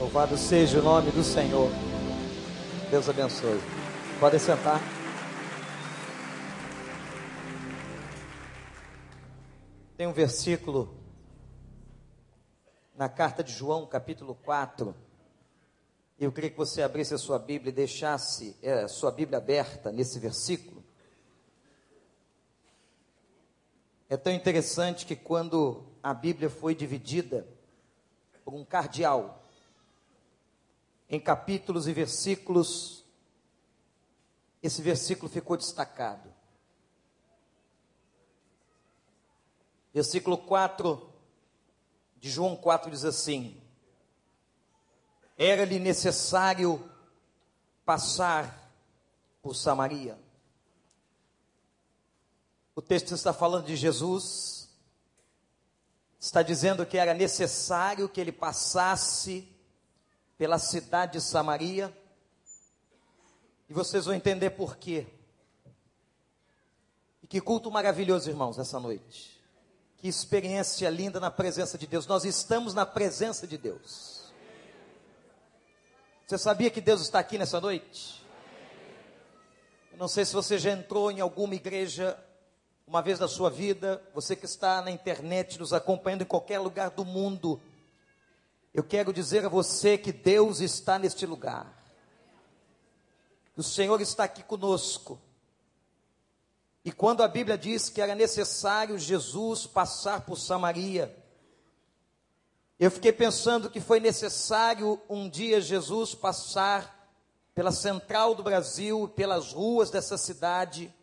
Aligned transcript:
Louvado 0.00 0.34
seja 0.38 0.78
o 0.78 0.82
nome 0.82 1.10
do 1.10 1.22
Senhor. 1.22 1.70
Deus 2.90 3.06
abençoe. 3.06 3.60
Podem 4.18 4.40
sentar. 4.40 4.80
Tem 9.98 10.06
um 10.06 10.12
versículo 10.14 10.96
na 12.96 13.10
carta 13.10 13.44
de 13.44 13.52
João, 13.52 13.86
capítulo 13.86 14.34
4. 14.36 14.96
Eu 16.18 16.32
queria 16.32 16.48
que 16.48 16.56
você 16.56 16.80
abrisse 16.80 17.12
a 17.12 17.18
sua 17.18 17.38
Bíblia 17.38 17.68
e 17.68 17.74
deixasse 17.74 18.56
é, 18.62 18.84
a 18.84 18.88
sua 18.88 19.10
Bíblia 19.10 19.36
aberta 19.36 19.92
nesse 19.92 20.18
versículo. 20.18 20.82
É 24.08 24.16
tão 24.16 24.32
interessante 24.32 25.04
que 25.04 25.14
quando 25.14 25.84
a 26.02 26.14
Bíblia 26.14 26.48
foi 26.48 26.74
dividida 26.74 27.46
por 28.42 28.54
um 28.54 28.64
cardeal 28.64 29.39
em 31.10 31.18
capítulos 31.18 31.88
e 31.88 31.92
versículos, 31.92 33.04
esse 34.62 34.80
versículo 34.80 35.28
ficou 35.28 35.56
destacado. 35.56 36.32
Versículo 39.92 40.38
4 40.38 41.12
de 42.20 42.30
João 42.30 42.54
4 42.54 42.92
diz 42.92 43.04
assim: 43.04 43.60
Era-lhe 45.36 45.80
necessário 45.80 46.88
passar 47.84 48.70
por 49.42 49.56
Samaria. 49.56 50.16
O 52.76 52.80
texto 52.80 53.14
está 53.14 53.32
falando 53.32 53.66
de 53.66 53.74
Jesus, 53.74 54.70
está 56.20 56.40
dizendo 56.40 56.86
que 56.86 56.96
era 56.96 57.12
necessário 57.12 58.08
que 58.08 58.20
ele 58.20 58.30
passasse 58.30 59.48
pela 60.40 60.58
cidade 60.58 61.12
de 61.12 61.20
Samaria, 61.20 61.94
e 63.68 63.74
vocês 63.74 64.06
vão 64.06 64.14
entender 64.14 64.48
por 64.48 64.78
quê. 64.78 65.06
E 67.22 67.26
que 67.26 67.42
culto 67.42 67.70
maravilhoso, 67.70 68.30
irmãos, 68.30 68.58
essa 68.58 68.80
noite. 68.80 69.38
Que 69.98 70.08
experiência 70.08 70.88
linda 70.88 71.20
na 71.20 71.30
presença 71.30 71.76
de 71.76 71.86
Deus. 71.86 72.06
Nós 72.06 72.24
estamos 72.24 72.72
na 72.72 72.86
presença 72.86 73.46
de 73.46 73.58
Deus. 73.58 74.32
Você 76.26 76.38
sabia 76.38 76.70
que 76.70 76.80
Deus 76.80 77.02
está 77.02 77.18
aqui 77.18 77.36
nessa 77.36 77.60
noite? 77.60 78.24
Eu 79.92 79.98
não 79.98 80.08
sei 80.08 80.24
se 80.24 80.32
você 80.32 80.58
já 80.58 80.70
entrou 80.70 81.10
em 81.10 81.20
alguma 81.20 81.54
igreja 81.54 82.18
uma 82.86 83.02
vez 83.02 83.20
na 83.20 83.28
sua 83.28 83.50
vida, 83.50 84.02
você 84.14 84.34
que 84.34 84.46
está 84.46 84.80
na 84.80 84.90
internet 84.90 85.58
nos 85.58 85.74
acompanhando 85.74 86.22
em 86.22 86.26
qualquer 86.26 86.60
lugar 86.60 86.88
do 86.88 87.04
mundo. 87.04 87.60
Eu 88.72 88.84
quero 88.84 89.12
dizer 89.12 89.44
a 89.44 89.48
você 89.48 89.98
que 89.98 90.12
Deus 90.12 90.60
está 90.60 90.98
neste 90.98 91.26
lugar. 91.26 91.76
O 93.56 93.62
Senhor 93.62 94.00
está 94.00 94.24
aqui 94.24 94.42
conosco. 94.42 95.20
E 96.84 96.92
quando 96.92 97.22
a 97.22 97.28
Bíblia 97.28 97.58
diz 97.58 97.88
que 97.88 98.00
era 98.00 98.14
necessário 98.14 98.98
Jesus 98.98 99.66
passar 99.66 100.22
por 100.22 100.36
Samaria, 100.36 101.14
eu 102.78 102.90
fiquei 102.90 103.12
pensando 103.12 103.68
que 103.68 103.80
foi 103.80 104.00
necessário 104.00 104.98
um 105.08 105.28
dia 105.28 105.60
Jesus 105.60 106.14
passar 106.14 106.98
pela 107.54 107.72
central 107.72 108.34
do 108.34 108.42
Brasil, 108.42 109.08
pelas 109.08 109.52
ruas 109.52 109.90
dessa 109.90 110.16
cidade, 110.16 110.94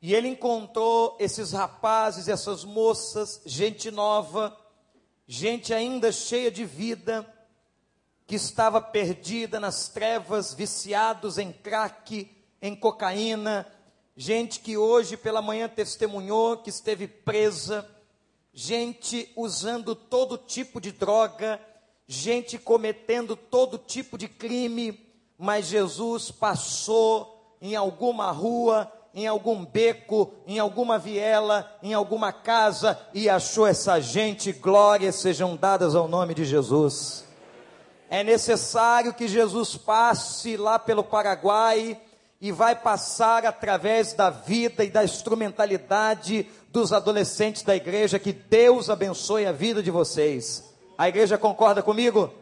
e 0.00 0.14
ele 0.14 0.28
encontrou 0.28 1.14
esses 1.20 1.52
rapazes, 1.52 2.28
essas 2.28 2.64
moças, 2.64 3.42
gente 3.44 3.90
nova, 3.90 4.56
gente 5.32 5.72
ainda 5.72 6.10
cheia 6.10 6.50
de 6.50 6.64
vida, 6.64 7.24
que 8.26 8.34
estava 8.34 8.80
perdida 8.80 9.60
nas 9.60 9.86
trevas, 9.86 10.52
viciados 10.52 11.38
em 11.38 11.52
crack, 11.52 12.28
em 12.60 12.74
cocaína, 12.74 13.64
gente 14.16 14.58
que 14.58 14.76
hoje 14.76 15.16
pela 15.16 15.40
manhã 15.40 15.68
testemunhou 15.68 16.56
que 16.56 16.68
esteve 16.68 17.06
presa, 17.06 17.88
gente 18.52 19.30
usando 19.36 19.94
todo 19.94 20.36
tipo 20.36 20.80
de 20.80 20.90
droga, 20.90 21.60
gente 22.08 22.58
cometendo 22.58 23.36
todo 23.36 23.78
tipo 23.78 24.18
de 24.18 24.26
crime, 24.26 24.98
mas 25.38 25.66
Jesus 25.66 26.32
passou 26.32 27.56
em 27.60 27.76
alguma 27.76 28.32
rua, 28.32 28.92
em 29.14 29.26
algum 29.26 29.64
beco, 29.64 30.32
em 30.46 30.58
alguma 30.58 30.98
viela, 30.98 31.70
em 31.82 31.94
alguma 31.94 32.32
casa 32.32 32.98
e 33.12 33.28
achou 33.28 33.66
essa 33.66 34.00
gente, 34.00 34.52
glórias 34.52 35.16
sejam 35.16 35.56
dadas 35.56 35.94
ao 35.94 36.06
nome 36.06 36.34
de 36.34 36.44
Jesus. 36.44 37.24
É 38.08 38.22
necessário 38.22 39.14
que 39.14 39.28
Jesus 39.28 39.76
passe 39.76 40.56
lá 40.56 40.78
pelo 40.78 41.04
Paraguai, 41.04 42.00
e 42.40 42.50
vai 42.50 42.74
passar 42.74 43.44
através 43.44 44.14
da 44.14 44.30
vida 44.30 44.82
e 44.82 44.90
da 44.90 45.04
instrumentalidade 45.04 46.48
dos 46.70 46.92
adolescentes 46.92 47.62
da 47.62 47.76
igreja. 47.76 48.18
Que 48.18 48.32
Deus 48.32 48.88
abençoe 48.88 49.44
a 49.44 49.52
vida 49.52 49.82
de 49.82 49.90
vocês. 49.90 50.64
A 50.96 51.08
igreja 51.08 51.36
concorda 51.36 51.82
comigo? 51.82 52.20
Amém. 52.22 52.32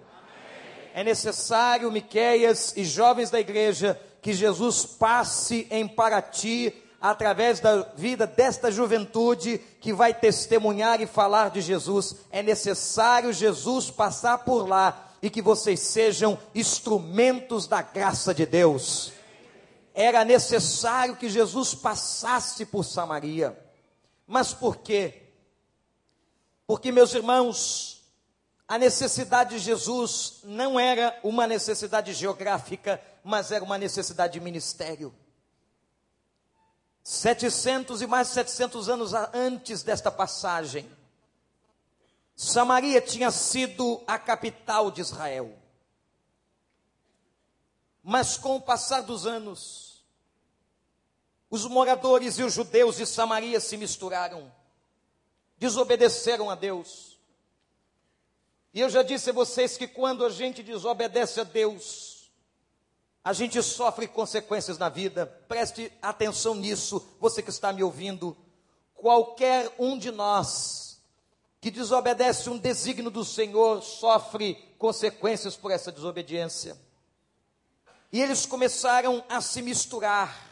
É 0.94 1.02
necessário, 1.02 1.90
Miqueias 1.90 2.76
e 2.76 2.84
jovens 2.84 3.30
da 3.30 3.40
igreja, 3.40 4.00
que 4.20 4.32
Jesus 4.32 4.84
passe 4.84 5.66
em 5.70 5.86
Paraty 5.86 6.72
através 7.00 7.60
da 7.60 7.82
vida 7.96 8.26
desta 8.26 8.70
juventude 8.70 9.58
que 9.80 9.92
vai 9.92 10.12
testemunhar 10.12 11.00
e 11.00 11.06
falar 11.06 11.50
de 11.50 11.60
Jesus. 11.60 12.16
É 12.30 12.42
necessário 12.42 13.32
Jesus 13.32 13.90
passar 13.90 14.38
por 14.38 14.68
lá 14.68 15.12
e 15.22 15.30
que 15.30 15.42
vocês 15.42 15.80
sejam 15.80 16.38
instrumentos 16.54 17.66
da 17.66 17.82
graça 17.82 18.34
de 18.34 18.44
Deus 18.44 19.12
era 20.00 20.24
necessário 20.24 21.16
que 21.16 21.28
Jesus 21.28 21.74
passasse 21.74 22.64
por 22.64 22.84
Samaria. 22.84 23.58
Mas 24.24 24.54
por 24.54 24.76
quê? 24.76 25.24
Porque, 26.68 26.92
meus 26.92 27.12
irmãos, 27.14 28.04
a 28.68 28.78
necessidade 28.78 29.56
de 29.56 29.58
Jesus 29.58 30.38
não 30.44 30.78
era 30.78 31.18
uma 31.24 31.48
necessidade 31.48 32.12
geográfica, 32.12 33.02
mas 33.28 33.52
era 33.52 33.62
uma 33.62 33.76
necessidade 33.76 34.32
de 34.32 34.40
ministério. 34.40 35.14
700 37.04 38.00
e 38.00 38.06
mais 38.06 38.28
de 38.28 38.34
700 38.34 38.88
anos 38.88 39.12
antes 39.34 39.82
desta 39.82 40.10
passagem, 40.10 40.90
Samaria 42.34 43.02
tinha 43.02 43.30
sido 43.30 44.02
a 44.06 44.18
capital 44.18 44.90
de 44.90 45.02
Israel. 45.02 45.54
Mas 48.02 48.38
com 48.38 48.56
o 48.56 48.62
passar 48.62 49.02
dos 49.02 49.26
anos, 49.26 50.02
os 51.50 51.66
moradores 51.66 52.38
e 52.38 52.42
os 52.42 52.54
judeus 52.54 52.96
de 52.96 53.04
Samaria 53.04 53.60
se 53.60 53.76
misturaram, 53.76 54.50
desobedeceram 55.58 56.48
a 56.48 56.54
Deus. 56.54 57.18
E 58.72 58.80
eu 58.80 58.88
já 58.88 59.02
disse 59.02 59.28
a 59.28 59.34
vocês 59.34 59.76
que 59.76 59.86
quando 59.86 60.24
a 60.24 60.30
gente 60.30 60.62
desobedece 60.62 61.40
a 61.40 61.44
Deus, 61.44 62.07
a 63.28 63.34
gente 63.34 63.62
sofre 63.62 64.08
consequências 64.08 64.78
na 64.78 64.88
vida. 64.88 65.26
Preste 65.46 65.92
atenção 66.00 66.54
nisso, 66.54 67.06
você 67.20 67.42
que 67.42 67.50
está 67.50 67.70
me 67.74 67.82
ouvindo. 67.82 68.34
Qualquer 68.94 69.70
um 69.78 69.98
de 69.98 70.10
nós 70.10 70.98
que 71.60 71.70
desobedece 71.70 72.48
um 72.48 72.56
desígnio 72.56 73.10
do 73.10 73.26
Senhor 73.26 73.82
sofre 73.82 74.54
consequências 74.78 75.54
por 75.56 75.70
essa 75.70 75.92
desobediência. 75.92 76.74
E 78.10 78.18
eles 78.18 78.46
começaram 78.46 79.22
a 79.28 79.42
se 79.42 79.60
misturar 79.60 80.48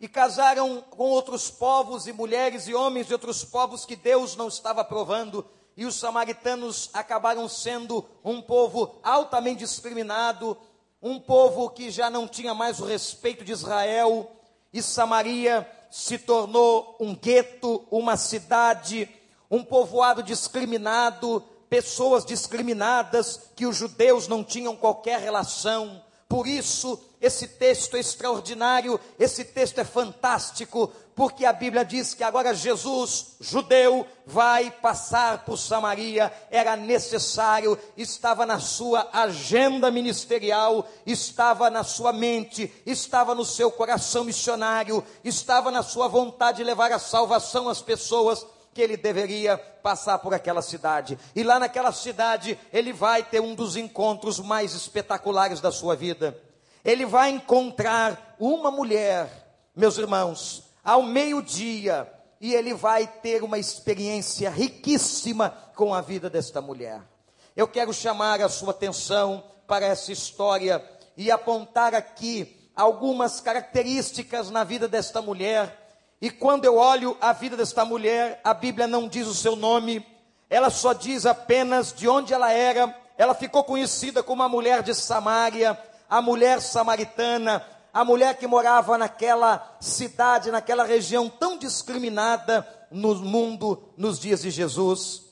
e 0.00 0.08
casaram 0.08 0.80
com 0.80 1.10
outros 1.10 1.50
povos 1.50 2.06
e 2.06 2.12
mulheres 2.14 2.66
e 2.68 2.74
homens 2.74 3.06
de 3.06 3.12
outros 3.12 3.44
povos 3.44 3.84
que 3.84 3.96
Deus 3.96 4.34
não 4.34 4.48
estava 4.48 4.80
aprovando, 4.80 5.46
e 5.76 5.84
os 5.84 5.94
samaritanos 5.94 6.88
acabaram 6.94 7.46
sendo 7.50 8.02
um 8.24 8.40
povo 8.40 8.98
altamente 9.02 9.58
discriminado, 9.58 10.56
um 11.06 11.20
povo 11.20 11.70
que 11.70 11.88
já 11.88 12.10
não 12.10 12.26
tinha 12.26 12.52
mais 12.52 12.80
o 12.80 12.84
respeito 12.84 13.44
de 13.44 13.52
Israel, 13.52 14.28
e 14.72 14.82
Samaria 14.82 15.64
se 15.88 16.18
tornou 16.18 16.96
um 16.98 17.14
gueto, 17.14 17.86
uma 17.92 18.16
cidade, 18.16 19.08
um 19.48 19.62
povoado 19.62 20.20
discriminado, 20.20 21.44
pessoas 21.70 22.24
discriminadas 22.24 23.50
que 23.54 23.66
os 23.66 23.76
judeus 23.76 24.26
não 24.26 24.42
tinham 24.42 24.74
qualquer 24.74 25.20
relação. 25.20 26.02
Por 26.28 26.46
isso, 26.46 26.98
esse 27.20 27.48
texto 27.48 27.96
é 27.96 28.00
extraordinário, 28.00 29.00
esse 29.18 29.44
texto 29.44 29.78
é 29.78 29.84
fantástico, 29.84 30.92
porque 31.14 31.46
a 31.46 31.52
Bíblia 31.52 31.82
diz 31.82 32.12
que 32.12 32.22
agora 32.22 32.52
Jesus, 32.52 33.36
judeu, 33.40 34.06
vai 34.26 34.70
passar 34.70 35.44
por 35.44 35.56
Samaria, 35.56 36.30
era 36.50 36.76
necessário, 36.76 37.78
estava 37.96 38.44
na 38.44 38.60
sua 38.60 39.08
agenda 39.12 39.90
ministerial, 39.90 40.86
estava 41.06 41.70
na 41.70 41.82
sua 41.82 42.12
mente, 42.12 42.70
estava 42.84 43.34
no 43.34 43.46
seu 43.46 43.70
coração 43.70 44.24
missionário, 44.24 45.02
estava 45.24 45.70
na 45.70 45.82
sua 45.82 46.06
vontade 46.06 46.58
de 46.58 46.64
levar 46.64 46.92
a 46.92 46.98
salvação 46.98 47.68
às 47.68 47.80
pessoas 47.80 48.46
que 48.74 48.82
ele 48.82 48.98
deveria 48.98 49.56
passar 49.56 50.18
por 50.18 50.34
aquela 50.34 50.60
cidade. 50.60 51.18
E 51.34 51.42
lá 51.42 51.58
naquela 51.58 51.92
cidade, 51.92 52.58
ele 52.70 52.92
vai 52.92 53.22
ter 53.22 53.40
um 53.40 53.54
dos 53.54 53.74
encontros 53.74 54.38
mais 54.38 54.74
espetaculares 54.74 55.62
da 55.62 55.72
sua 55.72 55.96
vida. 55.96 56.38
Ele 56.86 57.04
vai 57.04 57.28
encontrar 57.30 58.36
uma 58.40 58.70
mulher, 58.70 59.28
meus 59.74 59.98
irmãos, 59.98 60.62
ao 60.82 61.02
meio-dia, 61.02 62.10
e 62.40 62.54
ele 62.54 62.72
vai 62.72 63.06
ter 63.06 63.42
uma 63.42 63.58
experiência 63.58 64.48
riquíssima 64.48 65.50
com 65.74 65.92
a 65.92 66.00
vida 66.00 66.30
desta 66.30 66.62
mulher. 66.62 67.02
Eu 67.54 67.68
quero 67.68 67.92
chamar 67.92 68.40
a 68.40 68.48
sua 68.48 68.70
atenção 68.70 69.44
para 69.66 69.84
essa 69.84 70.12
história 70.12 70.82
e 71.16 71.30
apontar 71.30 71.94
aqui 71.94 72.70
algumas 72.74 73.40
características 73.40 74.50
na 74.50 74.64
vida 74.64 74.86
desta 74.86 75.20
mulher 75.20 75.86
e 76.20 76.30
quando 76.30 76.64
eu 76.64 76.76
olho 76.76 77.16
a 77.20 77.32
vida 77.32 77.56
desta 77.56 77.84
mulher, 77.84 78.40
a 78.42 78.54
Bíblia 78.54 78.86
não 78.86 79.06
diz 79.06 79.26
o 79.26 79.34
seu 79.34 79.54
nome, 79.54 80.04
ela 80.48 80.70
só 80.70 80.92
diz 80.92 81.26
apenas 81.26 81.92
de 81.92 82.08
onde 82.08 82.32
ela 82.32 82.50
era. 82.50 82.94
Ela 83.18 83.34
ficou 83.34 83.64
conhecida 83.64 84.22
como 84.22 84.42
a 84.42 84.48
mulher 84.48 84.82
de 84.82 84.94
Samaria, 84.94 85.78
a 86.08 86.22
mulher 86.22 86.60
samaritana, 86.60 87.64
a 87.92 88.04
mulher 88.04 88.36
que 88.36 88.46
morava 88.46 88.98
naquela 88.98 89.76
cidade, 89.80 90.50
naquela 90.50 90.84
região 90.84 91.28
tão 91.28 91.58
discriminada 91.58 92.66
no 92.90 93.14
mundo 93.16 93.82
nos 93.96 94.18
dias 94.18 94.42
de 94.42 94.50
Jesus. 94.50 95.22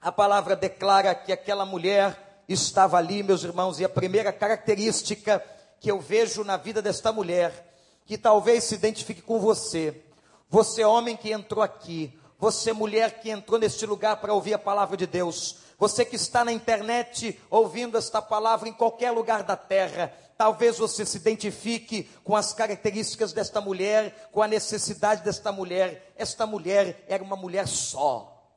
A 0.00 0.10
palavra 0.10 0.56
declara 0.56 1.14
que 1.14 1.32
aquela 1.32 1.64
mulher 1.64 2.42
estava 2.48 2.98
ali, 2.98 3.22
meus 3.22 3.44
irmãos, 3.44 3.78
e 3.78 3.84
a 3.84 3.88
primeira 3.88 4.32
característica 4.32 5.42
que 5.80 5.90
eu 5.90 6.00
vejo 6.00 6.44
na 6.44 6.56
vida 6.56 6.82
desta 6.82 7.12
mulher, 7.12 7.74
que 8.04 8.18
talvez 8.18 8.64
se 8.64 8.74
identifique 8.74 9.22
com 9.22 9.38
você, 9.38 10.02
você, 10.48 10.84
homem 10.84 11.16
que 11.16 11.32
entrou 11.32 11.62
aqui, 11.62 12.12
você, 12.38 12.72
mulher 12.72 13.20
que 13.20 13.30
entrou 13.30 13.58
neste 13.58 13.86
lugar 13.86 14.16
para 14.16 14.34
ouvir 14.34 14.54
a 14.54 14.58
palavra 14.58 14.96
de 14.96 15.06
Deus, 15.06 15.56
você 15.82 16.04
que 16.04 16.14
está 16.14 16.44
na 16.44 16.52
internet 16.52 17.40
ouvindo 17.50 17.98
esta 17.98 18.22
palavra 18.22 18.68
em 18.68 18.72
qualquer 18.72 19.10
lugar 19.10 19.42
da 19.42 19.56
terra, 19.56 20.14
talvez 20.38 20.78
você 20.78 21.04
se 21.04 21.16
identifique 21.16 22.04
com 22.22 22.36
as 22.36 22.52
características 22.52 23.32
desta 23.32 23.60
mulher, 23.60 24.30
com 24.30 24.40
a 24.40 24.46
necessidade 24.46 25.24
desta 25.24 25.50
mulher. 25.50 26.14
Esta 26.14 26.46
mulher 26.46 27.04
era 27.08 27.20
uma 27.20 27.34
mulher 27.34 27.66
só. 27.66 28.48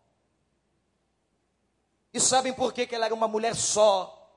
E 2.13 2.19
sabem 2.19 2.53
por 2.53 2.71
que, 2.71 2.87
ela 2.93 3.05
era 3.05 3.15
uma 3.15 3.27
mulher 3.27 3.55
só? 3.55 4.31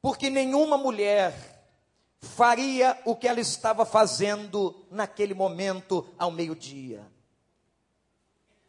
Porque 0.00 0.28
nenhuma 0.28 0.76
mulher 0.76 1.32
faria 2.18 3.00
o 3.04 3.14
que 3.14 3.28
ela 3.28 3.38
estava 3.38 3.86
fazendo 3.86 4.84
naquele 4.90 5.32
momento 5.32 6.12
ao 6.18 6.32
meio-dia. 6.32 7.06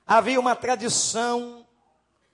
Havia 0.06 0.40
uma 0.40 0.56
tradição 0.56 1.66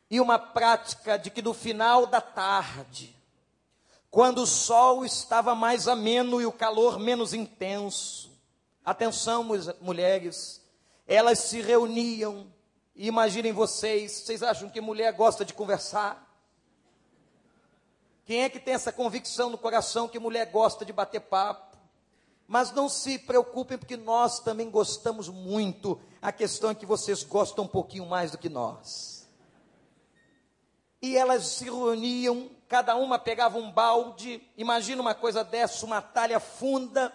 e 0.10 0.20
uma 0.20 0.40
prática 0.40 1.18
de 1.18 1.30
que 1.30 1.42
no 1.42 1.54
final 1.54 2.08
da 2.08 2.20
tarde, 2.20 3.16
quando 4.10 4.40
o 4.40 4.48
sol 4.48 5.06
estava 5.06 5.54
mais 5.54 5.88
ameno 5.88 6.42
e 6.42 6.46
o 6.46 6.52
calor 6.52 6.98
menos 6.98 7.34
intenso, 7.34 8.32
atenção, 8.84 9.46
mulheres, 9.80 10.62
elas 11.08 11.40
se 11.40 11.62
reuniam. 11.62 12.48
Imaginem 12.96 13.54
vocês, 13.54 14.12
vocês 14.12 14.42
acham 14.42 14.70
que 14.70 14.82
mulher 14.82 15.14
gosta 15.14 15.46
de 15.46 15.54
conversar? 15.54 16.28
Quem 18.26 18.44
é 18.44 18.50
que 18.50 18.60
tem 18.60 18.74
essa 18.74 18.92
convicção 18.92 19.50
no 19.50 19.58
coração 19.58 20.08
que 20.08 20.20
mulher 20.20 20.52
gosta 20.52 20.84
de 20.84 20.94
bater 20.94 21.22
papo? 21.22 21.78
Mas 22.48 22.72
não 22.72 22.90
se 22.90 23.20
preocupem, 23.20 23.78
porque 23.78 23.96
nós 23.96 24.40
também 24.40 24.72
gostamos 24.72 25.30
muito. 25.30 26.00
A 26.20 26.32
questão 26.32 26.72
é 26.72 26.76
que 26.76 26.86
vocês 26.86 27.24
gostam 27.24 27.66
um 27.66 27.68
pouquinho 27.68 28.08
mais 28.08 28.32
do 28.32 28.38
que 28.40 28.50
nós. 28.50 29.19
E 31.02 31.16
elas 31.16 31.46
se 31.48 31.66
reuniam, 31.66 32.50
cada 32.68 32.96
uma 32.96 33.18
pegava 33.18 33.58
um 33.58 33.72
balde, 33.72 34.42
imagina 34.58 35.02
uma 35.02 35.16
coisa 35.16 35.44
dessa, 35.44 35.86
uma 35.86 36.02
talha 36.02 36.40
funda, 36.40 37.14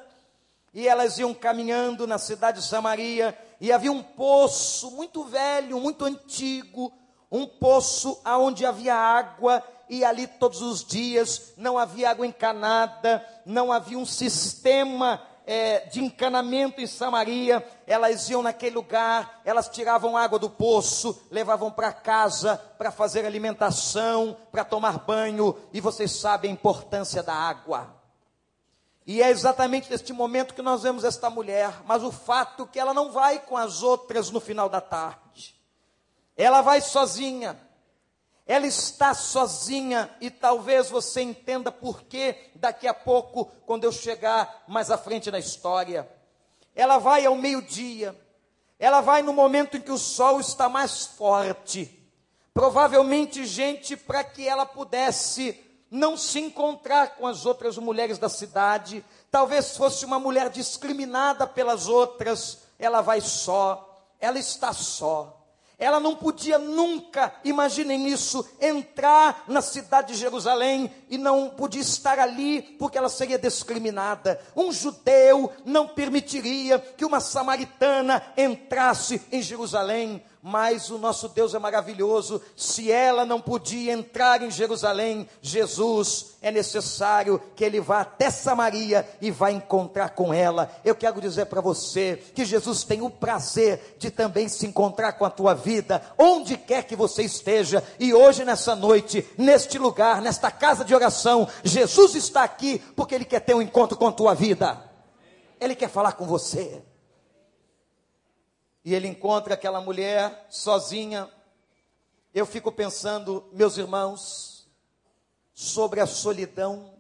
e 0.73 0.89
elas 0.89 1.19
iam 1.19 1.35
caminhando 1.35 2.07
na 2.07 2.19
cidade 2.19 2.61
de 2.61 2.67
Samaria, 2.67 3.39
e 3.61 3.71
havia 3.71 3.93
um 3.93 4.03
poço 4.03 4.91
muito 4.91 5.25
velho, 5.25 5.79
muito 5.79 6.05
antigo, 6.05 6.93
um 7.31 7.47
poço 7.47 8.21
aonde 8.25 8.65
havia 8.65 8.95
água, 8.95 9.63
e 9.89 10.05
ali 10.05 10.27
todos 10.27 10.63
os 10.63 10.83
dias 10.83 11.53
não 11.57 11.77
havia 11.77 12.11
água 12.11 12.27
encanada, 12.27 13.25
não 13.45 13.71
havia 13.71 13.99
um 13.99 14.07
sistema 14.07 15.23
é, 15.47 15.81
de 15.81 16.03
encanamento 16.03 16.81
em 16.81 16.87
Samaria, 16.87 17.67
elas 17.87 18.29
iam 18.31 18.43
naquele 18.43 18.75
lugar, 18.75 19.41
elas 19.45 19.69
tiravam 19.69 20.17
água 20.17 20.39
do 20.39 20.49
poço, 20.49 21.21
levavam 21.31 21.71
para 21.71 21.93
casa 21.93 22.57
para 22.79 22.91
fazer 22.91 23.27
alimentação, 23.27 24.37
para 24.51 24.65
tomar 24.65 24.99
banho, 25.01 25.57
e 25.73 25.81
vocês 25.81 26.13
sabem 26.13 26.51
a 26.51 26.55
importância 26.55 27.23
da 27.23 27.35
água. 27.35 27.95
E 29.07 29.23
é 29.23 29.29
exatamente 29.29 29.91
neste 29.91 30.13
momento 30.15 30.55
que 30.55 30.63
nós 30.63 30.83
vemos 30.83 31.05
esta 31.05 31.29
mulher, 31.29 31.83
mas 31.85 32.03
o 32.03 32.11
fato 32.11 32.63
é 32.63 32.67
que 32.67 32.79
ela 32.79 32.95
não 32.95 33.13
vai 33.13 33.39
com 33.39 33.57
as 33.57 33.83
outras 33.83 34.31
no 34.31 34.41
final 34.41 34.69
da 34.69 34.81
tarde. 34.81 35.55
Ela 36.37 36.63
vai 36.63 36.81
sozinha. 36.81 37.59
Ela 38.47 38.67
está 38.67 39.15
sozinha 39.15 40.15
e 40.21 40.31
talvez 40.31 40.91
você 40.91 41.23
entenda 41.23 41.73
por 41.73 42.03
que 42.03 42.37
daqui 42.55 42.87
a 42.87 42.93
pouco, 42.93 43.47
quando 43.65 43.85
eu 43.85 43.93
chegar 43.93 44.65
mais 44.69 44.91
à 44.91 44.99
frente 44.99 45.31
na 45.31 45.39
história. 45.39 46.09
Ela 46.75 46.99
vai 46.99 47.25
ao 47.25 47.37
meio-dia, 47.37 48.15
ela 48.79 49.01
vai 49.01 49.23
no 49.23 49.33
momento 49.33 49.77
em 49.77 49.81
que 49.81 49.93
o 49.93 49.99
sol 49.99 50.41
está 50.41 50.69
mais 50.69 51.07
forte. 51.07 52.05
Provavelmente, 52.53 53.47
gente, 53.47 53.97
para 53.97 54.23
que 54.23 54.47
ela 54.47 54.67
pudesse 54.67 55.59
não 55.91 56.17
se 56.17 56.41
encontrar 56.41 57.17
com 57.17 57.27
as 57.27 57.47
outras 57.47 57.79
mulheres 57.79 58.19
da 58.19 58.29
cidade, 58.29 59.05
talvez 59.31 59.77
fosse 59.77 60.05
uma 60.05 60.19
mulher 60.19 60.51
discriminada 60.51 61.47
pelas 61.47 61.89
outras, 61.89 62.59
ela 62.79 63.01
vai 63.01 63.21
só, 63.21 64.05
ela 64.21 64.39
está 64.39 64.73
só. 64.73 65.44
Ela 65.79 65.99
não 65.99 66.15
podia 66.15 66.57
nunca, 66.57 67.35
imaginem 67.45 68.07
isso, 68.09 68.47
entrar 68.61 69.45
na 69.49 69.61
cidade 69.61 70.13
de 70.13 70.19
Jerusalém 70.19 70.91
e 71.11 71.19
não 71.19 71.51
podia 71.51 71.81
estar 71.81 72.19
ali 72.19 72.63
porque 72.63 72.97
ela 72.97 73.09
seria 73.09 73.39
discriminada. 73.39 74.41
Um 74.55 74.71
judeu 74.71 75.53
não 75.65 75.89
permitiria 75.89 76.79
que 76.79 77.05
uma 77.05 77.21
samaritana 77.21 78.23
entrasse 78.37 79.21
em 79.33 79.43
Jerusalém 79.43 80.23
mas 80.47 80.91
o 80.91 80.99
nosso 80.99 81.27
Deus 81.31 81.55
é 81.55 81.59
maravilhoso. 81.59 82.39
Se 82.55 82.93
ela 82.93 83.25
não 83.25 83.41
podia 83.41 83.95
entrar 83.95 84.43
em 84.43 84.51
Jerusalém, 84.51 85.27
Jesus 85.41 86.37
é 86.43 86.51
necessário 86.51 87.41
que 87.57 87.65
ele 87.65 87.81
vá 87.81 88.03
até 88.03 88.31
Samaria 88.31 89.09
e 89.23 89.31
vá 89.31 89.51
encontrar 89.51 90.11
com 90.11 90.35
ela. 90.35 90.71
Eu 90.85 90.95
quero 90.95 91.19
dizer 91.19 91.47
para 91.47 91.63
você 91.63 92.23
que 92.35 92.45
Jesus 92.45 92.85
tem 92.85 93.01
o 93.01 93.09
prazer 93.09 93.97
de 93.99 94.11
também 94.11 94.47
se 94.47 94.67
encontrar 94.67 95.15
com 95.15 95.25
a 95.25 95.31
tua 95.31 95.55
vida, 95.55 96.03
onde 96.19 96.59
quer 96.59 96.85
que 96.85 96.95
você 96.95 97.23
esteja. 97.23 97.83
E 97.99 98.13
hoje, 98.13 98.45
nessa 98.45 98.77
noite, 98.77 99.27
neste 99.39 99.79
lugar, 99.79 100.21
nesta 100.21 100.51
casa 100.51 100.85
de 100.85 100.95
oração, 100.95 101.49
Jesus 101.65 102.17
está 102.17 102.45
aqui 102.45 102.79
porque 102.95 103.15
ele 103.15 103.25
quer 103.25 103.41
ter 103.41 103.55
um 103.55 103.63
encontro 103.63 103.97
com 103.97 104.09
a 104.09 104.13
tua 104.13 104.35
vida. 104.35 104.79
Ele 105.59 105.75
quer 105.75 105.89
falar 105.89 106.13
com 106.13 106.27
você 106.27 106.83
e 108.85 108.95
ele 108.95 109.09
encontra 109.09 109.55
aquela 109.55 109.81
mulher 109.81 110.47
sozinha. 110.51 111.29
Eu 112.35 112.45
fico 112.45 112.71
pensando, 112.71 113.49
meus 113.53 113.79
irmãos, 113.79 114.69
sobre 115.55 116.01
a 116.01 116.07
solidão. 116.07 116.93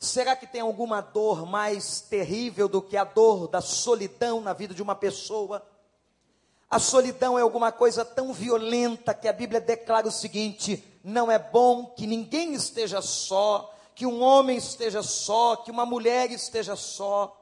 Será 0.00 0.34
que 0.34 0.46
tem 0.46 0.60
alguma 0.60 1.00
dor 1.00 1.46
mais 1.46 2.00
terrível 2.00 2.68
do 2.68 2.82
que 2.82 2.96
a 2.96 3.04
dor 3.04 3.46
da 3.48 3.60
solidão 3.60 4.40
na 4.40 4.52
vida 4.52 4.74
de 4.74 4.82
uma 4.82 4.94
pessoa? 4.94 5.64
A 6.70 6.78
solidão 6.78 7.38
é 7.38 7.42
alguma 7.42 7.70
coisa 7.70 8.04
tão 8.04 8.32
violenta 8.32 9.14
que 9.14 9.28
a 9.28 9.32
Bíblia 9.32 9.60
declara 9.60 10.08
o 10.08 10.12
seguinte: 10.12 10.82
não 11.04 11.30
é 11.30 11.38
bom 11.38 11.86
que 11.86 12.06
ninguém 12.06 12.52
esteja 12.54 13.00
só, 13.00 13.74
que 13.94 14.06
um 14.06 14.22
homem 14.22 14.56
esteja 14.56 15.02
só, 15.02 15.56
que 15.56 15.70
uma 15.70 15.86
mulher 15.86 16.30
esteja 16.30 16.76
só. 16.76 17.37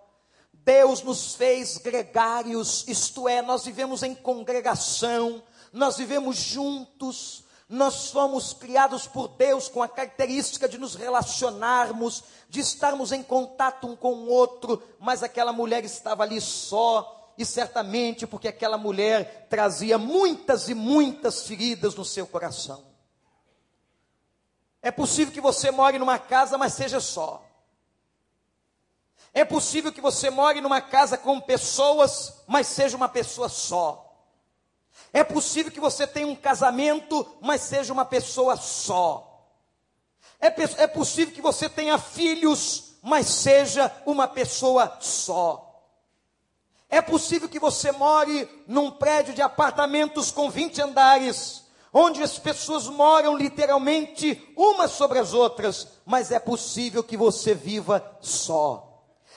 Deus 0.67 1.01
nos 1.01 1.37
fez 1.37 1.79
gregários, 1.79 2.85
isto 2.89 3.29
é, 3.29 3.41
nós 3.41 3.65
vivemos 3.65 4.03
em 4.03 4.17
congregação, 4.17 5.41
nós 5.73 5.97
vivemos 5.97 6.37
juntos, 6.37 7.45
nós 7.69 7.95
somos 7.95 8.53
criados 8.53 9.07
por 9.07 9.29
Deus 9.29 9.69
com 9.69 9.81
a 9.81 9.87
característica 9.87 10.69
de 10.69 10.77
nos 10.77 10.97
relacionarmos, 10.97 12.25
de 12.49 12.59
estarmos 12.59 13.13
em 13.13 13.23
contato 13.23 13.87
um 13.87 13.95
com 13.95 14.13
o 14.13 14.29
outro, 14.29 14.83
mas 14.99 15.23
aquela 15.23 15.53
mulher 15.53 15.85
estava 15.85 16.25
ali 16.25 16.41
só, 16.41 17.33
e 17.39 17.45
certamente 17.45 18.27
porque 18.27 18.49
aquela 18.49 18.77
mulher 18.77 19.47
trazia 19.49 19.97
muitas 19.97 20.69
e 20.69 20.75
muitas 20.75 21.47
feridas 21.47 21.95
no 21.95 22.05
seu 22.05 22.27
coração. 22.27 22.83
É 24.83 24.91
possível 24.91 25.33
que 25.33 25.41
você 25.41 25.71
more 25.71 25.97
numa 25.97 26.19
casa, 26.19 26.59
mas 26.59 26.73
seja 26.73 26.99
só. 26.99 27.46
É 29.37 29.45
possível 29.45 29.93
que 29.93 30.01
você 30.01 30.31
more 30.31 30.63
numa 30.63 30.81
casa 30.81 31.19
com 31.19 31.39
pessoas, 31.39 32.43
mas 32.47 32.69
seja 32.69 32.97
uma 32.97 33.07
pessoa 33.07 33.51
só. 33.51 34.17
É 35.13 35.23
possível 35.23 35.71
que 35.71 35.79
você 35.79 36.07
tenha 36.07 36.27
um 36.27 36.35
casamento, 36.35 37.37
mas 37.43 37.61
seja 37.61 37.93
uma 37.93 38.07
pessoa 38.07 38.57
só. 38.57 39.47
É, 40.41 40.47
é 40.83 40.87
possível 40.87 41.35
que 41.35 41.43
você 41.43 41.69
tenha 41.69 41.99
filhos, 41.99 42.95
mas 43.03 43.27
seja 43.27 43.95
uma 44.07 44.27
pessoa 44.27 44.97
só. 45.03 45.85
É 46.89 47.03
possível 47.03 47.47
que 47.47 47.61
você 47.61 47.93
more 47.93 48.49
num 48.67 48.91
prédio 48.91 49.35
de 49.35 49.43
apartamentos 49.43 50.31
com 50.31 50.49
20 50.49 50.81
andares, 50.81 51.63
onde 51.93 52.23
as 52.23 52.39
pessoas 52.39 52.89
moram 52.89 53.37
literalmente 53.37 54.43
umas 54.57 54.93
sobre 54.93 55.19
as 55.19 55.35
outras, 55.35 55.89
mas 56.07 56.31
é 56.31 56.39
possível 56.39 57.05
que 57.05 57.19
você 57.19 57.53
viva 57.53 58.17
só. 58.23 58.86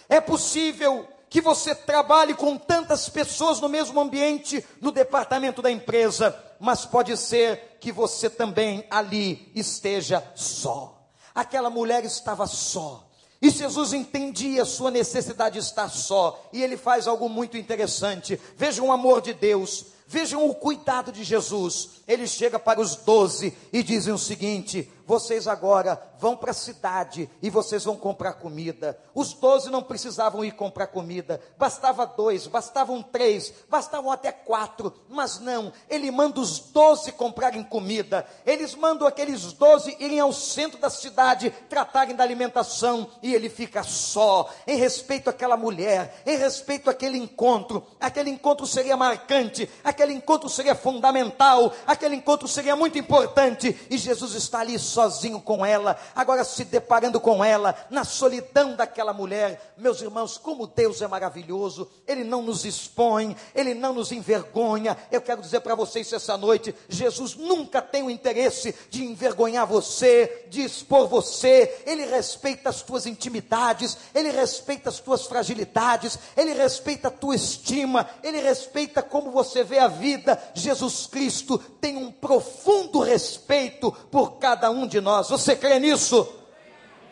É 0.10 0.20
possível 0.20 1.08
que 1.30 1.40
você 1.40 1.76
trabalhe 1.76 2.34
com 2.34 2.58
tantas 2.58 3.08
pessoas 3.08 3.62
no 3.62 3.70
mesmo 3.70 4.00
ambiente, 4.00 4.66
no 4.82 4.92
departamento 4.92 5.62
da 5.62 5.70
empresa, 5.70 6.36
mas 6.60 6.86
pode 6.86 7.16
ser 7.16 7.78
que 7.80 7.92
você 7.92 8.30
também 8.30 8.84
ali 8.90 9.52
esteja 9.56 10.24
só. 10.36 11.00
Aquela 11.34 11.70
mulher 11.70 12.04
estava 12.04 12.48
só. 12.48 13.08
E 13.42 13.50
Jesus 13.50 13.94
entendia 13.94 14.64
a 14.64 14.66
sua 14.66 14.92
necessidade 14.92 15.54
de 15.54 15.66
estar 15.66 15.88
só, 15.88 16.50
e 16.52 16.62
ele 16.62 16.76
faz 16.76 17.08
algo 17.08 17.30
muito 17.30 17.56
interessante. 17.56 18.40
Veja 18.58 18.84
o 18.84 18.92
amor 18.92 19.22
de 19.22 19.34
Deus, 19.34 19.86
vejam 20.06 20.50
o 20.50 20.54
cuidado 20.54 21.10
de 21.10 21.24
Jesus. 21.24 22.02
Ele 22.06 22.28
chega 22.28 22.60
para 22.60 22.82
os 22.82 22.98
doze 22.98 23.56
e 23.72 23.82
dizem 23.82 24.14
o 24.14 24.18
seguinte: 24.18 24.92
vocês 25.10 25.48
agora 25.48 26.00
vão 26.20 26.38
para 26.38 26.52
a 26.52 26.54
cidade 26.54 27.28
e 27.42 27.50
vocês 27.50 27.84
vão 27.84 27.96
comprar 27.96 28.34
comida. 28.34 28.96
Os 29.16 29.34
doze 29.34 29.72
não 29.72 29.82
precisavam 29.82 30.46
ir 30.46 30.52
comprar 30.52 30.86
comida, 30.86 31.42
bastava 31.58 32.06
dois, 32.06 32.46
bastavam 32.46 33.02
três, 33.02 33.52
bastavam 33.68 34.12
até 34.12 34.32
quatro, 34.32 34.94
mas 35.10 35.40
não, 35.40 35.74
ele 35.90 36.12
manda 36.12 36.40
os 36.40 36.60
doze 36.60 37.12
comprarem 37.12 37.64
comida, 37.64 38.24
eles 38.46 38.76
mandam 38.76 39.08
aqueles 39.08 39.52
doze 39.54 39.98
irem 40.00 40.20
ao 40.20 40.32
centro 40.32 40.80
da 40.80 40.92
cidade, 40.92 41.50
tratarem 41.68 42.16
da 42.16 42.24
alimentação, 42.24 43.10
e 43.24 43.34
ele 43.34 43.50
fica 43.50 43.82
só, 43.82 44.48
em 44.68 44.78
respeito 44.78 45.28
àquela 45.28 45.58
mulher, 45.58 46.22
em 46.24 46.38
respeito 46.38 46.88
àquele 46.88 47.18
encontro, 47.18 47.84
aquele 48.00 48.30
encontro 48.30 48.68
seria 48.68 48.96
marcante, 48.96 49.68
aquele 49.84 50.14
encontro 50.14 50.48
seria 50.48 50.76
fundamental, 50.76 51.74
aquele 51.88 52.14
encontro 52.14 52.48
seria 52.48 52.76
muito 52.76 53.00
importante, 53.00 53.76
e 53.90 53.98
Jesus 53.98 54.36
está 54.36 54.60
ali 54.60 54.78
só 54.78 54.99
sozinho 55.00 55.40
com 55.40 55.66
ela, 55.66 55.98
agora 56.14 56.44
se 56.44 56.66
deparando 56.66 57.22
com 57.22 57.42
ela, 57.42 57.74
na 57.90 58.04
solidão 58.04 58.76
daquela 58.76 59.14
mulher. 59.14 59.74
Meus 59.78 60.02
irmãos, 60.02 60.38
como 60.38 60.68
Deus 60.68 61.02
é 61.02 61.08
maravilhoso, 61.08 61.90
Ele 62.06 62.26
não 62.26 62.42
nos 62.42 62.66
expõe, 62.66 63.34
Ele 63.56 63.74
não 63.74 63.94
nos 63.94 64.12
envergonha. 64.12 64.98
Eu 65.10 65.22
quero 65.22 65.42
dizer 65.42 65.62
para 65.62 65.74
vocês 65.74 66.12
essa 66.12 66.36
noite: 66.36 66.76
Jesus 66.90 67.36
nunca 67.36 67.82
tem 67.82 68.04
o 68.04 68.10
interesse 68.10 68.76
de 68.90 69.06
envergonhar 69.06 69.66
você, 69.66 70.48
de 70.50 70.62
expor 70.64 71.08
você, 71.08 71.82
Ele 71.86 72.06
respeita 72.06 72.68
as 72.68 72.82
tuas 72.82 73.06
intimidades, 73.06 73.98
Ele 74.14 74.32
respeita 74.32 74.90
as 74.90 75.00
tuas 75.00 75.26
fragilidades, 75.26 76.20
Ele 76.36 76.52
respeita 76.52 77.08
a 77.08 77.12
tua 77.12 77.36
estima, 77.36 78.10
Ele 78.22 78.42
respeita 78.42 79.02
como 79.02 79.32
você 79.32 79.64
vê 79.64 79.80
a 79.80 79.88
vida. 79.88 80.38
Jesus 80.54 81.08
Cristo 81.08 81.58
tem 81.80 81.96
um 81.96 82.12
profundo 82.12 83.00
respeito 83.00 83.94
por 84.12 84.40
cada 84.40 84.70
um 84.70 84.89
de 84.90 85.00
nós. 85.00 85.30
Você 85.30 85.56
crê 85.56 85.80
nisso? 85.80 86.28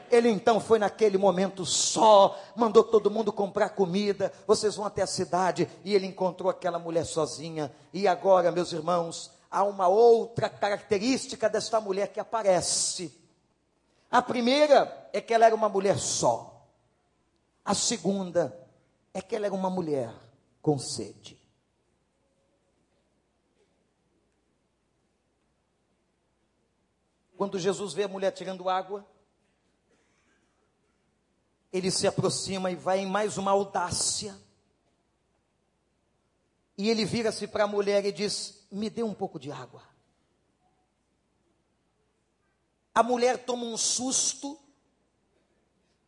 Ele 0.10 0.30
então 0.30 0.60
foi 0.60 0.80
naquele 0.80 1.18
momento 1.18 1.66
só, 1.66 2.38
mandou 2.56 2.84
todo 2.84 3.12
mundo 3.12 3.32
comprar 3.32 3.70
comida. 3.70 4.32
Vocês 4.46 4.76
vão 4.76 4.86
até 4.86 5.02
a 5.02 5.08
cidade 5.08 5.70
e 5.84 5.94
ele 5.94 6.06
encontrou 6.06 6.50
aquela 6.50 6.80
mulher 6.80 7.06
sozinha. 7.06 7.72
E 7.94 8.08
agora, 8.08 8.52
meus 8.52 8.72
irmãos, 8.72 9.32
há 9.52 9.64
uma 9.64 9.88
outra 9.88 10.50
característica 10.50 11.50
desta 11.50 11.80
mulher 11.80 12.08
que 12.08 12.20
aparece. 12.20 13.14
A 14.10 14.22
primeira 14.22 15.10
é 15.12 15.20
que 15.20 15.34
ela 15.34 15.46
era 15.46 15.56
uma 15.56 15.68
mulher 15.68 16.00
só. 16.00 16.66
A 17.64 17.74
segunda 17.74 18.58
é 19.14 19.22
que 19.22 19.36
ela 19.36 19.48
era 19.48 19.56
uma 19.56 19.70
mulher 19.70 20.14
com 20.62 20.80
sede. 20.80 21.37
Quando 27.38 27.60
Jesus 27.60 27.94
vê 27.94 28.04
a 28.04 28.08
mulher 28.08 28.32
tirando 28.32 28.68
água, 28.68 29.06
ele 31.72 31.92
se 31.92 32.08
aproxima 32.08 32.72
e 32.72 32.76
vai 32.76 33.00
em 33.00 33.06
mais 33.06 33.38
uma 33.38 33.52
audácia. 33.52 34.36
E 36.76 36.90
ele 36.90 37.06
vira-se 37.06 37.46
para 37.48 37.66
a 37.66 37.68
mulher 37.68 38.04
e 38.06 38.12
diz: 38.12 38.66
Me 38.72 38.90
dê 38.90 39.04
um 39.04 39.14
pouco 39.14 39.40
de 39.40 39.52
água. 39.52 39.84
A 42.96 43.04
mulher 43.04 43.46
toma 43.46 43.66
um 43.66 43.78
susto, 43.78 44.60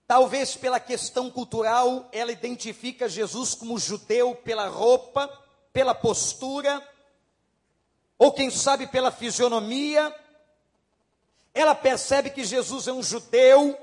talvez 0.08 0.56
pela 0.56 0.80
questão 0.80 1.30
cultural, 1.30 2.10
ela 2.12 2.32
identifica 2.32 3.08
Jesus 3.08 3.54
como 3.54 3.78
judeu 3.78 4.34
pela 4.34 4.68
roupa, 4.68 5.28
pela 5.72 5.94
postura, 5.94 6.84
ou 8.18 8.34
quem 8.34 8.50
sabe 8.50 8.88
pela 8.88 9.12
fisionomia 9.12 10.12
ela 11.60 11.76
percebe 11.76 12.30
que 12.30 12.44
Jesus 12.44 12.88
é 12.88 12.94
um 12.94 13.04
judeu 13.04 13.78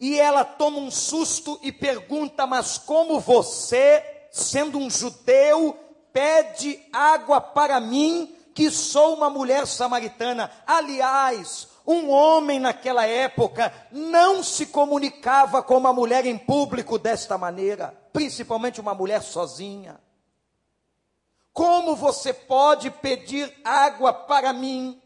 e 0.00 0.18
ela 0.18 0.44
toma 0.44 0.78
um 0.78 0.90
susto 0.90 1.58
e 1.62 1.70
pergunta: 1.70 2.46
Mas 2.46 2.78
como 2.78 3.20
você, 3.20 4.02
sendo 4.32 4.78
um 4.78 4.88
judeu, 4.88 5.78
pede 6.10 6.80
água 6.90 7.40
para 7.40 7.78
mim, 7.80 8.34
que 8.54 8.70
sou 8.70 9.14
uma 9.14 9.28
mulher 9.28 9.66
samaritana? 9.66 10.50
Aliás, 10.66 11.68
um 11.86 12.08
homem 12.08 12.58
naquela 12.58 13.04
época 13.04 13.70
não 13.92 14.42
se 14.42 14.64
comunicava 14.64 15.62
com 15.62 15.76
uma 15.76 15.92
mulher 15.92 16.24
em 16.24 16.38
público 16.38 16.98
desta 16.98 17.36
maneira, 17.36 17.94
principalmente 18.10 18.80
uma 18.80 18.94
mulher 18.94 19.22
sozinha. 19.22 20.00
Como 21.52 21.94
você 21.94 22.32
pode 22.32 22.90
pedir 22.90 23.52
água 23.62 24.14
para 24.14 24.50
mim? 24.52 25.00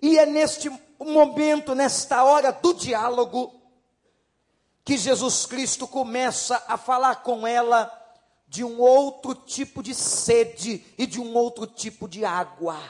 E 0.00 0.18
é 0.18 0.26
neste 0.26 0.70
momento, 0.98 1.74
nesta 1.74 2.22
hora 2.24 2.52
do 2.52 2.74
diálogo, 2.74 3.52
que 4.84 4.96
Jesus 4.96 5.46
Cristo 5.46 5.86
começa 5.88 6.62
a 6.68 6.76
falar 6.76 7.16
com 7.16 7.46
ela 7.46 7.92
de 8.46 8.62
um 8.62 8.80
outro 8.80 9.34
tipo 9.34 9.82
de 9.82 9.94
sede 9.94 10.84
e 10.96 11.06
de 11.06 11.20
um 11.20 11.34
outro 11.34 11.66
tipo 11.66 12.08
de 12.08 12.24
água. 12.24 12.80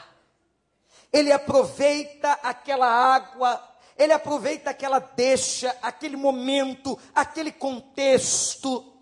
Ele 1.11 1.31
aproveita 1.31 2.33
aquela 2.43 2.87
água, 2.87 3.61
ele 3.97 4.13
aproveita 4.13 4.69
aquela 4.69 4.99
deixa, 4.99 5.75
aquele 5.81 6.15
momento, 6.15 6.99
aquele 7.15 7.51
contexto, 7.51 8.93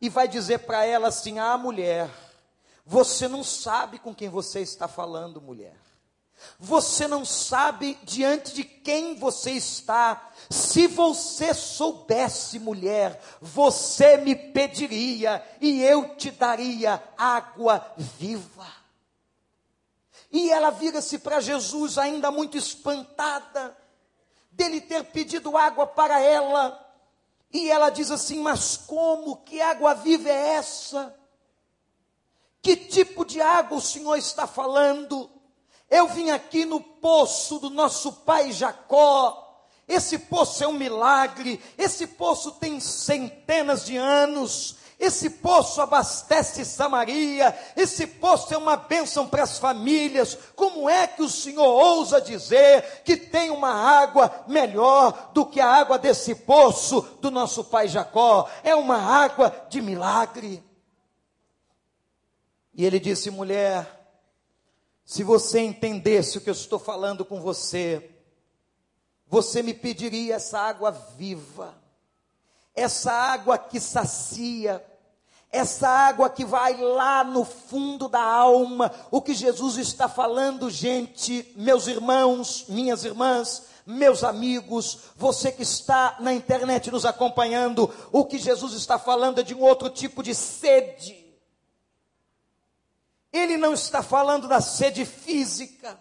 e 0.00 0.08
vai 0.08 0.26
dizer 0.26 0.60
para 0.60 0.84
ela 0.86 1.08
assim: 1.08 1.38
Ah, 1.38 1.58
mulher, 1.58 2.08
você 2.86 3.28
não 3.28 3.44
sabe 3.44 3.98
com 3.98 4.14
quem 4.14 4.28
você 4.28 4.60
está 4.60 4.88
falando, 4.88 5.40
mulher. 5.40 5.76
Você 6.58 7.08
não 7.08 7.24
sabe 7.24 7.98
diante 8.04 8.54
de 8.54 8.64
quem 8.64 9.16
você 9.16 9.50
está. 9.52 10.30
Se 10.48 10.86
você 10.86 11.52
soubesse, 11.52 12.58
mulher, 12.58 13.20
você 13.40 14.16
me 14.16 14.34
pediria 14.34 15.44
e 15.60 15.82
eu 15.82 16.14
te 16.16 16.30
daria 16.30 17.02
água 17.16 17.84
viva. 17.96 18.66
E 20.30 20.50
ela 20.50 20.70
vira-se 20.70 21.18
para 21.18 21.40
Jesus, 21.40 21.98
ainda 21.98 22.30
muito 22.30 22.56
espantada, 22.56 23.76
dele 24.50 24.80
ter 24.80 25.04
pedido 25.04 25.56
água 25.56 25.86
para 25.86 26.20
ela. 26.20 26.78
E 27.52 27.70
ela 27.70 27.90
diz 27.90 28.10
assim: 28.10 28.38
Mas 28.40 28.76
como? 28.76 29.36
Que 29.38 29.60
água 29.60 29.94
viva 29.94 30.30
é 30.30 30.54
essa? 30.54 31.14
Que 32.62 32.76
tipo 32.76 33.24
de 33.24 33.40
água 33.40 33.76
o 33.76 33.82
Senhor 33.82 34.16
está 34.16 34.46
falando? 34.46 35.28
Eu 35.92 36.08
vim 36.08 36.30
aqui 36.30 36.64
no 36.64 36.80
poço 36.80 37.58
do 37.58 37.68
nosso 37.68 38.10
pai 38.14 38.50
Jacó. 38.50 39.62
Esse 39.86 40.18
poço 40.18 40.64
é 40.64 40.66
um 40.66 40.72
milagre. 40.72 41.60
Esse 41.76 42.06
poço 42.06 42.52
tem 42.52 42.80
centenas 42.80 43.84
de 43.84 43.98
anos. 43.98 44.76
Esse 44.98 45.28
poço 45.28 45.82
abastece 45.82 46.64
Samaria. 46.64 47.54
Esse 47.76 48.06
poço 48.06 48.54
é 48.54 48.56
uma 48.56 48.74
bênção 48.74 49.28
para 49.28 49.42
as 49.42 49.58
famílias. 49.58 50.38
Como 50.56 50.88
é 50.88 51.06
que 51.06 51.22
o 51.22 51.28
Senhor 51.28 51.62
ousa 51.62 52.22
dizer 52.22 53.02
que 53.04 53.14
tem 53.14 53.50
uma 53.50 53.74
água 53.74 54.44
melhor 54.48 55.32
do 55.34 55.44
que 55.44 55.60
a 55.60 55.68
água 55.68 55.98
desse 55.98 56.34
poço 56.34 57.02
do 57.20 57.30
nosso 57.30 57.64
pai 57.64 57.86
Jacó? 57.86 58.48
É 58.64 58.74
uma 58.74 58.96
água 58.96 59.54
de 59.68 59.82
milagre. 59.82 60.64
E 62.72 62.82
ele 62.82 62.98
disse: 62.98 63.30
mulher, 63.30 64.01
se 65.12 65.22
você 65.22 65.60
entendesse 65.60 66.38
o 66.38 66.40
que 66.40 66.48
eu 66.48 66.54
estou 66.54 66.78
falando 66.78 67.22
com 67.22 67.38
você, 67.38 68.12
você 69.26 69.62
me 69.62 69.74
pediria 69.74 70.36
essa 70.36 70.58
água 70.58 70.90
viva, 70.90 71.74
essa 72.74 73.12
água 73.12 73.58
que 73.58 73.78
sacia, 73.78 74.82
essa 75.50 75.86
água 75.86 76.30
que 76.30 76.46
vai 76.46 76.80
lá 76.80 77.22
no 77.24 77.44
fundo 77.44 78.08
da 78.08 78.22
alma. 78.22 78.90
O 79.10 79.20
que 79.20 79.34
Jesus 79.34 79.76
está 79.76 80.08
falando, 80.08 80.70
gente, 80.70 81.46
meus 81.56 81.88
irmãos, 81.88 82.64
minhas 82.66 83.04
irmãs, 83.04 83.64
meus 83.84 84.24
amigos, 84.24 85.10
você 85.14 85.52
que 85.52 85.62
está 85.62 86.16
na 86.20 86.32
internet 86.32 86.90
nos 86.90 87.04
acompanhando, 87.04 87.94
o 88.10 88.24
que 88.24 88.38
Jesus 88.38 88.72
está 88.72 88.98
falando 88.98 89.40
é 89.40 89.42
de 89.42 89.54
um 89.54 89.60
outro 89.60 89.90
tipo 89.90 90.22
de 90.22 90.34
sede. 90.34 91.21
Ele 93.32 93.56
não 93.56 93.72
está 93.72 94.02
falando 94.02 94.46
da 94.46 94.60
sede 94.60 95.04
física. 95.06 95.98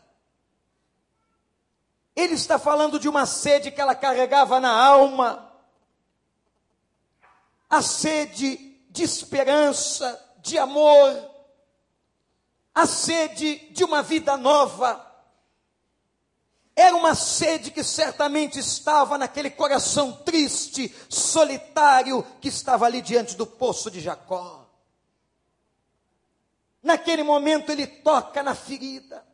Ele 2.16 2.34
está 2.34 2.60
falando 2.60 3.00
de 3.00 3.08
uma 3.08 3.26
sede 3.26 3.72
que 3.72 3.80
ela 3.80 3.96
carregava 3.96 4.60
na 4.60 4.72
alma. 4.72 5.50
A 7.70 7.82
sede 7.82 8.58
de 8.90 9.04
esperança, 9.04 10.20
de 10.42 10.58
amor, 10.58 11.32
a 12.76 12.86
sede 12.86 13.56
de 13.72 13.84
uma 13.84 14.04
vida 14.04 14.36
nova. 14.36 15.08
Era 16.76 16.96
uma 16.96 17.16
sede 17.16 17.72
que 17.72 17.84
certamente 17.84 18.60
estava 18.60 19.18
naquele 19.18 19.50
coração 19.50 20.12
triste, 20.12 20.94
solitário, 21.08 22.26
que 22.42 22.50
estava 22.50 22.86
ali 22.86 23.02
diante 23.02 23.36
do 23.36 23.46
poço 23.46 23.90
de 23.90 24.02
Jacó. 24.02 24.61
Naquele 26.82 27.24
momento 27.24 27.72
ele 27.72 27.86
toca 27.86 28.42
na 28.42 28.56
ferida. 28.56 29.26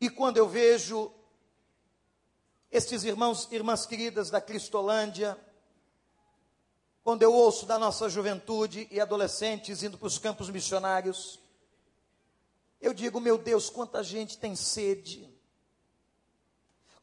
E 0.00 0.08
quando 0.08 0.36
eu 0.36 0.48
vejo 0.48 1.12
estes 2.70 3.04
irmãos, 3.04 3.50
irmãs 3.50 3.86
queridas 3.86 4.30
da 4.30 4.40
Cristolândia, 4.40 5.38
quando 7.02 7.22
eu 7.22 7.32
ouço 7.32 7.66
da 7.66 7.78
nossa 7.78 8.08
juventude 8.08 8.86
e 8.90 9.00
adolescentes 9.00 9.82
indo 9.82 9.98
para 9.98 10.06
os 10.06 10.18
campos 10.18 10.50
missionários, 10.50 11.40
eu 12.80 12.94
digo, 12.94 13.20
meu 13.20 13.36
Deus, 13.36 13.68
quanta 13.68 14.02
gente 14.02 14.38
tem 14.38 14.54
sede, 14.54 15.28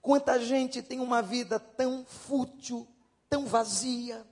quanta 0.01 0.39
gente 0.39 0.82
tem 0.82 1.00
uma 1.00 1.22
vida 1.22 1.60
tão 1.60 2.06
fútil, 2.06 2.88
tão 3.30 3.46
vazia, 3.46 4.25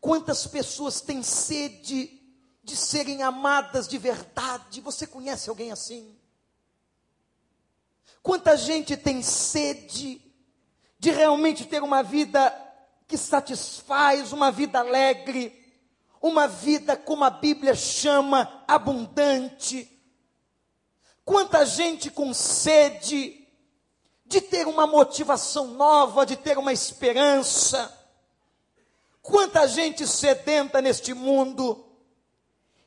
quantas 0.00 0.46
pessoas 0.46 1.00
têm 1.00 1.22
sede 1.22 2.18
de 2.62 2.76
serem 2.76 3.22
amadas 3.22 3.88
de 3.88 3.98
verdade. 3.98 4.80
Você 4.80 5.06
conhece 5.06 5.48
alguém 5.48 5.72
assim? 5.72 6.16
Quanta 8.22 8.56
gente 8.56 8.96
tem 8.96 9.22
sede 9.22 10.20
de 10.98 11.10
realmente 11.10 11.64
ter 11.66 11.82
uma 11.82 12.02
vida 12.02 12.52
que 13.06 13.16
satisfaz 13.16 14.32
uma 14.32 14.50
vida 14.50 14.80
alegre, 14.80 15.54
uma 16.20 16.46
vida 16.46 16.96
como 16.96 17.24
a 17.24 17.30
Bíblia 17.30 17.74
chama 17.74 18.62
abundante. 18.68 19.88
Quanta 21.24 21.64
gente 21.64 22.10
com 22.10 22.34
sede 22.34 23.46
de 24.26 24.42
ter 24.42 24.66
uma 24.66 24.86
motivação 24.86 25.68
nova, 25.68 26.26
de 26.26 26.36
ter 26.36 26.58
uma 26.58 26.72
esperança. 26.72 27.97
Quanta 29.28 29.68
gente 29.68 30.06
sedenta 30.06 30.80
neste 30.80 31.12
mundo. 31.12 31.84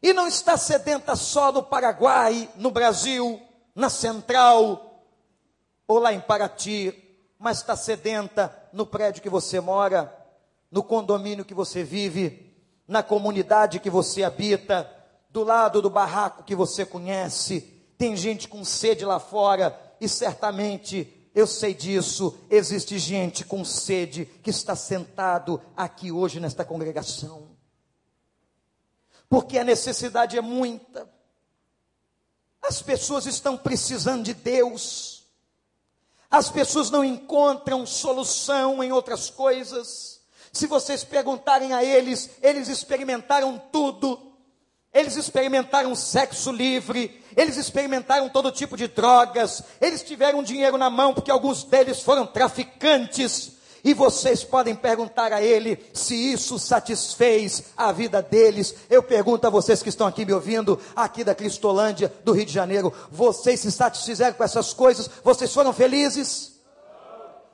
E 0.02 0.12
não 0.12 0.28
está 0.28 0.58
sedenta 0.58 1.16
só 1.16 1.52
no 1.52 1.62
Paraguai, 1.62 2.50
no 2.56 2.72
Brasil, 2.72 3.40
na 3.76 3.92
Central, 3.92 5.06
ou 5.88 6.00
lá 6.00 6.12
em 6.12 6.20
Paraty, 6.20 6.96
mas 7.38 7.60
está 7.60 7.76
sedenta 7.76 8.58
no 8.74 8.88
prédio 8.88 9.22
que 9.22 9.30
você 9.30 9.60
mora, 9.60 10.12
no 10.72 10.82
condomínio 10.82 11.46
que 11.46 11.54
você 11.54 11.84
vive, 11.84 12.52
na 12.88 13.04
comunidade 13.04 13.80
que 13.80 13.90
você 13.92 14.24
habita, 14.24 14.90
do 15.30 15.44
lado 15.44 15.80
do 15.80 15.92
barraco 15.92 16.44
que 16.44 16.56
você 16.56 16.84
conhece. 16.84 17.62
Tem 18.00 18.18
gente 18.18 18.48
com 18.48 18.66
sede 18.66 19.06
lá 19.06 19.20
fora 19.20 19.80
e 20.02 20.10
certamente 20.10 21.21
eu 21.34 21.48
sei 21.48 21.74
disso. 21.74 22.38
Existe 22.50 23.00
gente 23.00 23.46
com 23.46 23.64
sede 23.64 24.26
que 24.26 24.50
está 24.50 24.76
sentado 24.76 25.62
aqui 25.76 26.12
hoje 26.12 26.40
nesta 26.40 26.66
congregação. 26.66 27.50
Porque 29.30 29.58
a 29.58 29.64
necessidade 29.64 30.38
é 30.38 30.42
muita. 30.42 31.10
As 32.62 32.82
pessoas 32.82 33.26
estão 33.26 33.58
precisando 33.58 34.24
de 34.24 34.34
Deus. 34.34 35.26
As 36.30 36.50
pessoas 36.50 36.90
não 36.90 37.04
encontram 37.04 37.86
solução 37.86 38.84
em 38.84 38.92
outras 38.92 39.30
coisas. 39.30 40.22
Se 40.52 40.68
vocês 40.68 41.04
perguntarem 41.04 41.74
a 41.74 41.84
eles, 41.84 42.30
eles 42.42 42.68
experimentaram 42.68 43.58
tudo. 43.72 44.31
Eles 44.94 45.16
experimentaram 45.16 45.96
sexo 45.96 46.52
livre, 46.52 47.24
eles 47.36 47.56
experimentaram 47.56 48.28
todo 48.28 48.52
tipo 48.52 48.76
de 48.76 48.88
drogas, 48.88 49.64
eles 49.80 50.04
tiveram 50.04 50.44
dinheiro 50.44 50.78
na 50.78 50.90
mão 50.90 51.14
porque 51.14 51.32
alguns 51.32 51.64
deles 51.64 52.02
foram 52.02 52.28
traficantes. 52.28 53.54
E 53.84 53.94
vocês 53.94 54.44
podem 54.44 54.76
perguntar 54.76 55.34
a 55.34 55.42
ele 55.42 55.80
se 55.94 56.14
isso 56.14 56.60
satisfez 56.60 57.64
a 57.76 57.92
vida 57.92 58.22
deles. 58.22 58.76
Eu 58.90 59.02
pergunto 59.02 59.48
a 59.48 59.50
vocês 59.50 59.82
que 59.82 59.90
estão 59.90 60.06
aqui 60.06 60.24
me 60.24 60.34
ouvindo, 60.34 60.80
aqui 60.96 61.24
da 61.24 61.34
Cristolândia, 61.34 62.14
do 62.24 62.34
Rio 62.34 62.46
de 62.46 62.54
Janeiro, 62.54 62.94
vocês 63.10 63.62
se 63.62 63.72
satisfizeram 63.72 64.36
com 64.36 64.44
essas 64.44 64.74
coisas? 64.74 65.10
Vocês 65.24 65.52
foram 65.52 65.74
felizes? 65.74 66.60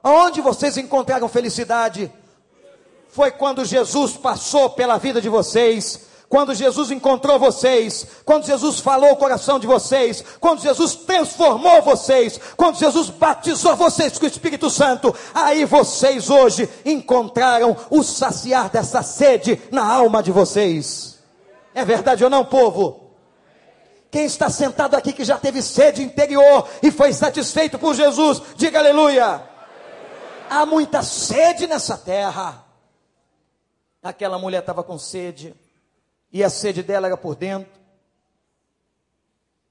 Onde 0.03 0.41
vocês 0.41 0.75
encontraram 0.75 1.29
felicidade? 1.29 2.11
Foi 3.07 3.31
quando 3.31 3.63
Jesus 3.63 4.17
passou 4.17 4.71
pela 4.71 4.97
vida 4.97 5.21
de 5.21 5.29
vocês 5.29 6.06
quando 6.29 6.53
Jesus 6.53 6.91
encontrou 6.91 7.39
vocês, 7.39 8.05
quando 8.25 8.45
Jesus 8.45 8.79
falou 8.79 9.11
o 9.11 9.17
coração 9.17 9.57
de 9.59 9.65
vocês, 9.65 10.23
quando 10.39 10.61
Jesus 10.61 10.95
transformou 10.95 11.81
vocês, 11.81 12.39
quando 12.57 12.77
Jesus 12.77 13.09
batizou 13.09 13.75
vocês 13.77 14.19
com 14.19 14.25
o 14.25 14.27
Espírito 14.27 14.69
Santo, 14.69 15.15
aí 15.33 15.63
vocês 15.63 16.29
hoje 16.29 16.69
encontraram 16.83 17.75
o 17.89 18.03
saciar 18.03 18.69
dessa 18.69 19.01
sede 19.01 19.61
na 19.71 19.85
alma 19.85 20.21
de 20.21 20.31
vocês. 20.31 21.19
É 21.73 21.85
verdade 21.85 22.23
ou 22.23 22.29
não, 22.29 22.43
povo? 22.43 23.13
Quem 24.11 24.25
está 24.25 24.49
sentado 24.49 24.95
aqui 24.95 25.13
que 25.13 25.23
já 25.23 25.37
teve 25.37 25.61
sede 25.61 26.03
interior 26.03 26.67
e 26.83 26.91
foi 26.91 27.13
satisfeito 27.13 27.79
por 27.79 27.95
Jesus, 27.95 28.41
diga 28.55 28.79
aleluia. 28.79 29.43
Há 30.49 30.65
muita 30.65 31.03
sede 31.03 31.67
nessa 31.67 31.97
terra. 31.97 32.65
Aquela 34.03 34.37
mulher 34.37 34.59
estava 34.59 34.83
com 34.83 34.97
sede 34.97 35.55
e 36.31 36.43
a 36.43 36.49
sede 36.49 36.83
dela 36.83 37.07
era 37.07 37.17
por 37.17 37.35
dentro. 37.35 37.79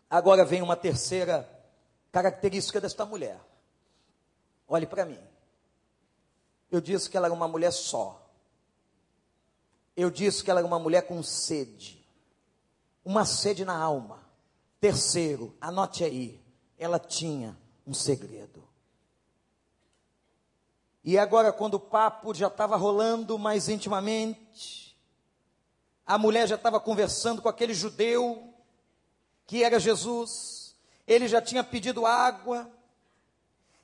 Agora 0.08 0.44
vem 0.44 0.62
uma 0.62 0.76
terceira 0.76 1.48
característica 2.10 2.80
desta 2.80 3.04
mulher. 3.04 3.40
Olhe 4.68 4.86
para 4.86 5.04
mim. 5.04 5.20
Eu 6.70 6.80
disse 6.80 7.08
que 7.08 7.16
ela 7.16 7.26
era 7.26 7.34
uma 7.34 7.48
mulher 7.48 7.72
só. 7.72 8.22
Eu 9.96 10.10
disse 10.10 10.42
que 10.42 10.50
ela 10.50 10.60
era 10.60 10.66
uma 10.66 10.78
mulher 10.78 11.02
com 11.02 11.22
sede. 11.22 12.04
Uma 13.04 13.24
sede 13.24 13.64
na 13.64 13.76
alma. 13.76 14.24
Terceiro, 14.80 15.56
anote 15.60 16.04
aí. 16.04 16.40
Ela 16.78 16.98
tinha 16.98 17.56
um 17.86 17.94
segredo. 17.94 18.66
E 21.04 21.16
agora, 21.16 21.52
quando 21.52 21.74
o 21.74 21.80
papo 21.80 22.34
já 22.34 22.48
estava 22.48 22.76
rolando 22.76 23.38
mais 23.38 23.68
intimamente, 23.68 24.85
a 26.06 26.16
mulher 26.16 26.46
já 26.46 26.54
estava 26.54 26.78
conversando 26.78 27.42
com 27.42 27.48
aquele 27.48 27.74
judeu 27.74 28.54
que 29.44 29.64
era 29.64 29.80
Jesus. 29.80 30.76
Ele 31.06 31.26
já 31.26 31.42
tinha 31.42 31.64
pedido 31.64 32.06
água. 32.06 32.70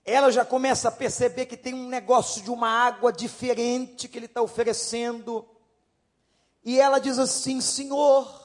Ela 0.05 0.31
já 0.31 0.45
começa 0.45 0.89
a 0.89 0.93
perceber 0.93 1.47
que 1.47 1.57
tem 1.57 1.75
um 1.75 1.89
negócio 1.89 2.43
de 2.43 2.51
uma 2.51 2.69
água 2.69 3.13
diferente 3.13 4.09
que 4.09 4.19
ele 4.19 4.27
está 4.27 4.41
oferecendo. 4.41 5.49
E 6.65 6.79
ela 6.79 7.01
diz 7.01 7.19
assim: 7.19 7.61
Senhor, 7.61 8.43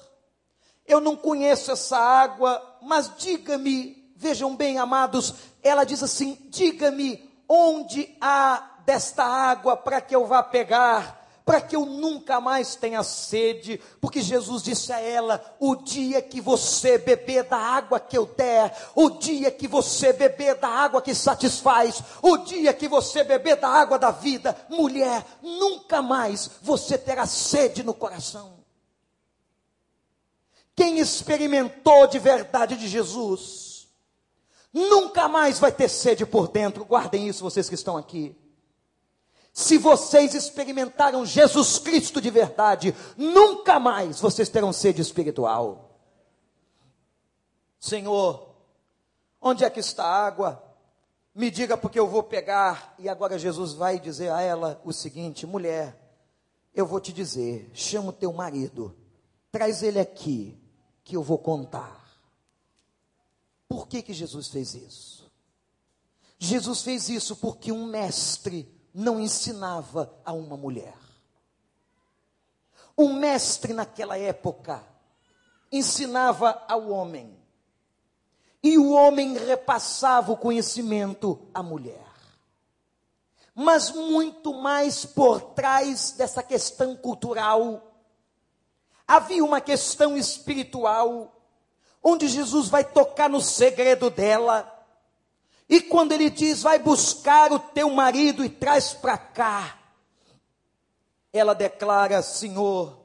eu 0.85 0.99
não 0.99 1.15
conheço 1.15 1.71
essa 1.71 1.97
água, 1.97 2.79
mas 2.81 3.11
diga-me, 3.17 4.11
vejam 4.15 4.55
bem, 4.55 4.79
amados, 4.79 5.35
ela 5.61 5.83
diz 5.83 6.01
assim: 6.01 6.35
diga-me 6.49 7.29
onde 7.47 8.15
há 8.19 8.77
desta 8.85 9.23
água 9.23 9.77
para 9.77 10.01
que 10.01 10.15
eu 10.15 10.25
vá 10.25 10.41
pegar 10.41 11.26
para 11.47 11.61
que 11.61 11.77
eu 11.77 11.85
nunca 11.85 12.41
mais 12.41 12.75
tenha 12.75 13.01
sede, 13.03 13.79
porque 14.01 14.19
Jesus 14.19 14.61
disse 14.61 14.91
a 14.91 14.99
ela: 14.99 15.41
o 15.61 15.77
dia 15.77 16.21
que 16.21 16.41
você 16.41 16.97
beber 16.97 17.45
da 17.45 17.55
água 17.55 18.01
que 18.01 18.17
eu 18.17 18.25
der, 18.25 18.75
o 18.93 19.11
dia 19.11 19.49
que 19.49 19.65
você 19.65 20.11
beber 20.11 20.55
da 20.55 20.67
água 20.67 21.01
que 21.01 21.15
satisfaz, 21.15 22.03
o 22.21 22.39
dia 22.39 22.73
que 22.73 22.89
você 22.89 23.23
beber 23.23 23.55
da 23.55 23.69
água 23.69 23.97
da 23.97 24.11
vida, 24.11 24.57
mulher, 24.67 25.25
nunca 25.41 26.01
mais 26.01 26.51
você 26.61 26.97
terá 26.97 27.25
sede 27.25 27.81
no 27.81 27.93
coração. 27.93 28.57
Quem 30.75 30.99
experimentou 30.99 32.07
de 32.07 32.19
verdade 32.19 32.75
de 32.75 32.89
Jesus, 32.89 33.87
nunca 34.73 35.29
mais 35.29 35.59
vai 35.59 35.71
ter 35.71 35.87
sede 35.87 36.25
por 36.25 36.49
dentro, 36.49 36.83
guardem 36.83 37.25
isso 37.25 37.41
vocês 37.41 37.69
que 37.69 37.75
estão 37.75 37.95
aqui. 37.95 38.35
Se 39.57 39.79
vocês 39.79 40.35
experimentaram 40.35 41.25
Jesus 41.25 41.79
Cristo 41.79 42.21
de 42.21 42.29
verdade, 42.29 42.93
nunca 43.17 43.79
mais 43.79 44.19
vocês 44.19 44.49
terão 44.49 44.71
sede 44.71 45.01
espiritual. 45.01 45.97
Senhor, 47.79 48.53
onde 49.41 49.65
é 49.65 49.69
que 49.71 49.79
está 49.79 50.03
a 50.03 50.27
água? 50.27 50.63
Me 51.33 51.49
diga 51.49 51.75
porque 51.75 51.97
eu 51.97 52.07
vou 52.07 52.21
pegar. 52.21 52.93
E 52.99 53.09
agora 53.09 53.39
Jesus 53.39 53.73
vai 53.73 53.99
dizer 53.99 54.31
a 54.31 54.41
ela 54.41 54.79
o 54.85 54.93
seguinte: 54.93 55.47
mulher, 55.47 55.99
eu 56.71 56.85
vou 56.85 56.99
te 56.99 57.11
dizer, 57.11 57.71
chama 57.73 58.09
o 58.09 58.13
teu 58.13 58.31
marido, 58.31 58.95
traz 59.51 59.81
ele 59.81 59.99
aqui, 59.99 60.55
que 61.03 61.17
eu 61.17 61.23
vou 61.23 61.39
contar. 61.39 62.21
Por 63.67 63.87
que 63.87 64.03
que 64.03 64.13
Jesus 64.13 64.49
fez 64.49 64.75
isso? 64.75 65.31
Jesus 66.37 66.83
fez 66.83 67.09
isso 67.09 67.35
porque 67.35 67.71
um 67.71 67.87
mestre 67.87 68.76
não 68.97 69.19
ensinava 69.19 70.11
a 70.25 70.33
uma 70.33 70.57
mulher. 70.57 70.97
Um 72.97 73.13
mestre 73.13 73.71
naquela 73.71 74.17
época 74.17 74.83
ensinava 75.71 76.63
ao 76.67 76.89
homem, 76.89 77.37
e 78.63 78.75
o 78.75 78.89
homem 78.89 79.37
repassava 79.37 80.31
o 80.31 80.37
conhecimento 80.37 81.47
à 81.53 81.61
mulher. 81.61 82.07
Mas 83.53 83.91
muito 83.91 84.51
mais 84.55 85.05
por 85.05 85.41
trás 85.41 86.13
dessa 86.13 86.41
questão 86.41 86.95
cultural, 86.95 87.93
havia 89.07 89.45
uma 89.45 89.61
questão 89.61 90.17
espiritual, 90.17 91.39
onde 92.01 92.27
Jesus 92.27 92.67
vai 92.67 92.83
tocar 92.83 93.29
no 93.29 93.41
segredo 93.41 94.09
dela 94.09 94.76
e 95.69 95.81
quando 95.81 96.13
ele 96.13 96.29
diz, 96.29 96.63
vai 96.63 96.79
buscar 96.79 97.51
o 97.51 97.59
teu 97.59 97.89
marido 97.89 98.43
e 98.43 98.49
traz 98.49 98.93
para 98.93 99.17
cá, 99.17 99.77
ela 101.33 101.53
declara, 101.53 102.21
Senhor, 102.21 102.97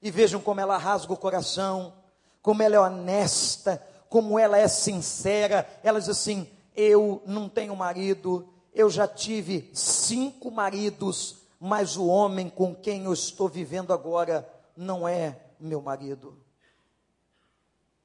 e 0.00 0.10
vejam 0.10 0.40
como 0.40 0.60
ela 0.60 0.78
rasga 0.78 1.12
o 1.12 1.16
coração, 1.16 1.92
como 2.40 2.62
ela 2.62 2.76
é 2.76 2.80
honesta, 2.80 3.82
como 4.08 4.38
ela 4.38 4.58
é 4.58 4.66
sincera. 4.68 5.68
Ela 5.82 5.98
diz 5.98 6.08
assim: 6.08 6.48
Eu 6.74 7.22
não 7.26 7.48
tenho 7.48 7.76
marido, 7.76 8.48
eu 8.72 8.90
já 8.90 9.06
tive 9.06 9.70
cinco 9.72 10.50
maridos, 10.50 11.36
mas 11.60 11.96
o 11.96 12.06
homem 12.06 12.48
com 12.48 12.74
quem 12.74 13.04
eu 13.04 13.12
estou 13.12 13.48
vivendo 13.48 13.92
agora 13.92 14.48
não 14.76 15.06
é 15.06 15.38
meu 15.60 15.80
marido. 15.80 16.38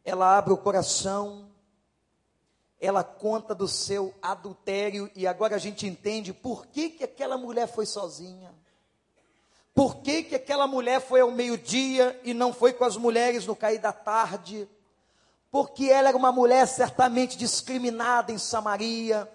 Ela 0.06 0.38
abre 0.38 0.54
o 0.54 0.58
coração, 0.58 1.49
ela 2.80 3.04
conta 3.04 3.54
do 3.54 3.68
seu 3.68 4.14
adultério 4.22 5.12
e 5.16 5.28
agora 5.28 5.56
a 5.56 5.60
gente 5.60 5.86
entende 5.86 6.32
por 6.32 6.66
que, 6.68 6.90
que 6.90 7.04
aquela 7.04 7.38
mulher 7.38 7.68
foi 7.68 7.86
sozinha. 7.86 8.54
Por 9.74 9.98
que, 9.98 10.24
que 10.24 10.36
aquela 10.36 10.68
mulher 10.68 11.00
foi 11.00 11.22
ao 11.22 11.32
meio-dia 11.32 12.20
e 12.24 12.34
não 12.34 12.54
foi 12.54 12.74
com 12.74 12.86
as 12.86 12.98
mulheres 12.98 13.46
no 13.46 13.56
cair 13.56 13.80
da 13.80 13.92
tarde? 13.92 14.68
Porque 15.52 15.86
ela 15.86 16.10
era 16.10 16.18
uma 16.18 16.32
mulher 16.32 16.68
certamente 16.68 17.38
discriminada 17.38 18.32
em 18.32 18.38
Samaria, 18.38 19.30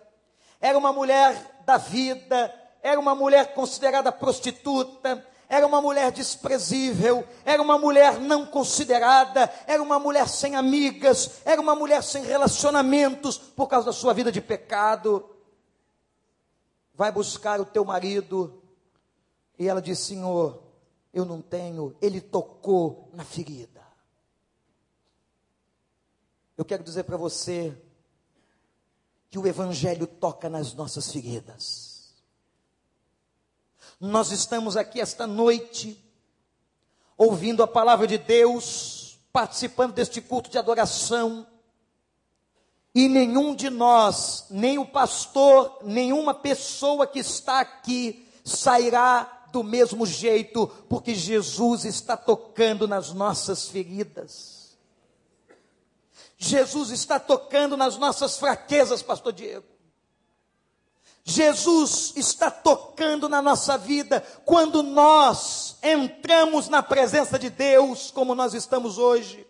era 0.60 0.78
uma 0.78 0.92
mulher 0.92 1.62
da 1.64 1.76
vida, 1.76 2.52
era 2.82 3.00
uma 3.00 3.14
mulher 3.14 3.54
considerada 3.54 4.12
prostituta, 4.12 5.26
era 5.48 5.66
uma 5.66 5.80
mulher 5.80 6.10
desprezível, 6.10 7.26
era 7.44 7.62
uma 7.62 7.78
mulher 7.78 8.18
não 8.18 8.46
considerada, 8.46 9.52
era 9.66 9.82
uma 9.82 9.98
mulher 9.98 10.28
sem 10.28 10.56
amigas, 10.56 11.40
era 11.44 11.60
uma 11.60 11.74
mulher 11.74 12.02
sem 12.02 12.24
relacionamentos 12.24 13.38
por 13.38 13.66
causa 13.66 13.86
da 13.86 13.92
sua 13.92 14.12
vida 14.12 14.32
de 14.32 14.40
pecado. 14.40 15.28
Vai 16.94 17.12
buscar 17.12 17.60
o 17.60 17.64
teu 17.64 17.84
marido. 17.84 18.62
E 19.58 19.68
ela 19.68 19.82
diz: 19.82 19.98
Senhor, 19.98 20.62
eu 21.12 21.24
não 21.24 21.40
tenho. 21.40 21.94
Ele 22.00 22.20
tocou 22.20 23.08
na 23.12 23.24
ferida. 23.24 23.82
Eu 26.56 26.64
quero 26.64 26.84
dizer 26.84 27.04
para 27.04 27.16
você 27.16 27.76
que 29.30 29.38
o 29.38 29.46
Evangelho 29.46 30.06
toca 30.06 30.48
nas 30.48 30.72
nossas 30.74 31.10
feridas. 31.10 31.93
Nós 34.04 34.30
estamos 34.30 34.76
aqui 34.76 35.00
esta 35.00 35.26
noite, 35.26 35.98
ouvindo 37.16 37.62
a 37.62 37.66
palavra 37.66 38.06
de 38.06 38.18
Deus, 38.18 39.18
participando 39.32 39.94
deste 39.94 40.20
culto 40.20 40.50
de 40.50 40.58
adoração, 40.58 41.46
e 42.94 43.08
nenhum 43.08 43.54
de 43.54 43.70
nós, 43.70 44.44
nem 44.50 44.78
o 44.78 44.84
pastor, 44.84 45.78
nenhuma 45.82 46.34
pessoa 46.34 47.06
que 47.06 47.18
está 47.18 47.60
aqui, 47.60 48.28
sairá 48.44 49.46
do 49.50 49.64
mesmo 49.64 50.04
jeito, 50.04 50.66
porque 50.86 51.14
Jesus 51.14 51.86
está 51.86 52.14
tocando 52.14 52.86
nas 52.86 53.10
nossas 53.10 53.68
feridas. 53.68 54.76
Jesus 56.36 56.90
está 56.90 57.18
tocando 57.18 57.74
nas 57.74 57.96
nossas 57.96 58.36
fraquezas, 58.36 59.02
Pastor 59.02 59.32
Diego. 59.32 59.73
Jesus 61.26 62.12
está 62.16 62.50
tocando 62.50 63.30
na 63.30 63.40
nossa 63.40 63.78
vida 63.78 64.22
quando 64.44 64.82
nós 64.82 65.76
entramos 65.82 66.68
na 66.68 66.82
presença 66.82 67.38
de 67.38 67.48
Deus, 67.48 68.10
como 68.10 68.34
nós 68.34 68.52
estamos 68.52 68.98
hoje. 68.98 69.46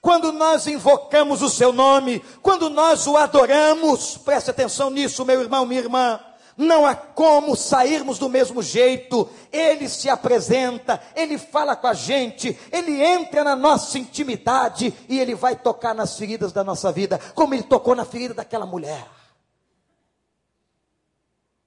Quando 0.00 0.30
nós 0.30 0.68
invocamos 0.68 1.42
o 1.42 1.50
seu 1.50 1.72
nome, 1.72 2.20
quando 2.40 2.70
nós 2.70 3.08
o 3.08 3.16
adoramos, 3.16 4.16
preste 4.16 4.50
atenção 4.50 4.90
nisso, 4.90 5.24
meu 5.24 5.40
irmão, 5.40 5.66
minha 5.66 5.80
irmã. 5.80 6.20
Não 6.56 6.86
há 6.86 6.94
como 6.94 7.56
sairmos 7.56 8.18
do 8.18 8.28
mesmo 8.28 8.62
jeito. 8.62 9.28
Ele 9.50 9.88
se 9.88 10.08
apresenta, 10.08 11.00
ele 11.16 11.36
fala 11.36 11.74
com 11.74 11.88
a 11.88 11.94
gente, 11.94 12.56
ele 12.70 13.02
entra 13.02 13.42
na 13.42 13.56
nossa 13.56 13.98
intimidade 13.98 14.94
e 15.08 15.18
ele 15.18 15.34
vai 15.34 15.56
tocar 15.56 15.94
nas 15.94 16.16
feridas 16.16 16.52
da 16.52 16.62
nossa 16.62 16.92
vida, 16.92 17.18
como 17.34 17.54
ele 17.54 17.64
tocou 17.64 17.96
na 17.96 18.04
ferida 18.04 18.34
daquela 18.34 18.66
mulher. 18.66 19.21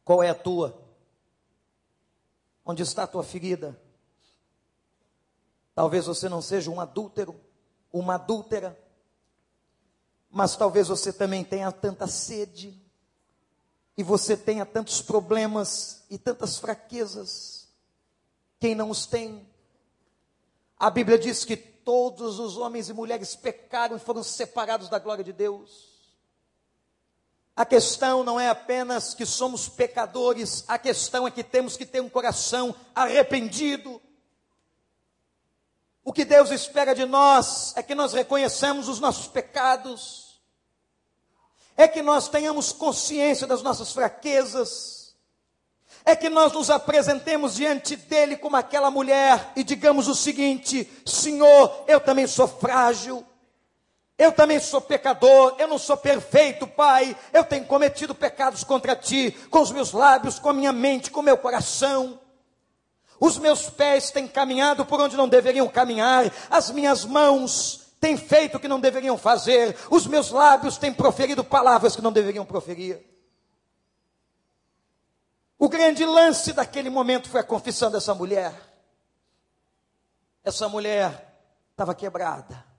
Qual 0.05 0.23
é 0.23 0.29
a 0.29 0.35
tua? 0.35 0.79
Onde 2.63 2.83
está 2.83 3.03
a 3.03 3.07
tua 3.07 3.23
ferida? 3.23 3.77
Talvez 5.73 6.05
você 6.05 6.29
não 6.29 6.41
seja 6.41 6.71
um 6.71 6.79
adúltero, 6.79 7.35
uma 7.91 8.15
adúltera, 8.15 8.79
mas 10.29 10.55
talvez 10.55 10.87
você 10.87 11.11
também 11.11 11.43
tenha 11.43 11.71
tanta 11.71 12.07
sede, 12.07 12.79
e 13.97 14.03
você 14.03 14.37
tenha 14.37 14.65
tantos 14.65 15.01
problemas 15.01 16.03
e 16.09 16.17
tantas 16.17 16.57
fraquezas. 16.57 17.67
Quem 18.59 18.75
não 18.75 18.89
os 18.89 19.05
tem? 19.05 19.47
A 20.77 20.89
Bíblia 20.89 21.17
diz 21.17 21.45
que 21.45 21.55
todos 21.55 22.39
os 22.39 22.57
homens 22.57 22.89
e 22.89 22.93
mulheres 22.93 23.35
pecaram 23.35 23.95
e 23.95 23.99
foram 23.99 24.21
separados 24.21 24.89
da 24.89 24.99
glória 24.99 25.23
de 25.23 25.31
Deus. 25.31 25.94
A 27.55 27.63
questão 27.63 28.21
não 28.21 28.37
é 28.37 28.49
apenas 28.49 29.13
que 29.13 29.25
somos 29.25 29.69
pecadores, 29.69 30.65
a 30.67 30.77
questão 30.77 31.25
é 31.25 31.31
que 31.31 31.43
temos 31.43 31.77
que 31.77 31.85
ter 31.85 32.01
um 32.01 32.09
coração 32.09 32.75
arrependido. 32.93 34.01
O 36.03 36.11
que 36.11 36.25
Deus 36.25 36.51
espera 36.51 36.93
de 36.93 37.05
nós 37.05 37.73
é 37.77 37.81
que 37.81 37.95
nós 37.95 38.11
reconheçamos 38.11 38.89
os 38.89 38.99
nossos 38.99 39.27
pecados, 39.27 40.41
é 41.77 41.87
que 41.87 42.01
nós 42.01 42.27
tenhamos 42.27 42.73
consciência 42.73 43.47
das 43.47 43.61
nossas 43.61 43.93
fraquezas, 43.93 45.15
é 46.03 46.13
que 46.15 46.29
nós 46.29 46.51
nos 46.51 46.69
apresentemos 46.69 47.55
diante 47.55 47.95
dele 47.95 48.35
como 48.35 48.57
aquela 48.57 48.91
mulher 48.91 49.53
e 49.55 49.63
digamos 49.63 50.09
o 50.09 50.13
seguinte: 50.13 50.87
Senhor, 51.05 51.85
eu 51.87 52.01
também 52.01 52.27
sou 52.27 52.47
frágil. 52.47 53.25
Eu 54.17 54.31
também 54.31 54.59
sou 54.59 54.79
pecador, 54.79 55.55
eu 55.59 55.67
não 55.67 55.77
sou 55.77 55.97
perfeito, 55.97 56.65
Pai. 56.65 57.15
Eu 57.33 57.43
tenho 57.43 57.65
cometido 57.65 58.15
pecados 58.15 58.63
contra 58.63 58.95
ti, 58.95 59.31
com 59.49 59.59
os 59.59 59.71
meus 59.71 59.91
lábios, 59.91 60.39
com 60.39 60.49
a 60.49 60.53
minha 60.53 60.71
mente, 60.71 61.11
com 61.11 61.19
o 61.19 61.23
meu 61.23 61.37
coração. 61.37 62.19
Os 63.19 63.37
meus 63.37 63.69
pés 63.69 64.11
têm 64.11 64.27
caminhado 64.27 64.85
por 64.85 65.01
onde 65.01 65.17
não 65.17 65.27
deveriam 65.27 65.67
caminhar, 65.67 66.31
as 66.49 66.69
minhas 66.69 67.03
mãos 67.05 67.93
têm 67.99 68.17
feito 68.17 68.55
o 68.55 68.59
que 68.59 68.67
não 68.67 68.79
deveriam 68.79 69.17
fazer, 69.17 69.75
os 69.89 70.05
meus 70.05 70.31
lábios 70.31 70.77
têm 70.77 70.93
proferido 70.93 71.43
palavras 71.43 71.95
que 71.95 72.01
não 72.01 72.11
deveriam 72.11 72.45
proferir. 72.45 73.03
O 75.57 75.69
grande 75.69 76.05
lance 76.05 76.53
daquele 76.53 76.89
momento 76.89 77.29
foi 77.29 77.39
a 77.39 77.43
confissão 77.43 77.89
dessa 77.89 78.13
mulher. 78.13 78.53
Essa 80.43 80.69
mulher 80.69 81.33
estava 81.71 81.95
quebrada 81.95 82.74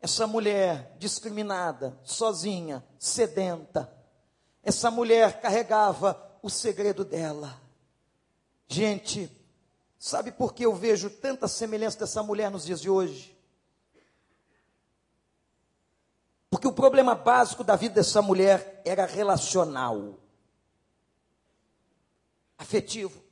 essa 0.00 0.26
mulher 0.26 0.94
discriminada, 0.98 1.98
sozinha, 2.04 2.84
sedenta, 2.98 3.92
essa 4.62 4.90
mulher 4.90 5.40
carregava 5.40 6.38
o 6.42 6.48
segredo 6.48 7.04
dela. 7.04 7.60
Gente, 8.66 9.30
sabe 9.98 10.30
por 10.30 10.52
que 10.52 10.64
eu 10.64 10.74
vejo 10.74 11.10
tanta 11.10 11.48
semelhança 11.48 11.98
dessa 11.98 12.22
mulher 12.22 12.50
nos 12.50 12.64
dias 12.64 12.80
de 12.80 12.90
hoje? 12.90 13.36
Porque 16.50 16.66
o 16.66 16.72
problema 16.72 17.14
básico 17.14 17.62
da 17.62 17.76
vida 17.76 17.96
dessa 17.96 18.22
mulher 18.22 18.80
era 18.84 19.04
relacional. 19.04 20.18
Afetivo. 22.56 23.22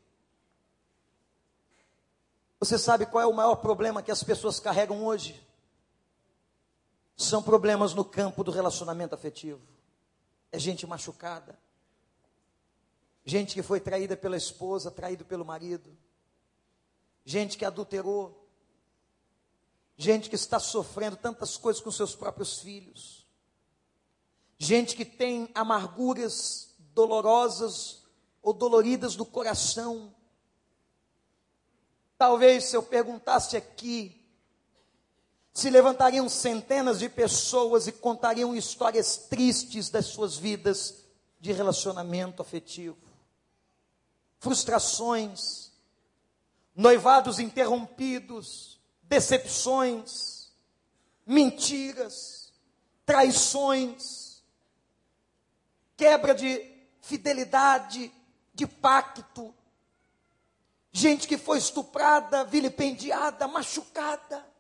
Você 2.59 2.79
sabe 2.79 3.07
qual 3.07 3.23
é 3.23 3.27
o 3.27 3.33
maior 3.33 3.57
problema 3.57 4.03
que 4.03 4.11
as 4.11 4.23
pessoas 4.23 4.59
carregam 4.59 5.05
hoje? 5.05 5.47
São 7.17 7.43
problemas 7.43 7.95
no 7.95 8.05
campo 8.05 8.45
do 8.45 8.51
relacionamento 8.51 9.15
afetivo. 9.15 9.61
É 10.53 10.59
gente 10.59 10.87
machucada. 10.87 11.59
Gente 13.25 13.55
que 13.55 13.63
foi 13.63 13.81
traída 13.81 14.17
pela 14.17 14.37
esposa, 14.37 14.91
traído 14.91 15.25
pelo 15.25 15.45
marido. 15.45 15.97
Gente 17.25 17.57
que 17.57 17.65
adulterou. 17.65 18.47
Gente 19.97 20.29
que 20.29 20.37
está 20.37 20.61
sofrendo 20.61 21.17
tantas 21.17 21.57
coisas 21.57 21.83
com 21.83 21.91
seus 21.91 22.15
próprios 22.15 22.61
filhos. 22.61 23.27
Gente 24.59 24.95
que 24.95 25.05
tem 25.05 25.51
amarguras 25.55 26.75
dolorosas 26.95 28.05
ou 28.43 28.53
doloridas 28.53 29.17
do 29.17 29.25
coração. 29.25 30.15
Talvez 32.17 32.65
se 32.65 32.77
eu 32.77 32.83
perguntasse 32.83 33.57
aqui, 33.57 34.26
se 35.57 35.71
levantariam 35.71 36.29
centenas 36.29 36.99
de 36.99 37.09
pessoas 37.09 37.87
e 37.87 37.93
contariam 37.93 38.55
histórias 38.55 39.17
tristes 39.17 39.89
das 39.89 40.05
suas 40.05 40.37
vidas 40.37 41.03
de 41.41 41.51
relacionamento 41.51 42.43
afetivo, 42.43 42.99
frustrações, 44.39 45.73
noivados 46.75 47.39
interrompidos, 47.39 48.79
decepções, 49.05 50.53
mentiras, 51.25 52.53
traições, 53.07 54.43
quebra 55.97 56.35
de 56.35 56.71
fidelidade, 57.01 58.13
de 58.53 58.67
pacto, 58.67 59.55
gente 60.93 61.27
que 61.27 61.39
foi 61.39 61.57
estuprada, 61.57 62.45
vilipendiada, 62.45 63.49
machucada. 63.49 64.56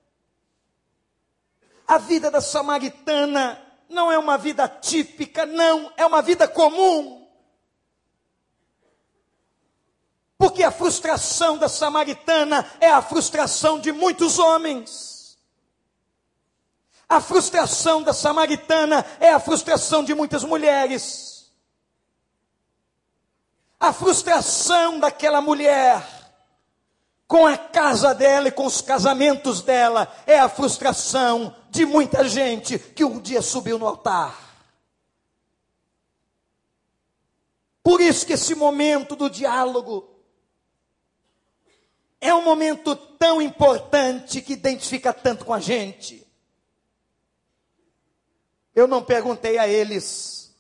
A 1.86 1.98
vida 1.98 2.30
da 2.30 2.40
samaritana 2.40 3.62
não 3.88 4.10
é 4.10 4.18
uma 4.18 4.36
vida 4.36 4.68
típica, 4.68 5.46
não, 5.46 5.92
é 5.96 6.04
uma 6.04 6.20
vida 6.20 6.48
comum. 6.48 7.26
Porque 10.36 10.62
a 10.62 10.70
frustração 10.70 11.56
da 11.56 11.68
samaritana 11.68 12.70
é 12.80 12.90
a 12.90 13.00
frustração 13.00 13.78
de 13.78 13.92
muitos 13.92 14.38
homens. 14.38 15.38
A 17.08 17.20
frustração 17.20 18.02
da 18.02 18.12
samaritana 18.12 19.06
é 19.20 19.32
a 19.32 19.38
frustração 19.38 20.02
de 20.02 20.14
muitas 20.14 20.42
mulheres. 20.42 21.52
A 23.78 23.92
frustração 23.92 24.98
daquela 24.98 25.40
mulher 25.40 26.15
com 27.26 27.46
a 27.46 27.56
casa 27.58 28.14
dela 28.14 28.48
e 28.48 28.52
com 28.52 28.66
os 28.66 28.80
casamentos 28.80 29.60
dela 29.60 30.12
é 30.26 30.38
a 30.38 30.48
frustração 30.48 31.54
de 31.70 31.84
muita 31.84 32.28
gente 32.28 32.78
que 32.78 33.04
um 33.04 33.20
dia 33.20 33.42
subiu 33.42 33.78
no 33.78 33.86
altar. 33.86 34.46
Por 37.82 38.00
isso 38.00 38.26
que 38.26 38.32
esse 38.32 38.54
momento 38.54 39.14
do 39.14 39.28
diálogo 39.30 40.08
é 42.20 42.34
um 42.34 42.42
momento 42.42 42.96
tão 42.96 43.40
importante 43.40 44.40
que 44.40 44.54
identifica 44.54 45.12
tanto 45.12 45.44
com 45.44 45.52
a 45.52 45.60
gente. 45.60 46.26
Eu 48.74 48.86
não 48.86 49.02
perguntei 49.02 49.58
a 49.58 49.68
eles, 49.68 50.54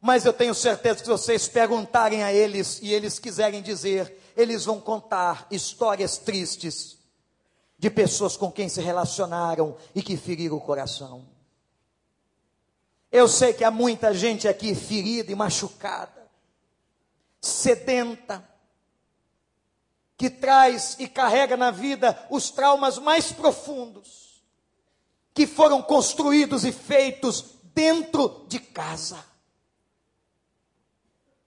mas 0.00 0.24
eu 0.24 0.32
tenho 0.32 0.54
certeza 0.54 0.96
que 0.96 1.04
se 1.04 1.10
vocês 1.10 1.48
perguntarem 1.48 2.22
a 2.22 2.32
eles 2.32 2.80
e 2.82 2.92
eles 2.92 3.18
quiserem 3.18 3.62
dizer, 3.62 4.18
eles 4.38 4.64
vão 4.64 4.80
contar 4.80 5.48
histórias 5.50 6.16
tristes 6.16 6.96
de 7.76 7.90
pessoas 7.90 8.36
com 8.36 8.52
quem 8.52 8.68
se 8.68 8.80
relacionaram 8.80 9.76
e 9.92 10.00
que 10.00 10.16
feriram 10.16 10.56
o 10.56 10.60
coração. 10.60 11.26
Eu 13.10 13.26
sei 13.26 13.52
que 13.52 13.64
há 13.64 13.70
muita 13.70 14.14
gente 14.14 14.46
aqui 14.46 14.76
ferida 14.76 15.32
e 15.32 15.34
machucada, 15.34 16.30
sedenta, 17.40 18.48
que 20.16 20.30
traz 20.30 20.94
e 21.00 21.08
carrega 21.08 21.56
na 21.56 21.72
vida 21.72 22.16
os 22.30 22.48
traumas 22.48 22.96
mais 22.96 23.32
profundos, 23.32 24.40
que 25.34 25.48
foram 25.48 25.82
construídos 25.82 26.64
e 26.64 26.70
feitos 26.70 27.56
dentro 27.74 28.44
de 28.46 28.60
casa. 28.60 29.18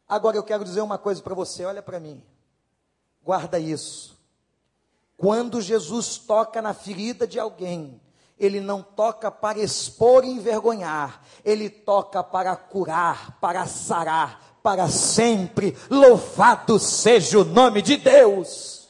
Agora 0.10 0.36
eu 0.36 0.44
quero 0.44 0.66
dizer 0.66 0.82
uma 0.82 0.98
coisa 0.98 1.22
para 1.22 1.34
você, 1.34 1.64
olha 1.64 1.82
para 1.82 1.98
mim, 1.98 2.22
guarda 3.24 3.60
isso. 3.60 4.20
Quando 5.18 5.62
Jesus 5.62 6.18
toca 6.18 6.62
na 6.62 6.74
ferida 6.74 7.28
de 7.28 7.40
alguém, 7.40 8.02
ele 8.40 8.60
não 8.60 8.82
toca 8.82 9.30
para 9.30 9.60
expor 9.60 10.26
e 10.26 10.30
envergonhar, 10.30 11.22
ele 11.46 11.70
toca 11.70 12.24
para 12.24 12.56
curar, 12.56 13.38
para 13.40 13.68
sarar, 13.68 14.58
para 14.64 14.88
sempre. 14.90 15.78
Louvado 15.92 16.80
seja 16.80 17.38
o 17.38 17.46
nome 17.46 17.84
de 17.84 17.98
Deus. 17.98 18.82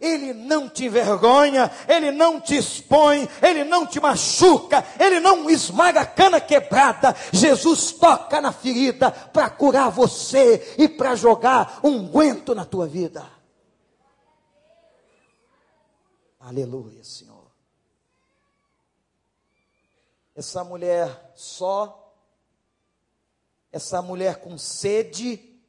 Ele 0.00 0.32
não 0.32 0.68
te 0.68 0.84
envergonha, 0.84 1.68
ele 1.88 2.12
não 2.12 2.40
te 2.40 2.56
expõe, 2.56 3.28
ele 3.42 3.64
não 3.64 3.86
te 3.86 3.98
machuca, 3.98 4.84
ele 5.00 5.18
não 5.18 5.50
esmaga 5.50 6.02
a 6.02 6.06
cana 6.06 6.40
quebrada. 6.40 7.16
Jesus 7.32 7.90
toca 7.90 8.40
na 8.40 8.52
ferida 8.52 9.10
para 9.10 9.50
curar 9.50 9.90
você 9.90 10.74
e 10.78 10.88
para 10.88 11.16
jogar 11.16 11.80
um 11.82 12.06
guento 12.06 12.54
na 12.54 12.64
tua 12.64 12.86
vida. 12.86 13.35
Aleluia, 16.46 17.02
Senhor. 17.02 17.50
Essa 20.32 20.62
mulher 20.62 21.32
só 21.34 22.04
essa 23.72 24.00
mulher 24.00 24.40
com 24.40 24.56
sede, 24.56 25.60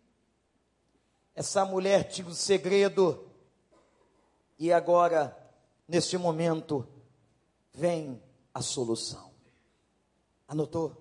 essa 1.33 1.65
mulher 1.65 2.03
tinha 2.03 2.27
um 2.27 2.33
segredo, 2.33 3.27
e 4.59 4.71
agora, 4.71 5.35
neste 5.87 6.15
momento, 6.15 6.87
vem 7.73 8.21
a 8.53 8.61
solução. 8.61 9.33
Anotou? 10.47 10.95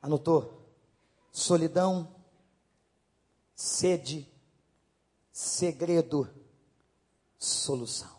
Anotou? 0.00 0.64
Solidão, 1.32 2.14
sede, 3.52 4.32
segredo, 5.32 6.45
solução. 7.46 8.16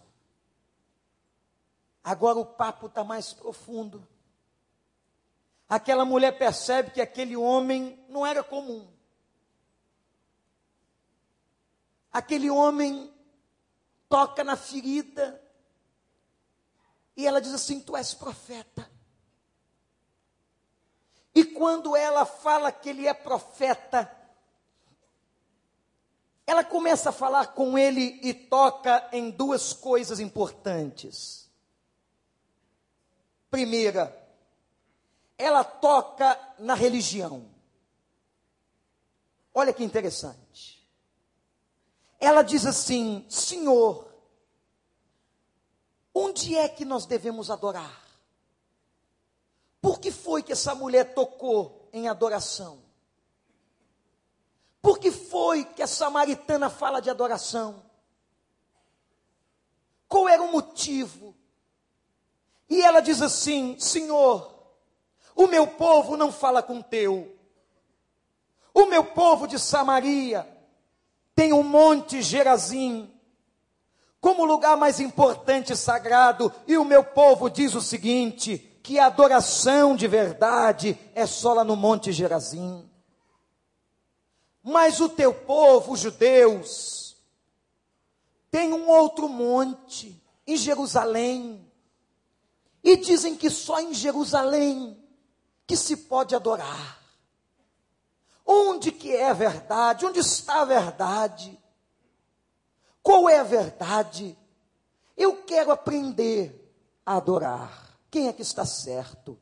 Agora 2.03 2.39
o 2.39 2.45
papo 2.45 2.87
está 2.87 3.03
mais 3.03 3.33
profundo 3.33 4.07
aquela 5.67 6.05
mulher 6.05 6.37
percebe 6.37 6.91
que 6.91 7.01
aquele 7.01 7.35
homem 7.35 8.03
não 8.07 8.25
era 8.25 8.43
comum. 8.43 8.87
Aquele 12.11 12.49
homem 12.49 13.13
toca 14.07 14.43
na 14.43 14.55
ferida 14.55 15.41
e 17.15 17.27
ela 17.27 17.41
diz 17.41 17.53
assim: 17.53 17.79
Tu 17.79 17.95
és 17.95 18.13
profeta. 18.13 18.89
E 21.35 21.43
quando 21.45 21.95
ela 21.95 22.25
fala 22.25 22.71
que 22.71 22.89
ele 22.89 23.05
é 23.05 23.13
profeta, 23.13 24.11
ela 26.47 26.63
começa 26.63 27.09
a 27.09 27.13
falar 27.13 27.47
com 27.47 27.77
ele 27.77 28.21
e 28.23 28.33
toca 28.33 29.09
em 29.11 29.29
duas 29.29 29.73
coisas 29.73 30.21
importantes. 30.21 31.51
Primeira, 33.51 34.17
ela 35.37 35.61
toca 35.65 36.39
na 36.57 36.73
religião. 36.73 37.45
Olha 39.53 39.73
que 39.73 39.83
interessante. 39.83 40.87
Ela 42.17 42.43
diz 42.43 42.65
assim: 42.65 43.25
Senhor, 43.27 44.07
onde 46.13 46.55
é 46.55 46.69
que 46.69 46.85
nós 46.85 47.05
devemos 47.05 47.51
adorar? 47.51 48.07
Por 49.81 49.99
que 49.99 50.11
foi 50.11 50.41
que 50.41 50.53
essa 50.53 50.73
mulher 50.73 51.13
tocou 51.13 51.89
em 51.91 52.07
adoração? 52.07 52.86
Por 54.87 54.99
que 54.99 55.11
foi 55.11 55.65
que 55.65 55.83
a 55.83 55.85
samaritana 55.85 56.69
fala 56.69 57.01
de 57.01 57.09
adoração? 57.09 57.83
Qual 60.07 60.29
era 60.29 60.41
o 60.41 60.49
motivo? 60.49 61.35
E 62.69 62.81
ela 62.81 63.01
diz 63.01 63.21
assim: 63.21 63.77
Senhor, 63.77 64.49
o 65.35 65.45
meu 65.45 65.67
povo 65.67 66.15
não 66.15 66.31
fala 66.31 66.63
com 66.63 66.81
teu. 66.81 67.37
O 68.73 68.85
meu 68.85 69.03
povo 69.03 69.45
de 69.45 69.59
Samaria 69.59 70.47
tem 71.35 71.51
um 71.51 71.63
monte 71.63 72.21
Gerazim 72.21 73.13
como 74.21 74.45
lugar 74.45 74.77
mais 74.77 75.01
importante 75.01 75.73
e 75.73 75.75
sagrado, 75.75 76.49
e 76.65 76.77
o 76.77 76.85
meu 76.85 77.03
povo 77.03 77.49
diz 77.49 77.75
o 77.75 77.81
seguinte: 77.81 78.57
que 78.81 78.97
a 78.97 79.07
adoração 79.07 79.97
de 79.97 80.07
verdade 80.07 80.97
é 81.13 81.25
só 81.25 81.51
lá 81.51 81.65
no 81.65 81.75
Monte 81.75 82.13
Gerazim. 82.13 82.89
Mas 84.67 84.99
o 84.99 85.07
teu 85.07 85.33
povo, 85.33 85.93
os 85.93 86.01
judeus, 86.01 87.15
tem 88.51 88.73
um 88.73 88.89
outro 88.89 89.29
monte 89.29 90.21
em 90.45 90.57
Jerusalém. 90.57 91.65
E 92.83 92.97
dizem 92.97 93.33
que 93.33 93.49
só 93.49 93.79
em 93.79 93.93
Jerusalém 93.93 95.01
que 95.65 95.77
se 95.77 95.95
pode 95.95 96.35
adorar. 96.35 97.01
Onde 98.45 98.91
que 98.91 99.15
é 99.15 99.29
a 99.29 99.33
verdade? 99.33 100.05
Onde 100.05 100.19
está 100.19 100.59
a 100.63 100.65
verdade? 100.65 101.57
Qual 103.01 103.29
é 103.29 103.39
a 103.39 103.43
verdade? 103.43 104.37
Eu 105.15 105.43
quero 105.43 105.71
aprender 105.71 106.73
a 107.05 107.15
adorar. 107.15 107.97
Quem 108.11 108.27
é 108.27 108.33
que 108.33 108.41
está 108.41 108.65
certo? 108.65 109.39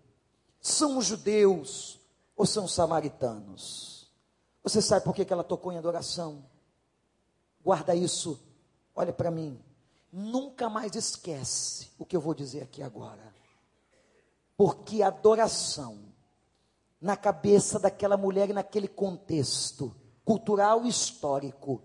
São 0.61 0.99
os 0.99 1.05
judeus 1.07 1.99
ou 2.37 2.45
são 2.45 2.65
os 2.65 2.75
samaritanos? 2.75 3.94
Você 4.65 4.81
sabe 4.81 5.05
por 5.05 5.13
que 5.13 5.31
ela 5.31 5.43
tocou 5.43 5.71
em 5.71 5.77
adoração? 5.77 6.43
Guarda 7.63 7.93
isso, 7.93 8.43
olha 8.95 9.13
para 9.13 9.29
mim. 9.29 9.63
Nunca 10.11 10.67
mais 10.71 10.95
esquece 10.95 11.91
o 11.99 12.05
que 12.05 12.15
eu 12.15 12.19
vou 12.19 12.33
dizer 12.33 12.63
aqui 12.63 12.81
agora. 12.81 13.31
Porque 14.57 15.03
adoração, 15.03 15.99
na 16.99 17.15
cabeça 17.15 17.77
daquela 17.77 18.17
mulher 18.17 18.49
e 18.49 18.53
naquele 18.53 18.87
contexto 18.87 19.95
cultural 20.23 20.83
e 20.83 20.89
histórico, 20.89 21.83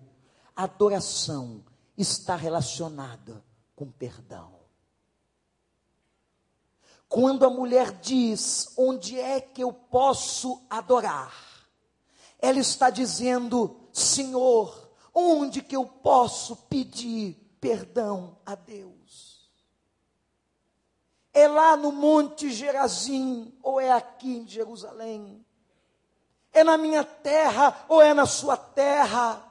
adoração 0.57 1.63
está 1.99 2.35
relacionada 2.35 3.45
com 3.77 3.91
perdão. 3.91 4.55
Quando 7.07 7.45
a 7.45 7.51
mulher 7.51 7.93
diz: 8.01 8.73
Onde 8.75 9.21
é 9.21 9.39
que 9.39 9.63
eu 9.63 9.71
posso 9.71 10.65
adorar? 10.71 11.50
Ela 12.41 12.59
está 12.59 12.91
dizendo: 12.91 13.89
Senhor, 13.93 14.91
onde 15.15 15.63
que 15.63 15.77
eu 15.77 15.85
posso 15.85 16.57
pedir 16.57 17.37
perdão 17.61 18.39
a 18.45 18.55
Deus? 18.55 19.51
É 21.33 21.47
lá 21.47 21.77
no 21.77 21.93
Monte 21.93 22.51
Gerazim 22.51 23.53
ou 23.63 23.81
é 23.81 23.93
aqui 23.93 24.39
em 24.39 24.49
Jerusalém? 24.49 25.45
É 26.53 26.65
na 26.65 26.77
minha 26.77 27.05
terra 27.05 27.85
ou 27.89 28.03
é 28.03 28.13
na 28.13 28.27
sua 28.27 28.57
terra? 28.57 29.47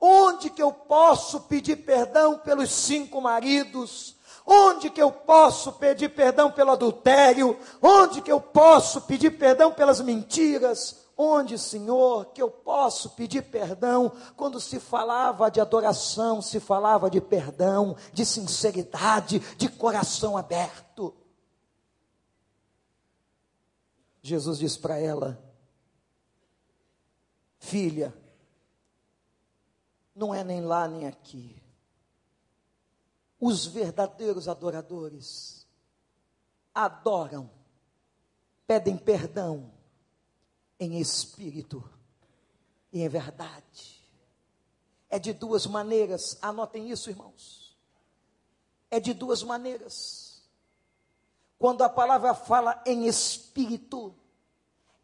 Onde 0.00 0.50
que 0.50 0.62
eu 0.62 0.72
posso 0.72 1.42
pedir 1.42 1.76
perdão 1.76 2.38
pelos 2.38 2.70
cinco 2.70 3.20
maridos? 3.20 4.16
Onde 4.44 4.90
que 4.90 5.02
eu 5.02 5.10
posso 5.10 5.72
pedir 5.72 6.10
perdão 6.10 6.50
pelo 6.50 6.72
adultério? 6.72 7.58
Onde 7.80 8.20
que 8.20 8.30
eu 8.30 8.40
posso 8.40 9.00
pedir 9.02 9.38
perdão 9.38 9.72
pelas 9.72 10.00
mentiras? 10.00 11.05
Onde, 11.16 11.58
Senhor, 11.58 12.26
que 12.26 12.42
eu 12.42 12.50
posso 12.50 13.10
pedir 13.10 13.42
perdão 13.42 14.12
quando 14.36 14.60
se 14.60 14.78
falava 14.78 15.50
de 15.50 15.58
adoração, 15.58 16.42
se 16.42 16.60
falava 16.60 17.08
de 17.08 17.22
perdão, 17.22 17.96
de 18.12 18.26
sinceridade, 18.26 19.38
de 19.56 19.66
coração 19.66 20.36
aberto? 20.36 21.16
Jesus 24.20 24.58
diz 24.58 24.76
para 24.76 24.98
ela: 24.98 25.42
Filha, 27.58 28.14
não 30.14 30.34
é 30.34 30.44
nem 30.44 30.60
lá 30.60 30.86
nem 30.86 31.06
aqui. 31.06 31.62
Os 33.40 33.64
verdadeiros 33.64 34.48
adoradores 34.48 35.66
adoram, 36.74 37.48
pedem 38.66 38.98
perdão 38.98 39.75
em 40.78 40.98
espírito 40.98 41.82
e 42.92 43.02
em 43.02 43.08
verdade. 43.08 44.02
É 45.08 45.18
de 45.18 45.32
duas 45.32 45.66
maneiras, 45.66 46.38
anotem 46.42 46.90
isso, 46.90 47.10
irmãos. 47.10 47.76
É 48.90 49.00
de 49.00 49.14
duas 49.14 49.42
maneiras. 49.42 50.42
Quando 51.58 51.82
a 51.82 51.88
palavra 51.88 52.34
fala 52.34 52.82
em 52.84 53.06
espírito, 53.06 54.14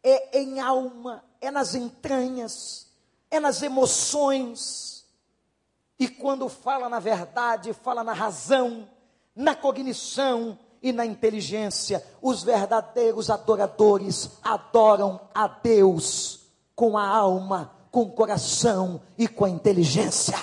é 0.03 0.39
em 0.39 0.59
alma, 0.59 1.23
é 1.41 1.49
nas 1.49 1.73
entranhas, 1.73 2.91
é 3.31 3.39
nas 3.39 3.61
emoções 3.61 4.93
e 6.03 6.07
quando 6.09 6.49
fala 6.49 6.89
na 6.89 6.99
verdade, 6.99 7.73
fala 7.73 8.03
na 8.03 8.13
razão, 8.13 8.89
na 9.35 9.55
cognição 9.55 10.59
e 10.83 10.91
na 10.91 11.05
inteligência. 11.05 12.05
Os 12.21 12.43
verdadeiros 12.43 13.31
adoradores 13.31 14.29
adoram 14.43 15.19
a 15.33 15.47
Deus 15.47 16.41
com 16.75 16.97
a 16.97 17.07
alma, 17.07 17.73
com 17.89 18.01
o 18.01 18.11
coração 18.11 19.01
e 19.17 19.27
com 19.27 19.45
a 19.45 19.49
inteligência. 19.49 20.37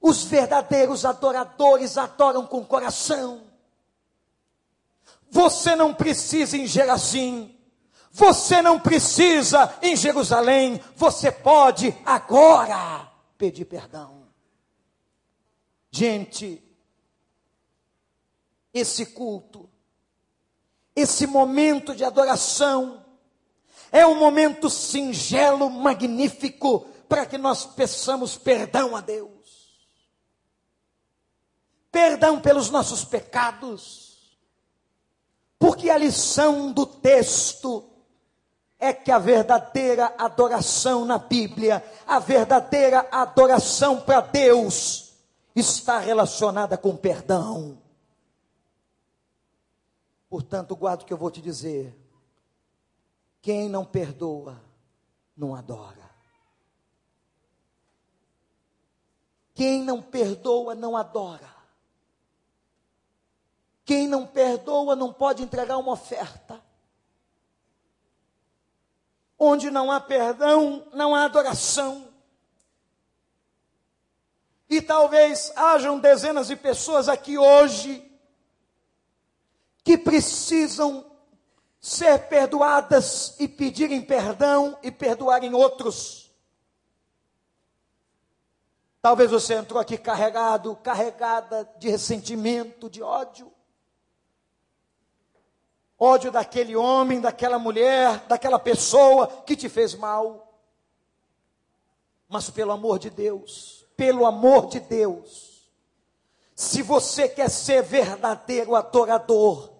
Os 0.00 0.24
verdadeiros 0.24 1.06
adoradores 1.06 1.96
adoram 1.96 2.46
com 2.46 2.58
o 2.58 2.66
coração. 2.66 3.42
Você 5.30 5.74
não 5.74 5.94
precisa 5.94 6.56
em 6.56 6.66
Gerazim 6.66 7.54
você 8.16 8.62
não 8.62 8.78
precisa 8.78 9.74
em 9.82 9.96
Jerusalém, 9.96 10.80
você 10.94 11.32
pode 11.32 11.92
agora 12.06 13.10
pedir 13.36 13.64
perdão. 13.64 14.22
Gente, 15.90 16.62
esse 18.74 19.06
culto, 19.06 19.70
esse 20.96 21.26
momento 21.26 21.94
de 21.94 22.04
adoração, 22.04 23.04
é 23.92 24.04
um 24.04 24.16
momento 24.16 24.68
singelo, 24.68 25.70
magnífico, 25.70 26.80
para 27.08 27.24
que 27.24 27.38
nós 27.38 27.64
peçamos 27.64 28.36
perdão 28.36 28.96
a 28.96 29.00
Deus. 29.00 29.30
Perdão 31.92 32.40
pelos 32.40 32.70
nossos 32.70 33.04
pecados, 33.04 34.36
porque 35.60 35.88
a 35.88 35.96
lição 35.96 36.72
do 36.72 36.84
texto 36.84 37.88
é 38.80 38.92
que 38.92 39.12
a 39.12 39.18
verdadeira 39.18 40.12
adoração 40.18 41.04
na 41.04 41.16
Bíblia, 41.16 41.82
a 42.04 42.18
verdadeira 42.18 43.06
adoração 43.12 44.00
para 44.00 44.20
Deus, 44.20 45.12
está 45.54 46.00
relacionada 46.00 46.76
com 46.76 46.96
perdão. 46.96 47.83
Portanto, 50.34 50.74
guarda 50.74 51.04
o 51.04 51.06
que 51.06 51.12
eu 51.12 51.16
vou 51.16 51.30
te 51.30 51.40
dizer. 51.40 51.96
Quem 53.40 53.68
não 53.68 53.84
perdoa, 53.84 54.60
não 55.36 55.54
adora. 55.54 56.10
Quem 59.54 59.84
não 59.84 60.02
perdoa, 60.02 60.74
não 60.74 60.96
adora. 60.96 61.54
Quem 63.84 64.08
não 64.08 64.26
perdoa, 64.26 64.96
não 64.96 65.12
pode 65.12 65.40
entregar 65.40 65.76
uma 65.76 65.92
oferta. 65.92 66.60
Onde 69.38 69.70
não 69.70 69.88
há 69.88 70.00
perdão, 70.00 70.84
não 70.92 71.14
há 71.14 71.26
adoração. 71.26 72.12
E 74.68 74.82
talvez 74.82 75.52
hajam 75.54 76.00
dezenas 76.00 76.48
de 76.48 76.56
pessoas 76.56 77.08
aqui 77.08 77.38
hoje 77.38 78.13
que 79.84 79.96
precisam 79.96 81.04
ser 81.80 82.26
perdoadas 82.28 83.36
e 83.38 83.46
pedirem 83.46 84.02
perdão 84.02 84.76
e 84.82 84.90
perdoarem 84.90 85.54
outros. 85.54 86.34
Talvez 89.00 89.30
você 89.30 89.54
entrou 89.54 89.78
aqui 89.78 89.98
carregado, 89.98 90.74
carregada 90.76 91.70
de 91.78 91.90
ressentimento, 91.90 92.90
de 92.90 93.02
ódio 93.02 93.52
ódio 95.98 96.30
daquele 96.30 96.76
homem, 96.76 97.20
daquela 97.20 97.58
mulher, 97.58 98.24
daquela 98.26 98.58
pessoa 98.58 99.26
que 99.46 99.56
te 99.56 99.68
fez 99.68 99.94
mal. 99.94 100.52
Mas 102.28 102.50
pelo 102.50 102.72
amor 102.72 102.98
de 102.98 103.10
Deus, 103.10 103.86
pelo 103.96 104.26
amor 104.26 104.66
de 104.66 104.80
Deus, 104.80 105.70
se 106.54 106.82
você 106.82 107.28
quer 107.28 107.48
ser 107.48 107.82
verdadeiro 107.82 108.74
adorador, 108.74 109.70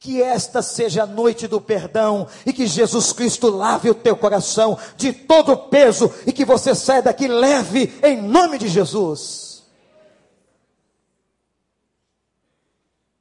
que 0.00 0.22
esta 0.22 0.62
seja 0.62 1.02
a 1.02 1.06
noite 1.06 1.46
do 1.46 1.60
perdão 1.60 2.26
e 2.46 2.54
que 2.54 2.66
Jesus 2.66 3.12
Cristo 3.12 3.50
lave 3.50 3.90
o 3.90 3.94
teu 3.94 4.16
coração 4.16 4.78
de 4.96 5.12
todo 5.12 5.52
o 5.52 5.68
peso 5.68 6.10
e 6.26 6.32
que 6.32 6.42
você 6.42 6.74
saia 6.74 7.02
daqui 7.02 7.28
leve 7.28 7.92
em 8.02 8.20
nome 8.22 8.56
de 8.56 8.66
Jesus. 8.66 9.62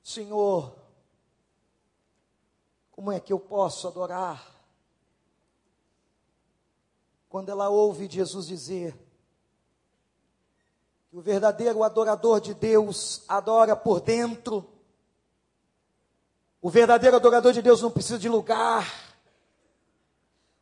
Senhor, 0.02 0.74
como 2.92 3.12
é 3.12 3.20
que 3.20 3.34
eu 3.34 3.40
posso 3.40 3.86
adorar? 3.86 4.42
Quando 7.28 7.50
ela 7.50 7.68
ouve 7.68 8.08
Jesus 8.10 8.48
dizer 8.48 8.98
que 11.10 11.18
o 11.18 11.22
verdadeiro 11.22 11.84
adorador 11.84 12.40
de 12.40 12.54
Deus 12.54 13.22
adora 13.28 13.76
por 13.76 14.00
dentro, 14.00 14.79
o 16.62 16.70
verdadeiro 16.70 17.16
adorador 17.16 17.54
de 17.54 17.62
Deus 17.62 17.82
não 17.82 17.92
precisa 17.92 18.20
de 18.20 18.30
lugar, 18.30 18.86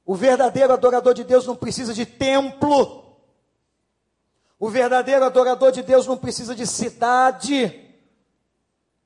O 0.10 0.16
verdadeiro 0.16 0.72
adorador 0.72 1.14
de 1.14 1.26
Deus 1.26 1.46
não 1.46 1.56
precisa 1.58 1.94
de 1.94 2.06
templo. 2.06 3.18
O 4.58 4.70
verdadeiro 4.70 5.26
adorador 5.26 5.70
de 5.70 5.84
Deus 5.84 6.08
não 6.08 6.18
precisa 6.18 6.56
de 6.56 6.66
cidade. 6.66 7.94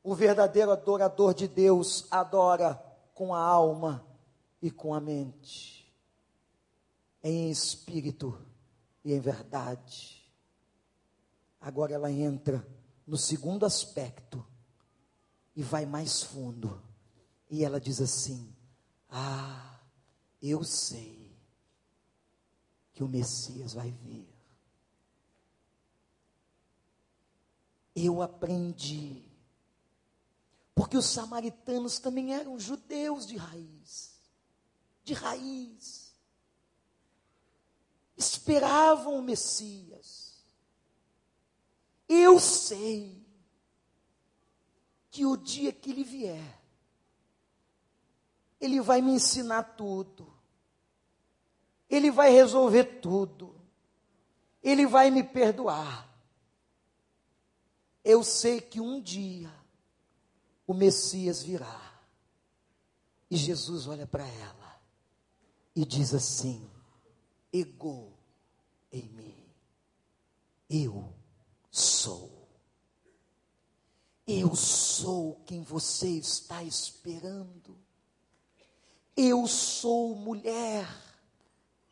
O 0.03 0.13
verdadeiro 0.13 0.69
adorador 0.69 1.33
de 1.33 1.47
Deus 1.47 2.05
adora 2.11 2.79
com 3.15 3.33
a 3.33 3.39
alma 3.39 4.05
e 4.61 4.69
com 4.69 4.93
a 4.93 5.01
mente, 5.01 5.91
em 7.23 7.49
espírito 7.49 8.37
e 9.03 9.11
em 9.11 9.19
verdade. 9.19 10.23
Agora 11.59 11.93
ela 11.93 12.11
entra 12.11 12.63
no 13.07 13.17
segundo 13.17 13.65
aspecto 13.65 14.45
e 15.55 15.61
vai 15.61 15.85
mais 15.85 16.23
fundo. 16.23 16.81
E 17.49 17.63
ela 17.63 17.79
diz 17.79 18.01
assim: 18.01 18.55
Ah, 19.09 19.79
eu 20.41 20.63
sei 20.63 21.37
que 22.93 23.03
o 23.03 23.07
Messias 23.07 23.73
vai 23.73 23.91
vir. 23.91 24.27
Eu 27.95 28.21
aprendi. 28.21 29.23
Porque 30.73 30.97
os 30.97 31.05
samaritanos 31.05 31.99
também 31.99 32.33
eram 32.33 32.57
judeus 32.57 33.27
de 33.27 33.35
raiz. 33.35 34.17
De 35.03 35.13
raiz. 35.13 36.15
Esperavam 38.15 39.19
o 39.19 39.21
Messias. 39.21 40.41
Eu 42.07 42.39
sei 42.39 43.21
que 45.11 45.25
o 45.25 45.35
dia 45.35 45.73
que 45.73 45.91
ele 45.91 46.05
vier, 46.05 46.59
ele 48.59 48.79
vai 48.79 49.01
me 49.01 49.11
ensinar 49.11 49.63
tudo. 49.75 50.31
Ele 51.89 52.09
vai 52.09 52.31
resolver 52.31 52.85
tudo. 53.01 53.53
Ele 54.63 54.87
vai 54.87 55.11
me 55.11 55.21
perdoar. 55.21 56.09
Eu 58.03 58.23
sei 58.23 58.61
que 58.61 58.79
um 58.79 59.01
dia 59.01 59.53
o 60.65 60.73
Messias 60.73 61.43
virá. 61.43 61.91
E 63.29 63.35
Jesus 63.35 63.87
olha 63.87 64.07
para 64.07 64.25
ela 64.25 64.81
e 65.75 65.85
diz 65.85 66.13
assim: 66.13 66.69
Ego 67.51 68.13
em 68.91 69.07
mim, 69.09 69.45
eu 70.69 71.13
sou. 71.69 72.40
Eu 74.33 74.55
sou 74.55 75.41
quem 75.45 75.61
você 75.61 76.07
está 76.07 76.63
esperando. 76.63 77.77
Eu 79.13 79.45
sou 79.45 80.15
mulher, 80.15 80.87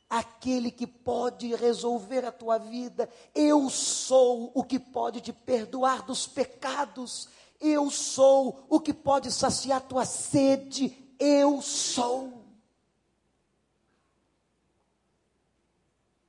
aquele 0.09 0.71
que 0.71 0.87
pode 0.87 1.53
resolver 1.53 2.23
a 2.23 2.31
tua 2.31 2.57
vida. 2.57 3.09
Eu 3.35 3.69
sou 3.69 4.53
o 4.55 4.63
que 4.63 4.79
pode 4.79 5.19
te 5.19 5.33
perdoar 5.33 6.03
dos 6.03 6.27
pecados. 6.27 7.27
Eu 7.59 7.91
sou 7.91 8.65
o 8.69 8.79
que 8.79 8.93
pode 8.93 9.29
saciar 9.33 9.81
tua 9.81 10.05
sede. 10.05 10.95
Eu 11.19 11.61
sou. 11.61 12.45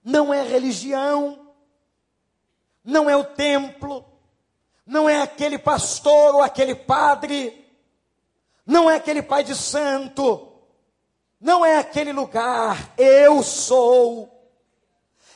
Não 0.02 0.34
é 0.34 0.42
religião, 0.42 1.54
não 2.82 3.08
é 3.08 3.14
o 3.16 3.22
templo, 3.22 4.09
não 4.90 5.08
é 5.08 5.22
aquele 5.22 5.56
pastor 5.56 6.34
ou 6.34 6.42
aquele 6.42 6.74
padre, 6.74 7.64
não 8.66 8.90
é 8.90 8.96
aquele 8.96 9.22
pai 9.22 9.44
de 9.44 9.54
santo, 9.54 10.48
não 11.40 11.64
é 11.64 11.78
aquele 11.78 12.12
lugar. 12.12 12.92
Eu 12.98 13.40
sou. 13.40 14.28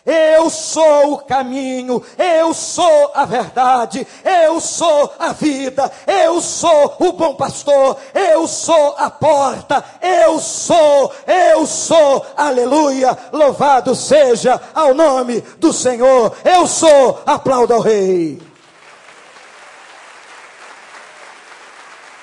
Eu 0.04 0.50
sou 0.50 1.14
o 1.14 1.18
caminho, 1.18 2.04
eu 2.18 2.52
sou 2.52 3.12
a 3.14 3.24
verdade, 3.24 4.06
eu 4.22 4.60
sou 4.60 5.14
a 5.18 5.32
vida, 5.32 5.90
eu 6.06 6.42
sou 6.42 6.96
o 6.98 7.12
bom 7.12 7.34
pastor, 7.34 7.96
eu 8.12 8.46
sou 8.46 8.96
a 8.98 9.08
porta, 9.08 9.82
eu 10.02 10.38
sou, 10.40 11.10
eu 11.26 11.64
sou, 11.64 12.26
aleluia, 12.36 13.16
louvado 13.32 13.94
seja 13.94 14.60
ao 14.74 14.92
nome 14.92 15.40
do 15.58 15.72
Senhor, 15.72 16.36
eu 16.44 16.66
sou, 16.66 17.22
aplauda 17.24 17.78
o 17.78 17.80
Rei. 17.80 18.53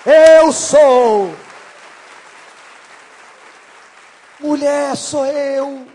Eu 0.05 0.51
sou. 0.51 1.27
Mulher, 4.39 4.97
sou 4.97 5.25
eu. 5.25 5.87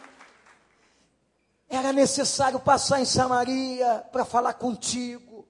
Era 1.68 1.92
necessário 1.92 2.60
passar 2.60 3.00
em 3.00 3.04
Samaria 3.04 4.06
para 4.12 4.24
falar 4.24 4.54
contigo. 4.54 5.48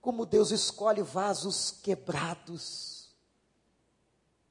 Como 0.00 0.24
Deus 0.24 0.52
escolhe 0.52 1.02
vasos 1.02 1.72
quebrados. 1.82 3.10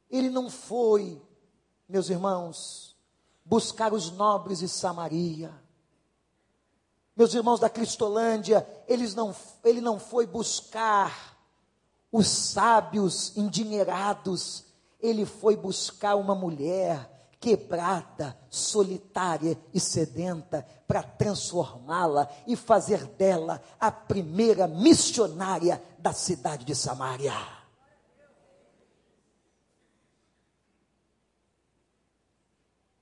Ele 0.10 0.30
não 0.30 0.50
foi, 0.50 1.22
meus 1.88 2.10
irmãos, 2.10 2.98
buscar 3.46 3.94
os 3.94 4.12
nobres 4.12 4.60
de 4.60 4.68
Samaria. 4.68 5.54
Meus 7.22 7.36
irmãos 7.36 7.60
da 7.60 7.70
Cristolândia, 7.70 8.68
eles 8.88 9.14
não, 9.14 9.36
ele 9.64 9.80
não 9.80 10.00
foi 10.00 10.26
buscar 10.26 11.38
os 12.12 12.28
sábios 12.28 13.38
endinheirados, 13.38 14.66
ele 15.00 15.24
foi 15.24 15.56
buscar 15.56 16.16
uma 16.16 16.34
mulher 16.34 17.30
quebrada, 17.40 18.36
solitária 18.50 19.56
e 19.72 19.80
sedenta, 19.80 20.66
para 20.88 21.04
transformá-la 21.04 22.28
e 22.48 22.56
fazer 22.56 23.06
dela 23.06 23.62
a 23.80 23.92
primeira 23.92 24.68
missionária 24.68 25.80
da 26.00 26.14
cidade 26.14 26.66
de 26.66 26.74
Samaria. 26.74 27.36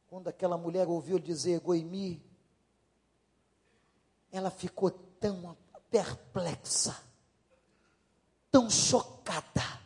Quando 0.10 0.28
aquela 0.28 0.58
mulher 0.58 0.90
ouviu 0.90 1.18
dizer 1.20 1.62
Goimi, 1.62 2.29
ela 4.32 4.50
ficou 4.50 4.92
tão 4.92 5.56
perplexa, 5.90 6.96
tão 8.52 8.70
chocada, 8.70 9.80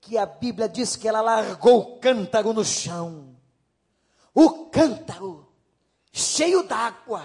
que 0.00 0.16
a 0.16 0.24
Bíblia 0.26 0.68
diz 0.68 0.94
que 0.94 1.08
ela 1.08 1.20
largou 1.20 1.80
o 1.80 1.98
cântaro 1.98 2.52
no 2.52 2.64
chão. 2.64 3.36
O 4.32 4.66
cântaro 4.66 5.48
cheio 6.12 6.62
d'água, 6.62 7.24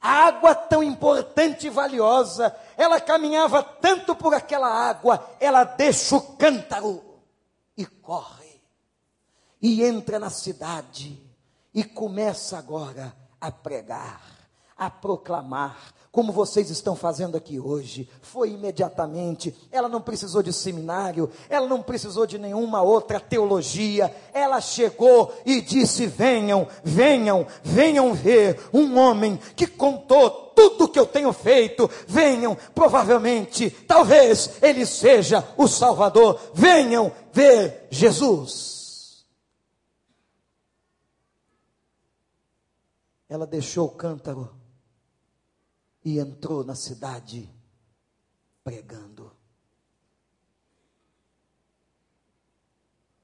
água 0.00 0.54
tão 0.54 0.82
importante 0.82 1.66
e 1.66 1.70
valiosa, 1.70 2.56
ela 2.76 3.00
caminhava 3.00 3.62
tanto 3.62 4.14
por 4.14 4.32
aquela 4.32 4.68
água, 4.68 5.28
ela 5.40 5.64
deixa 5.64 6.16
o 6.16 6.36
cântaro 6.36 7.02
e 7.76 7.84
corre, 7.84 8.62
e 9.60 9.82
entra 9.82 10.18
na 10.18 10.30
cidade, 10.30 11.20
e 11.74 11.82
começa 11.82 12.56
agora 12.56 13.14
a 13.40 13.50
pregar, 13.50 14.37
a 14.78 14.88
proclamar 14.88 15.92
como 16.10 16.32
vocês 16.32 16.70
estão 16.70 16.96
fazendo 16.96 17.36
aqui 17.36 17.60
hoje. 17.60 18.08
Foi 18.22 18.50
imediatamente, 18.50 19.54
ela 19.70 19.88
não 19.88 20.00
precisou 20.00 20.42
de 20.42 20.52
seminário, 20.52 21.30
ela 21.48 21.68
não 21.68 21.82
precisou 21.82 22.26
de 22.26 22.38
nenhuma 22.38 22.82
outra 22.82 23.20
teologia, 23.20 24.14
ela 24.32 24.60
chegou 24.60 25.32
e 25.44 25.60
disse: 25.60 26.06
Venham, 26.06 26.66
venham, 26.82 27.46
venham 27.62 28.14
ver 28.14 28.58
um 28.72 28.98
homem 28.98 29.38
que 29.54 29.66
contou 29.66 30.30
tudo 30.56 30.88
que 30.88 30.98
eu 30.98 31.06
tenho 31.06 31.32
feito, 31.32 31.88
venham, 32.06 32.56
provavelmente, 32.74 33.70
talvez 33.70 34.58
ele 34.60 34.84
seja 34.84 35.46
o 35.56 35.68
Salvador, 35.68 36.40
venham 36.52 37.12
ver 37.32 37.86
Jesus. 37.90 39.24
Ela 43.28 43.46
deixou 43.46 43.86
o 43.86 43.90
cântaro 43.90 44.57
e 46.04 46.18
entrou 46.18 46.64
na 46.64 46.74
cidade 46.74 47.48
pregando. 48.64 49.32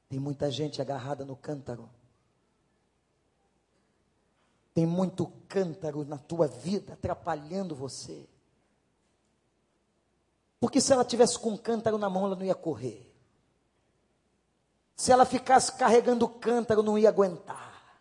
Tem 0.09 0.18
muita 0.18 0.51
gente 0.51 0.81
agarrada 0.81 1.25
no 1.25 1.37
cântaro. 1.37 1.91
Tem 4.72 4.87
muito 4.87 5.27
cântaro 5.49 6.05
na 6.05 6.18
tua 6.18 6.47
vida 6.47 6.95
atrapalhando 6.95 7.75
você. 7.75 8.29
Porque 10.61 10.81
se 10.81 10.93
ela 10.93 11.05
tivesse 11.05 11.39
com 11.39 11.51
um 11.51 11.57
cântaro 11.57 11.99
na 11.99 12.09
mão, 12.09 12.25
ela 12.25 12.37
não 12.37 12.45
ia 12.45 12.55
correr. 12.55 13.12
Se 14.97 15.12
ela 15.12 15.25
ficasse 15.25 15.72
carregando 15.72 16.25
o 16.25 16.29
cântaro, 16.29 16.83
não 16.83 16.99
ia 16.99 17.09
aguentar. 17.09 18.01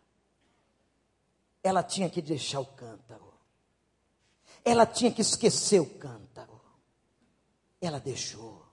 Ela 1.63 1.83
tinha 1.83 2.09
que 2.09 2.21
deixar 2.21 2.59
o 2.59 2.65
cântaro. 2.65 3.32
Ela 4.63 4.85
tinha 4.85 5.11
que 5.11 5.21
esquecer 5.21 5.79
o 5.81 5.89
cântaro. 5.97 6.61
Ela 7.81 7.99
deixou. 7.99 8.63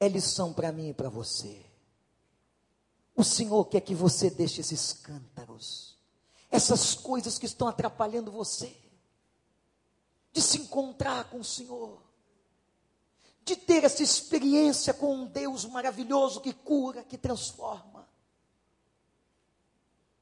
É 0.00 0.08
lição 0.08 0.52
para 0.52 0.72
mim 0.72 0.90
e 0.90 0.94
para 0.94 1.08
você. 1.08 1.64
O 3.18 3.24
Senhor 3.24 3.64
quer 3.64 3.80
que 3.80 3.96
você 3.96 4.30
deixe 4.30 4.60
esses 4.60 4.92
cântaros, 4.92 5.98
essas 6.48 6.94
coisas 6.94 7.36
que 7.36 7.46
estão 7.46 7.66
atrapalhando 7.66 8.30
você, 8.30 8.76
de 10.32 10.40
se 10.40 10.58
encontrar 10.58 11.28
com 11.28 11.40
o 11.40 11.44
Senhor, 11.44 12.00
de 13.44 13.56
ter 13.56 13.82
essa 13.82 14.04
experiência 14.04 14.94
com 14.94 15.12
um 15.16 15.26
Deus 15.26 15.64
maravilhoso 15.64 16.40
que 16.40 16.52
cura, 16.52 17.02
que 17.02 17.18
transforma. 17.18 18.08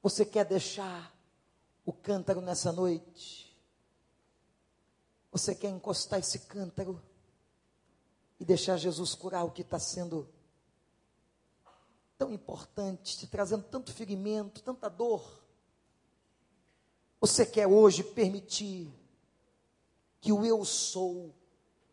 Você 0.03 0.25
quer 0.25 0.47
deixar 0.47 1.15
o 1.85 1.93
cântaro 1.93 2.41
nessa 2.41 2.73
noite? 2.73 3.46
Você 5.37 5.55
quer 5.55 5.69
encostar 5.69 6.19
esse 6.19 6.39
cântaro 6.39 6.99
e 8.41 8.45
deixar 8.45 8.79
Jesus 8.79 9.15
curar 9.15 9.45
o 9.45 9.51
que 9.51 9.61
está 9.61 9.79
sendo 9.79 10.27
tão 12.17 12.33
importante, 12.33 13.19
te 13.19 13.27
trazendo 13.27 13.65
tanto 13.65 13.93
ferimento, 13.93 14.63
tanta 14.63 14.89
dor. 14.89 15.45
Você 17.21 17.45
quer 17.45 17.67
hoje 17.67 18.03
permitir 18.03 18.91
que 20.23 20.33
o 20.33 20.43
eu 20.43 20.65
sou, 20.65 21.35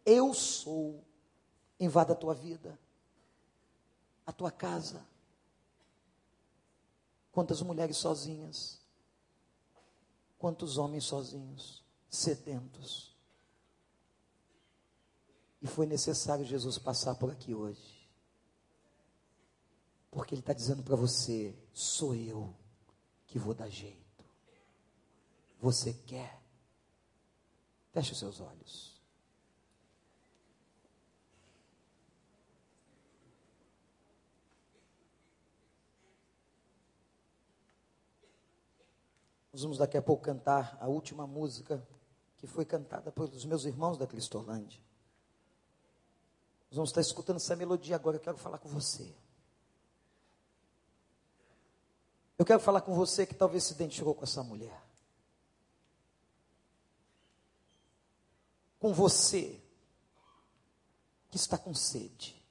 eu 0.05 0.33
sou, 0.33 1.03
invada 1.77 2.13
a 2.13 2.15
tua 2.15 2.33
vida, 2.33 2.79
a 4.25 4.31
tua 4.31 4.51
casa. 4.51 5.05
Quantas 7.33 7.61
mulheres 7.61 7.97
sozinhas, 7.97 8.79
quantos 10.39 10.77
homens 10.77 11.03
sozinhos, 11.03 11.83
sedentos. 12.09 13.12
E 15.63 15.67
foi 15.67 15.87
necessário 15.87 16.45
Jesus 16.45 16.77
passar 16.77 17.15
por 17.15 17.31
aqui 17.31 17.55
hoje 17.55 18.03
porque 20.13 20.35
Ele 20.35 20.41
está 20.41 20.53
dizendo 20.53 20.83
para 20.83 20.95
você: 20.95 21.55
sou 21.73 22.15
eu 22.15 22.53
que 23.25 23.39
vou 23.39 23.53
dar 23.53 23.67
jeito. 23.67 24.23
Você 25.59 25.93
quer? 25.93 26.41
Feche 27.91 28.11
os 28.11 28.19
seus 28.19 28.39
olhos. 28.39 28.93
Nós 39.51 39.61
vamos 39.61 39.77
daqui 39.77 39.97
a 39.97 40.01
pouco 40.01 40.23
cantar 40.23 40.77
a 40.79 40.87
última 40.87 41.27
música 41.27 41.87
que 42.37 42.47
foi 42.47 42.65
cantada 42.65 43.11
pelos 43.11 43.45
meus 43.45 43.65
irmãos 43.65 43.97
da 43.97 44.07
Cristolândia. 44.07 44.81
Nós 46.73 46.77
vamos 46.77 46.89
estar 46.89 47.01
escutando 47.01 47.35
essa 47.35 47.55
melodia 47.55 47.95
agora. 47.95 48.17
Eu 48.17 48.19
quero 48.19 48.35
falar 48.35 48.57
com 48.57 48.67
você. 48.67 49.13
Eu 52.35 52.43
quero 52.43 52.59
falar 52.59 52.81
com 52.81 52.95
você 52.95 53.27
que 53.27 53.35
talvez 53.35 53.65
se 53.65 53.73
identificou 53.73 54.15
com 54.15 54.23
essa 54.23 54.41
mulher. 54.41 54.83
Com 58.79 58.91
você 58.91 59.61
que 61.29 61.37
está 61.37 61.59
com 61.59 61.75
sede. 61.75 62.43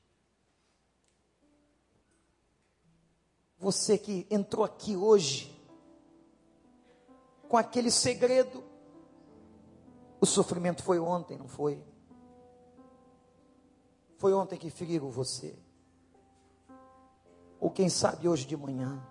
Você 3.58 3.98
que 3.98 4.24
entrou 4.30 4.64
aqui 4.64 4.96
hoje 4.96 5.52
com 7.48 7.56
aquele 7.56 7.90
segredo. 7.90 8.62
O 10.20 10.26
sofrimento 10.26 10.84
foi 10.84 11.00
ontem, 11.00 11.36
não 11.36 11.48
foi? 11.48 11.84
Foi 14.22 14.32
ontem 14.32 14.56
que 14.56 14.70
feriram 14.70 15.10
você. 15.10 15.52
Ou 17.58 17.68
quem 17.68 17.88
sabe 17.88 18.28
hoje 18.28 18.46
de 18.46 18.56
manhã. 18.56 19.04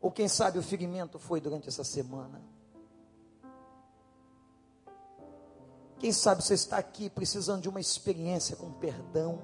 Ou 0.00 0.08
quem 0.08 0.28
sabe 0.28 0.56
o 0.56 0.62
ferimento 0.62 1.18
foi 1.18 1.40
durante 1.40 1.66
essa 1.66 1.82
semana. 1.82 2.40
Quem 5.98 6.12
sabe 6.12 6.44
você 6.44 6.54
está 6.54 6.78
aqui 6.78 7.10
precisando 7.10 7.60
de 7.60 7.68
uma 7.68 7.80
experiência 7.80 8.54
com 8.54 8.70
perdão. 8.70 9.42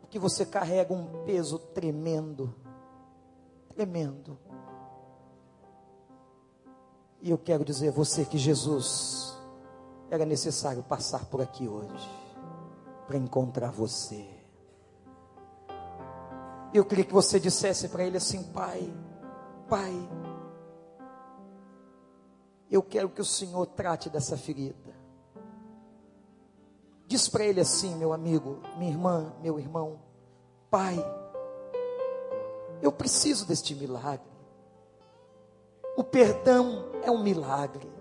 Porque 0.00 0.18
você 0.18 0.44
carrega 0.44 0.92
um 0.92 1.24
peso 1.24 1.56
tremendo. 1.56 2.52
Tremendo. 3.68 4.36
E 7.22 7.30
eu 7.30 7.38
quero 7.38 7.64
dizer 7.64 7.90
a 7.90 7.92
você 7.92 8.24
que 8.24 8.38
Jesus 8.38 9.37
era 10.10 10.24
necessário 10.24 10.82
passar 10.82 11.24
por 11.26 11.40
aqui 11.40 11.68
hoje 11.68 12.10
para 13.06 13.16
encontrar 13.16 13.70
você. 13.70 14.26
Eu 16.72 16.84
queria 16.84 17.04
que 17.04 17.12
você 17.12 17.40
dissesse 17.40 17.88
para 17.88 18.04
ele 18.04 18.16
assim: 18.16 18.42
Pai, 18.52 18.92
Pai, 19.68 20.08
eu 22.70 22.82
quero 22.82 23.08
que 23.08 23.20
o 23.20 23.24
Senhor 23.24 23.66
trate 23.66 24.10
dessa 24.10 24.36
ferida. 24.36 24.96
Diz 27.06 27.26
para 27.26 27.44
ele 27.44 27.60
assim, 27.60 27.94
meu 27.96 28.12
amigo, 28.12 28.60
minha 28.76 28.90
irmã, 28.90 29.32
meu 29.40 29.58
irmão: 29.58 29.98
Pai, 30.70 30.96
eu 32.82 32.92
preciso 32.92 33.46
deste 33.46 33.74
milagre. 33.74 34.28
O 35.96 36.04
perdão 36.04 36.90
é 37.02 37.10
um 37.10 37.22
milagre. 37.22 37.97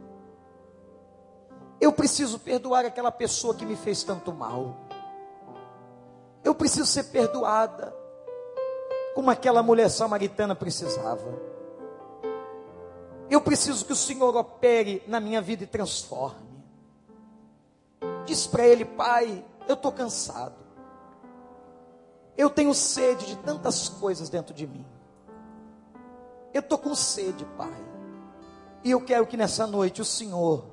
Eu 1.80 1.94
preciso 1.94 2.40
perdoar 2.40 2.86
aquela 2.86 3.12
pessoa 3.12 3.54
que 3.54 3.66
me 3.66 3.76
fez 3.76 4.04
tanto 4.04 4.34
mal. 4.34 4.76
Eu 6.44 6.56
preciso 6.56 6.86
ser 6.86 7.04
perdoada 7.06 7.94
como 9.14 9.30
aquela 9.30 9.62
mulher 9.62 9.90
samaritana 9.90 10.56
precisava. 10.56 11.34
Eu 13.30 13.42
preciso 13.42 13.86
que 13.86 13.94
o 13.94 13.96
Senhor 13.96 14.36
opere 14.36 15.04
na 15.08 15.20
minha 15.20 15.42
vida 15.42 15.64
e 15.64 15.68
transforme. 15.68 16.64
Diz 18.26 18.48
para 18.48 18.66
ele, 18.66 18.86
Pai, 18.86 19.44
eu 19.68 19.74
estou 19.74 19.92
cansado. 19.92 20.56
Eu 22.38 22.50
tenho 22.50 22.74
sede 22.74 23.26
de 23.26 23.38
tantas 23.38 23.90
coisas 23.90 24.30
dentro 24.30 24.54
de 24.54 24.66
mim. 24.66 24.86
Eu 26.54 26.62
estou 26.62 26.78
com 26.78 26.94
sede, 26.96 27.44
Pai. 27.58 27.76
E 28.84 28.92
eu 28.92 29.02
quero 29.04 29.28
que 29.28 29.36
nessa 29.36 29.68
noite 29.68 30.02
o 30.02 30.06
Senhor 30.06 30.64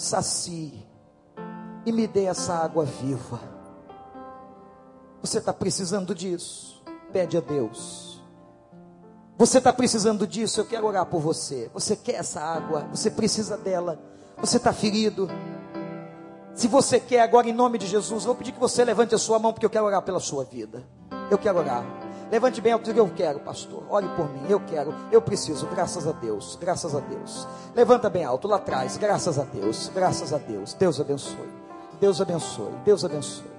sacie 0.00 0.86
e 1.84 1.92
me 1.92 2.06
dê 2.06 2.24
essa 2.24 2.54
água 2.54 2.84
viva. 2.84 3.38
Você 5.20 5.38
está 5.38 5.52
precisando 5.52 6.14
disso. 6.14 6.82
Pede 7.12 7.36
a 7.36 7.40
Deus. 7.40 8.22
Você 9.36 9.58
está 9.58 9.72
precisando 9.72 10.26
disso, 10.26 10.60
eu 10.60 10.66
quero 10.66 10.86
orar 10.86 11.06
por 11.06 11.20
você. 11.20 11.70
Você 11.72 11.96
quer 11.96 12.16
essa 12.16 12.40
água, 12.40 12.86
você 12.92 13.10
precisa 13.10 13.56
dela. 13.56 13.98
Você 14.38 14.56
está 14.58 14.72
ferido. 14.72 15.28
Se 16.54 16.66
você 16.68 17.00
quer 17.00 17.20
agora, 17.20 17.48
em 17.48 17.52
nome 17.52 17.78
de 17.78 17.86
Jesus, 17.86 18.24
vou 18.24 18.34
pedir 18.34 18.52
que 18.52 18.60
você 18.60 18.84
levante 18.84 19.14
a 19.14 19.18
sua 19.18 19.38
mão, 19.38 19.52
porque 19.52 19.64
eu 19.64 19.70
quero 19.70 19.86
orar 19.86 20.02
pela 20.02 20.20
sua 20.20 20.44
vida. 20.44 20.82
Eu 21.30 21.38
quero 21.38 21.58
orar. 21.58 21.84
Levante 22.30 22.60
bem 22.60 22.72
alto 22.72 22.84
e 22.84 22.92
diga: 22.92 23.00
Eu 23.00 23.10
quero, 23.14 23.40
pastor. 23.40 23.82
Ore 23.88 24.08
por 24.16 24.30
mim. 24.30 24.46
Eu 24.48 24.60
quero. 24.60 24.94
Eu 25.10 25.20
preciso. 25.20 25.66
Graças 25.66 26.06
a 26.06 26.12
Deus. 26.12 26.56
Graças 26.60 26.94
a 26.94 27.00
Deus. 27.00 27.46
Levanta 27.74 28.08
bem 28.08 28.24
alto 28.24 28.46
lá 28.46 28.56
atrás. 28.56 28.96
Graças 28.96 29.38
a 29.38 29.44
Deus. 29.44 29.90
Graças 29.94 30.32
a 30.32 30.38
Deus. 30.38 30.74
Deus 30.74 31.00
abençoe. 31.00 31.50
Deus 32.00 32.20
abençoe. 32.20 32.72
Deus 32.84 33.04
abençoe. 33.04 33.50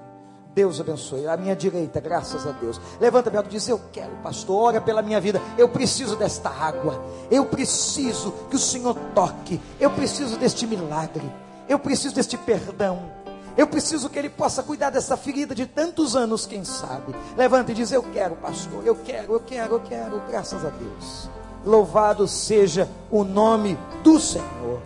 Deus 0.54 0.82
abençoe. 0.82 1.28
A 1.28 1.38
minha 1.38 1.56
direita, 1.56 2.00
graças 2.00 2.46
a 2.46 2.52
Deus. 2.52 2.80
Levanta 3.00 3.30
bem 3.30 3.38
alto 3.38 3.48
e 3.48 3.52
diz: 3.52 3.68
Eu 3.68 3.80
quero, 3.92 4.12
pastor, 4.24 4.64
ora 4.64 4.82
pela 4.82 5.02
minha 5.02 5.20
vida. 5.20 5.42
Eu 5.58 5.70
preciso 5.70 6.16
desta 6.16 6.50
água. 6.50 7.02
Eu 7.30 7.46
preciso 7.46 8.32
que 8.50 8.56
o 8.56 8.60
Senhor 8.60 8.96
toque. 9.14 9.62
Eu 9.80 9.92
preciso 9.92 10.38
deste 10.38 10.66
milagre. 10.66 11.30
Eu 11.70 11.80
preciso 11.80 12.16
deste 12.16 12.38
perdão. 12.38 13.21
Eu 13.58 13.68
preciso 13.68 14.10
que 14.10 14.18
Ele 14.18 14.30
possa 14.30 14.64
cuidar 14.64 14.90
dessa 14.90 15.18
ferida 15.18 15.54
de 15.54 15.66
tantos 15.66 16.16
anos, 16.16 16.46
quem 16.46 16.64
sabe. 16.64 17.14
Levanta 17.38 17.72
e 17.72 17.76
diz: 17.76 17.92
Eu 17.92 18.04
quero, 18.04 18.36
pastor. 18.36 18.86
Eu 18.86 18.96
quero, 18.96 19.34
eu 19.34 19.40
quero, 19.40 19.76
eu 19.76 19.80
quero. 19.82 20.22
Graças 20.30 20.66
a 20.66 20.70
Deus. 20.70 21.30
Louvado 21.66 22.28
seja 22.28 22.90
o 23.10 23.24
nome 23.24 23.78
do 24.04 24.20
Senhor. 24.20 24.82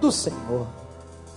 Do 0.00 0.10
Senhor 0.10 0.66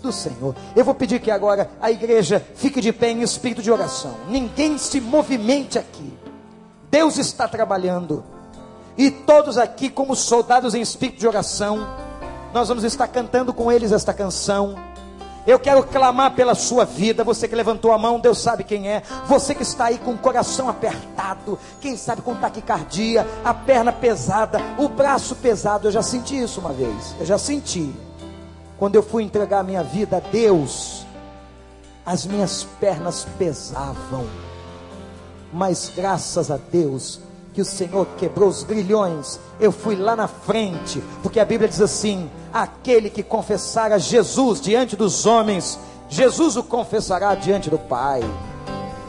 do 0.01 0.11
Senhor. 0.11 0.55
Eu 0.75 0.83
vou 0.83 0.95
pedir 0.95 1.19
que 1.19 1.31
agora 1.31 1.69
a 1.79 1.91
igreja 1.91 2.43
fique 2.55 2.81
de 2.81 2.91
pé 2.91 3.11
em 3.11 3.21
espírito 3.21 3.61
de 3.61 3.71
oração. 3.71 4.15
Ninguém 4.27 4.77
se 4.77 4.99
movimente 4.99 5.77
aqui. 5.77 6.11
Deus 6.89 7.17
está 7.17 7.47
trabalhando. 7.47 8.23
E 8.97 9.09
todos 9.09 9.57
aqui, 9.57 9.89
como 9.89 10.15
soldados 10.15 10.75
em 10.75 10.81
espírito 10.81 11.19
de 11.19 11.27
oração, 11.27 11.87
nós 12.53 12.67
vamos 12.67 12.83
estar 12.83 13.07
cantando 13.07 13.53
com 13.53 13.71
eles 13.71 13.91
esta 13.91 14.13
canção. 14.13 14.75
Eu 15.45 15.59
quero 15.59 15.83
clamar 15.83 16.35
pela 16.35 16.53
sua 16.53 16.85
vida. 16.85 17.23
Você 17.23 17.47
que 17.47 17.55
levantou 17.55 17.91
a 17.91 17.97
mão, 17.97 18.19
Deus 18.19 18.39
sabe 18.39 18.63
quem 18.63 18.89
é. 18.89 19.01
Você 19.27 19.55
que 19.55 19.63
está 19.63 19.85
aí 19.85 19.97
com 19.97 20.11
o 20.11 20.17
coração 20.17 20.69
apertado, 20.69 21.57
quem 21.79 21.97
sabe 21.97 22.21
com 22.21 22.35
taquicardia, 22.35 23.27
a 23.43 23.53
perna 23.53 23.91
pesada, 23.91 24.59
o 24.77 24.87
braço 24.87 25.35
pesado. 25.35 25.87
Eu 25.87 25.91
já 25.91 26.03
senti 26.03 26.39
isso 26.39 26.59
uma 26.59 26.71
vez. 26.71 27.15
Eu 27.19 27.25
já 27.25 27.37
senti. 27.37 27.91
Quando 28.77 28.95
eu 28.95 29.03
fui 29.03 29.23
entregar 29.23 29.59
a 29.59 29.63
minha 29.63 29.83
vida 29.83 30.17
a 30.17 30.19
Deus, 30.19 31.05
as 32.05 32.25
minhas 32.25 32.63
pernas 32.79 33.27
pesavam. 33.37 34.25
Mas 35.51 35.91
graças 35.95 36.49
a 36.49 36.57
Deus 36.57 37.19
que 37.53 37.61
o 37.61 37.65
Senhor 37.65 38.07
quebrou 38.17 38.49
os 38.49 38.63
grilhões. 38.63 39.39
Eu 39.59 39.71
fui 39.71 39.95
lá 39.95 40.15
na 40.15 40.27
frente, 40.27 41.03
porque 41.21 41.39
a 41.39 41.45
Bíblia 41.45 41.67
diz 41.67 41.81
assim: 41.81 42.29
aquele 42.53 43.09
que 43.09 43.23
confessar 43.23 43.91
a 43.91 43.97
Jesus 43.97 44.61
diante 44.61 44.95
dos 44.95 45.25
homens, 45.25 45.79
Jesus 46.09 46.55
o 46.55 46.63
confessará 46.63 47.35
diante 47.35 47.69
do 47.69 47.77
Pai. 47.77 48.21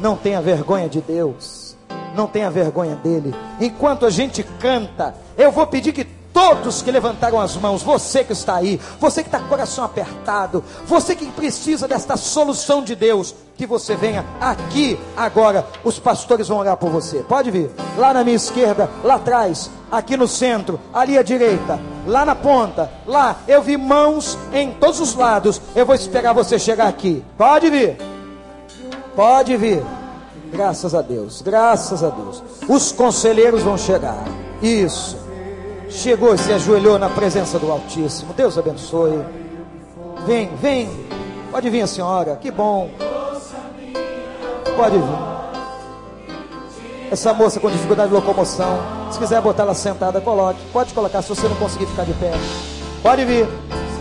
Não 0.00 0.16
tenha 0.16 0.40
vergonha 0.40 0.88
de 0.88 1.00
Deus, 1.00 1.76
não 2.14 2.26
tenha 2.26 2.50
vergonha 2.50 2.96
dele. 2.96 3.34
Enquanto 3.60 4.04
a 4.04 4.10
gente 4.10 4.42
canta, 4.60 5.14
eu 5.36 5.52
vou 5.52 5.66
pedir 5.66 5.92
que 5.92 6.04
todos 6.32 6.82
que 6.82 6.90
levantaram 6.90 7.40
as 7.40 7.56
mãos, 7.56 7.82
você 7.82 8.24
que 8.24 8.32
está 8.32 8.56
aí, 8.56 8.80
você 8.98 9.22
que 9.22 9.28
está 9.28 9.38
com 9.38 9.46
o 9.46 9.48
coração 9.48 9.84
apertado, 9.84 10.64
você 10.86 11.14
que 11.14 11.26
precisa 11.26 11.86
desta 11.86 12.16
solução 12.16 12.82
de 12.82 12.96
Deus, 12.96 13.34
que 13.62 13.66
você 13.66 13.94
venha 13.94 14.24
aqui 14.40 14.98
agora. 15.16 15.64
Os 15.84 15.96
pastores 15.96 16.48
vão 16.48 16.58
orar 16.58 16.76
por 16.76 16.90
você. 16.90 17.20
Pode 17.20 17.48
vir. 17.48 17.70
Lá 17.96 18.12
na 18.12 18.24
minha 18.24 18.34
esquerda, 18.34 18.90
lá 19.04 19.14
atrás, 19.14 19.70
aqui 19.90 20.16
no 20.16 20.26
centro, 20.26 20.80
ali 20.92 21.16
à 21.16 21.22
direita, 21.22 21.78
lá 22.04 22.24
na 22.24 22.34
ponta, 22.34 22.90
lá. 23.06 23.36
Eu 23.46 23.62
vi 23.62 23.76
mãos 23.76 24.36
em 24.52 24.72
todos 24.72 24.98
os 24.98 25.14
lados. 25.14 25.62
Eu 25.76 25.86
vou 25.86 25.94
esperar 25.94 26.32
você 26.32 26.58
chegar 26.58 26.88
aqui. 26.88 27.24
Pode 27.38 27.70
vir. 27.70 27.96
Pode 29.14 29.56
vir. 29.56 29.84
Graças 30.50 30.92
a 30.92 31.00
Deus. 31.00 31.40
Graças 31.40 32.02
a 32.02 32.08
Deus. 32.08 32.42
Os 32.68 32.90
conselheiros 32.90 33.62
vão 33.62 33.78
chegar. 33.78 34.24
Isso 34.60 35.16
chegou 35.88 36.34
e 36.34 36.38
se 36.38 36.52
ajoelhou 36.52 36.98
na 36.98 37.08
presença 37.08 37.60
do 37.60 37.70
Altíssimo. 37.70 38.34
Deus 38.34 38.58
abençoe. 38.58 39.22
Vem, 40.26 40.50
vem. 40.56 40.90
Pode 41.52 41.70
vir 41.70 41.82
a 41.82 41.86
senhora. 41.86 42.34
Que 42.34 42.50
bom. 42.50 42.90
Pode 44.82 44.98
vir. 44.98 45.04
Essa 47.12 47.32
moça 47.32 47.60
com 47.60 47.70
dificuldade 47.70 48.08
de 48.08 48.14
locomoção. 48.16 48.80
Se 49.12 49.18
quiser 49.20 49.40
botar 49.40 49.62
ela 49.62 49.74
sentada, 49.74 50.20
coloque. 50.20 50.58
Pode 50.72 50.92
colocar 50.92 51.22
se 51.22 51.28
você 51.28 51.46
não 51.46 51.54
conseguir 51.54 51.86
ficar 51.86 52.02
de 52.02 52.12
pé. 52.14 52.32
Pode 53.00 53.24
vir. 53.24 53.46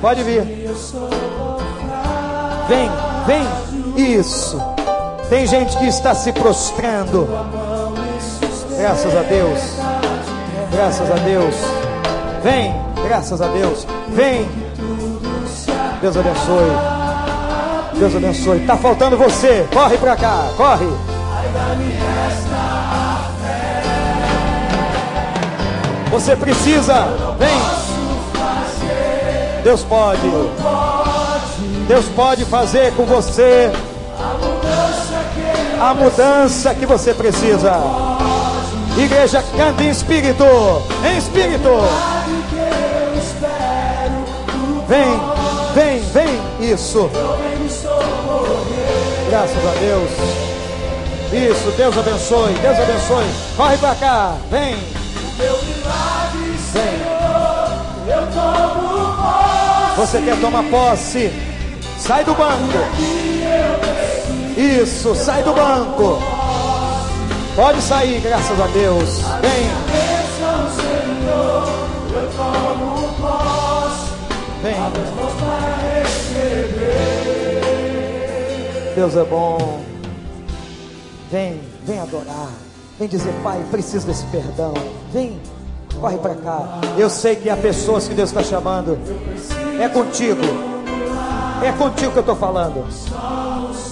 Pode 0.01 0.23
vir. 0.23 0.41
Vem, 2.67 2.89
vem. 3.27 4.17
Isso. 4.17 4.59
Tem 5.29 5.45
gente 5.45 5.77
que 5.77 5.85
está 5.85 6.15
se 6.15 6.33
prostrando. 6.33 7.27
Graças 8.75 9.15
a 9.15 9.21
Deus. 9.21 9.59
Graças 10.71 11.11
a 11.11 11.15
Deus. 11.23 11.55
Vem, 12.41 12.73
graças 13.07 13.39
a 13.39 13.45
Deus. 13.45 13.85
Vem. 14.09 14.49
Deus 16.01 16.17
abençoe. 16.17 17.00
Deus 18.01 18.15
abençoe. 18.15 18.61
Tá 18.61 18.75
faltando 18.75 19.15
você. 19.15 19.63
Corre 19.71 19.95
para 19.95 20.15
cá, 20.15 20.49
corre. 20.57 20.87
Você 26.09 26.35
precisa. 26.35 26.95
Vem. 27.37 27.61
Deus 29.63 29.83
pode. 29.83 30.31
Deus 31.87 32.05
pode 32.15 32.43
fazer 32.45 32.91
com 32.95 33.05
você 33.05 33.71
a 35.79 35.93
mudança 35.93 36.73
que 36.73 36.87
você 36.87 37.13
precisa. 37.13 37.73
Igreja, 38.97 39.43
canta 39.55 39.83
em 39.83 39.91
espírito. 39.91 40.43
Em 41.05 41.17
espírito. 41.19 41.69
Vem, 44.87 45.21
vem, 45.75 46.01
vem. 46.11 46.71
Isso. 46.71 47.07
Graças 49.31 49.65
a 49.65 49.71
Deus. 49.79 50.11
Isso, 51.31 51.71
Deus 51.77 51.97
abençoe. 51.97 52.53
Deus 52.55 52.77
abençoe. 52.77 53.25
Corre 53.55 53.77
para 53.77 53.95
cá. 53.95 54.35
Vem. 54.51 54.75
Vem. 55.37 55.47
Você 59.95 60.21
quer 60.21 60.37
tomar 60.41 60.63
posse? 60.63 61.31
Sai 61.97 62.25
do 62.25 62.33
banco. 62.33 62.77
Isso, 64.57 65.15
sai 65.15 65.41
do 65.43 65.53
banco. 65.53 66.21
Pode 67.55 67.81
sair, 67.81 68.19
graças 68.19 68.59
a 68.59 68.67
Deus. 68.67 69.21
Vem. 69.41 69.71
Vem. 74.61 74.75
Deus 78.95 79.15
é 79.15 79.23
bom. 79.23 79.81
Vem, 81.31 81.61
vem 81.85 81.99
adorar. 81.99 82.49
Vem 82.99 83.07
dizer, 83.07 83.33
Pai, 83.41 83.63
preciso 83.71 84.05
desse 84.05 84.25
perdão. 84.25 84.73
Vem, 85.13 85.39
corre 85.99 86.17
para 86.17 86.35
cá. 86.35 86.81
Eu 86.97 87.09
sei 87.09 87.35
que 87.35 87.49
há 87.49 87.55
pessoas 87.55 88.07
que 88.07 88.13
Deus 88.13 88.29
está 88.29 88.43
chamando. 88.43 88.97
É 89.79 89.87
contigo. 89.87 90.41
É 91.63 91.71
contigo 91.71 92.11
que 92.11 92.17
eu 92.17 92.21
estou 92.21 92.35
falando. 92.35 92.85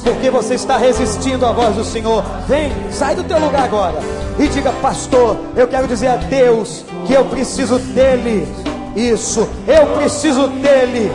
Porque 0.03 0.29
você 0.29 0.55
está 0.55 0.77
resistindo 0.77 1.45
à 1.45 1.51
voz 1.53 1.75
do 1.75 1.83
Senhor. 1.85 2.23
Vem, 2.47 2.71
sai 2.91 3.15
do 3.15 3.23
teu 3.23 3.39
lugar 3.39 3.63
agora. 3.63 3.99
E 4.37 4.47
diga, 4.47 4.71
pastor, 4.73 5.37
eu 5.55 5.67
quero 5.67 5.87
dizer 5.87 6.07
a 6.07 6.15
Deus 6.17 6.83
que 7.07 7.13
eu 7.13 7.25
preciso 7.25 7.79
dele. 7.79 8.47
Isso, 8.95 9.47
eu 9.65 9.87
preciso 9.97 10.47
dele. 10.47 11.11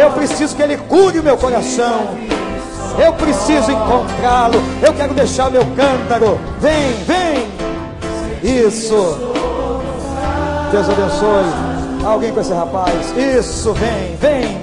Eu 0.00 0.10
preciso 0.12 0.54
que 0.54 0.62
ele 0.62 0.76
cure 0.76 1.18
o 1.18 1.22
meu 1.22 1.36
coração. 1.36 2.08
Eu 2.98 3.12
preciso 3.14 3.70
encontrá-lo. 3.70 4.62
Eu 4.82 4.92
quero 4.94 5.14
deixar 5.14 5.50
meu 5.50 5.64
cântaro. 5.76 6.38
Vem, 6.60 6.92
vem. 7.04 7.48
Isso. 8.42 9.18
Deus 10.70 10.88
abençoe. 10.88 11.70
Alguém 12.04 12.32
com 12.32 12.40
esse 12.40 12.52
rapaz. 12.52 13.14
Isso, 13.16 13.72
vem, 13.74 14.16
vem. 14.16 14.60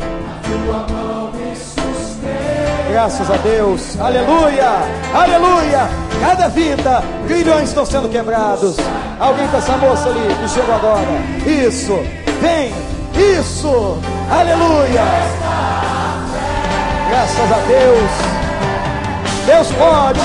Graças 2.91 3.29
a 3.29 3.37
Deus. 3.37 3.99
Aleluia. 3.99 4.69
Aleluia. 5.13 5.89
Cada 6.19 6.47
vida, 6.47 7.03
grilhões 7.27 7.69
estão 7.69 7.85
sendo 7.85 8.09
quebrados. 8.09 8.75
Alguém 9.19 9.47
com 9.49 9.57
essa 9.57 9.77
moça 9.77 10.09
ali 10.09 10.35
que 10.41 10.49
chegou 10.49 10.73
agora. 10.73 11.05
Isso. 11.45 11.93
Vem. 12.41 12.73
Isso. 13.13 13.99
Aleluia. 14.31 15.96
Graças 17.17 17.51
a 17.51 17.57
Deus. 17.65 18.11
Deus 19.47 19.71
pode. 19.71 20.19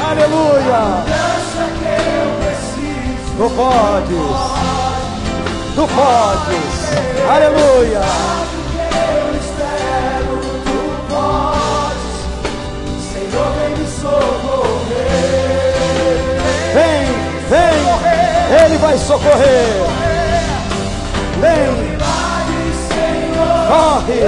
Aleluia. 0.00 1.04
Tu 3.36 3.50
podes. 3.50 4.28
Tu 5.74 5.88
podes. 5.88 6.72
Aleluia. 7.28 8.02
Vem, 16.72 17.04
vem, 17.50 18.64
Ele 18.64 18.78
vai 18.78 18.96
socorrer. 18.98 20.11
Vem, 21.42 21.98
corre. 23.66 24.20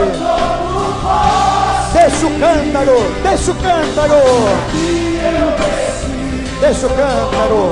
Deixa 1.92 2.26
o 2.26 2.30
cântaro, 2.40 2.96
deixa 3.22 3.50
o 3.52 3.54
cântaro. 3.54 4.20
Deixa 6.60 6.86
o 6.86 6.90
cântaro. 6.90 7.62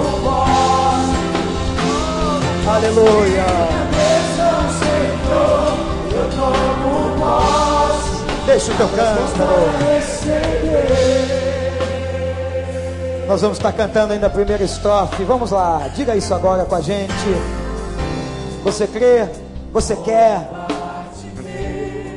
Aleluia. 2.69 3.47
Deixa 8.47 8.71
o 8.71 8.75
teu 8.77 8.89
cântaro. 8.91 9.73
Nós 13.27 13.41
vamos 13.41 13.59
estar 13.59 13.73
cantando 13.73 14.13
ainda 14.13 14.29
a 14.29 14.31
primeira 14.31 14.63
estrofe. 14.63 15.25
Vamos 15.25 15.51
lá, 15.51 15.91
diga 15.97 16.15
isso 16.15 16.33
agora 16.33 16.65
com 16.65 16.77
a 16.77 16.81
gente. 16.81 17.62
Você 18.63 18.87
crê? 18.87 19.27
Você 19.73 19.97
quer? 19.97 20.49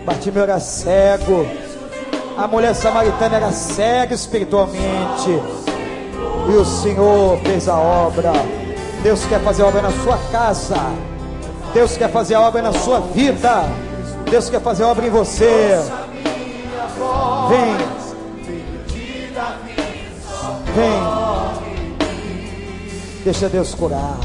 Bartimeu 0.05 0.43
era 0.43 0.59
cego. 0.59 1.45
A 2.37 2.47
mulher 2.47 2.75
samaritana 2.75 3.37
era 3.37 3.51
cega 3.51 4.13
espiritualmente. 4.13 5.29
E 6.49 6.55
o 6.55 6.65
Senhor 6.65 7.39
fez 7.39 7.67
a 7.67 7.77
obra. 7.77 8.31
Deus 9.01 9.25
quer 9.25 9.39
fazer 9.41 9.63
a 9.63 9.67
obra 9.67 9.81
na 9.81 9.91
sua 9.91 10.17
casa. 10.31 10.75
Deus 11.73 11.97
quer 11.97 12.11
fazer 12.11 12.35
a 12.35 12.41
obra 12.41 12.61
na 12.61 12.73
sua 12.73 12.99
vida. 12.99 13.63
Deus 14.29 14.49
quer 14.49 14.61
fazer 14.61 14.83
a 14.83 14.87
obra 14.89 15.07
em 15.07 15.09
você. 15.09 15.79
Vem. 17.49 17.77
Vem. 20.75 21.15
Deixa 23.23 23.49
Deus 23.49 23.73
curar. 23.73 24.19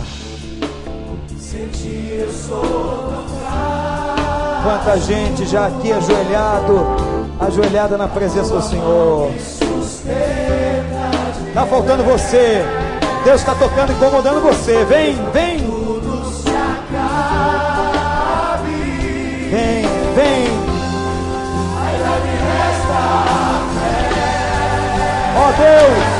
Quanta 4.63 4.99
gente 4.99 5.47
já 5.47 5.67
aqui 5.67 5.93
ajoelhado 5.93 7.11
ajoelhada 7.41 7.97
na 7.97 8.07
presença 8.07 8.55
do 8.55 8.63
Senhor. 8.63 9.31
Está 11.49 11.67
faltando 11.67 12.05
você. 12.05 12.63
Deus 13.25 13.41
está 13.41 13.55
tocando, 13.55 13.93
incomodando 13.93 14.41
você. 14.43 14.85
Vem, 14.85 15.17
vem. 15.33 15.59
Vem, 19.51 19.83
vem. 20.15 20.61
Ó 25.37 25.49
oh, 25.49 25.53
Deus. 25.53 26.20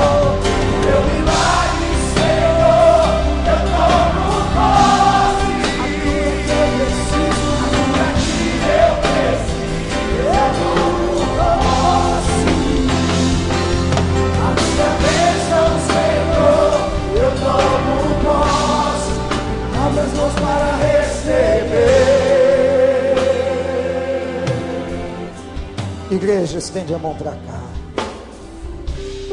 estende 26.61 26.93
a 26.93 26.97
mão 26.97 27.15
para 27.15 27.31
cá. 27.31 27.63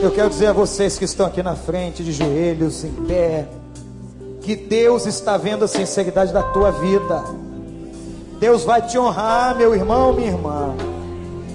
Eu 0.01 0.11
quero 0.11 0.31
dizer 0.31 0.47
a 0.47 0.53
vocês 0.53 0.99
que 0.99 1.05
estão 1.05 1.27
aqui 1.27 1.43
na 1.43 1.55
frente, 1.55 2.03
de 2.03 2.13
joelhos, 2.13 2.85
em 2.85 2.93
pé, 2.93 3.47
que 4.41 4.57
Deus 4.57 5.07
está 5.07 5.37
vendo 5.37 5.65
a 5.65 5.69
sinceridade 5.69 6.33
da 6.33 6.43
tua 6.43 6.71
vida. 6.71 7.25
Deus 8.41 8.65
vai 8.65 8.81
te 8.83 8.99
honrar, 8.99 9.57
meu 9.57 9.75
irmão, 9.75 10.13
minha 10.13 10.29
irmã. 10.29 10.75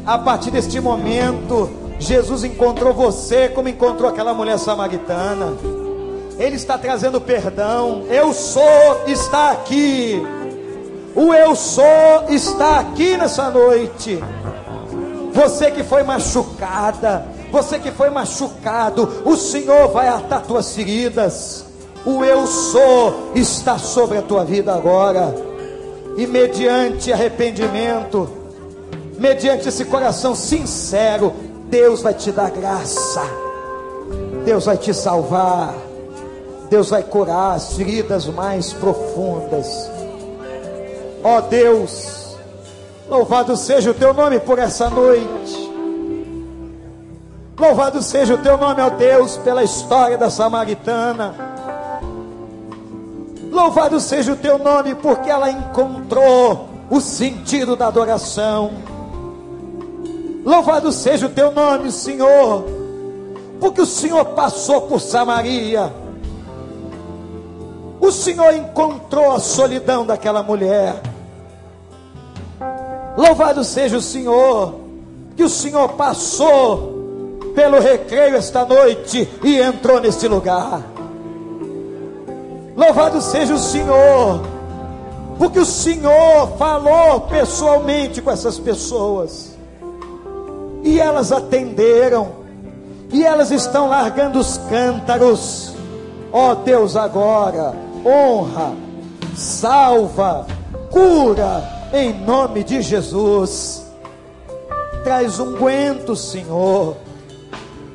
A 0.05 0.17
partir 0.17 0.51
deste 0.51 0.79
momento, 0.79 1.69
Jesus 1.97 2.43
encontrou 2.43 2.93
você 2.93 3.47
como 3.49 3.69
encontrou 3.69 4.09
aquela 4.09 4.33
mulher 4.33 4.59
samaritana. 4.59 5.53
Ele 6.37 6.55
está 6.55 6.77
trazendo 6.77 7.21
perdão. 7.21 8.03
Eu 8.09 8.33
sou 8.33 9.03
está 9.07 9.51
aqui. 9.51 10.21
O 11.15 11.33
eu 11.33 11.55
sou 11.55 12.25
está 12.29 12.79
aqui 12.79 13.15
nessa 13.15 13.49
noite. 13.49 14.19
Você 15.33 15.71
que 15.71 15.83
foi 15.83 16.03
machucada, 16.03 17.25
você 17.51 17.79
que 17.79 17.91
foi 17.91 18.09
machucado, 18.09 19.23
o 19.25 19.35
Senhor 19.35 19.89
vai 19.89 20.07
atar 20.07 20.43
tuas 20.43 20.73
feridas. 20.75 21.65
O 22.05 22.23
eu 22.23 22.45
sou 22.45 23.31
está 23.33 23.77
sobre 23.77 24.17
a 24.17 24.21
tua 24.21 24.45
vida 24.45 24.73
agora. 24.73 25.33
E 26.17 26.27
mediante 26.27 27.11
arrependimento, 27.11 28.29
mediante 29.17 29.69
esse 29.69 29.85
coração 29.85 30.35
sincero, 30.35 31.33
Deus 31.67 32.03
vai 32.03 32.13
te 32.13 32.31
dar 32.31 32.51
graça. 32.51 33.23
Deus 34.45 34.65
vai 34.65 34.77
te 34.77 34.93
salvar. 34.93 35.73
Deus 36.69 36.89
vai 36.89 37.01
curar 37.01 37.55
as 37.55 37.73
feridas 37.73 38.27
mais 38.27 38.71
profundas. 38.73 39.89
Ó 41.23 41.37
oh 41.37 41.41
Deus, 41.41 42.22
Louvado 43.13 43.55
seja 43.55 43.91
o 43.91 43.93
teu 43.93 44.11
nome 44.11 44.39
por 44.39 44.57
essa 44.57 44.89
noite. 44.89 45.71
Louvado 47.55 48.01
seja 48.01 48.33
o 48.33 48.39
teu 48.39 48.57
nome, 48.57 48.81
ó 48.81 48.89
Deus, 48.89 49.37
pela 49.37 49.63
história 49.63 50.17
da 50.17 50.31
samaritana. 50.31 51.35
Louvado 53.51 53.99
seja 53.99 54.33
o 54.33 54.35
teu 54.35 54.57
nome, 54.57 54.95
porque 54.95 55.29
ela 55.29 55.51
encontrou 55.51 56.67
o 56.89 56.99
sentido 56.99 57.75
da 57.75 57.85
adoração. 57.85 58.71
Louvado 60.43 60.91
seja 60.91 61.27
o 61.27 61.29
teu 61.29 61.51
nome, 61.51 61.91
Senhor, 61.91 62.65
porque 63.59 63.81
o 63.81 63.85
Senhor 63.85 64.25
passou 64.25 64.81
por 64.81 64.99
Samaria. 64.99 65.93
O 68.01 68.11
Senhor 68.11 68.55
encontrou 68.55 69.33
a 69.33 69.39
solidão 69.39 70.03
daquela 70.03 70.41
mulher. 70.41 71.12
Louvado 73.23 73.63
seja 73.63 73.95
o 73.95 74.01
Senhor, 74.01 74.75
que 75.37 75.43
o 75.43 75.49
Senhor 75.49 75.93
passou 75.93 77.53
pelo 77.55 77.79
recreio 77.79 78.35
esta 78.35 78.65
noite 78.65 79.29
e 79.41 79.61
entrou 79.61 80.01
neste 80.01 80.27
lugar. 80.27 80.83
Louvado 82.75 83.21
seja 83.21 83.53
o 83.53 83.57
Senhor, 83.57 84.41
porque 85.37 85.57
o 85.57 85.65
Senhor 85.65 86.57
falou 86.57 87.21
pessoalmente 87.21 88.21
com 88.21 88.29
essas 88.29 88.59
pessoas, 88.59 89.53
e 90.83 90.99
elas 90.99 91.31
atenderam, 91.31 92.27
e 93.09 93.23
elas 93.23 93.51
estão 93.51 93.87
largando 93.87 94.37
os 94.37 94.57
cântaros. 94.69 95.73
Ó 96.29 96.51
oh, 96.51 96.55
Deus, 96.55 96.97
agora, 96.97 97.73
honra, 98.05 98.73
salva, 99.33 100.45
cura, 100.91 101.72
em 101.93 102.11
nome 102.11 102.63
de 102.63 102.81
Jesus. 102.81 103.85
Traz 105.03 105.39
unguento, 105.39 106.15
Senhor. 106.15 106.97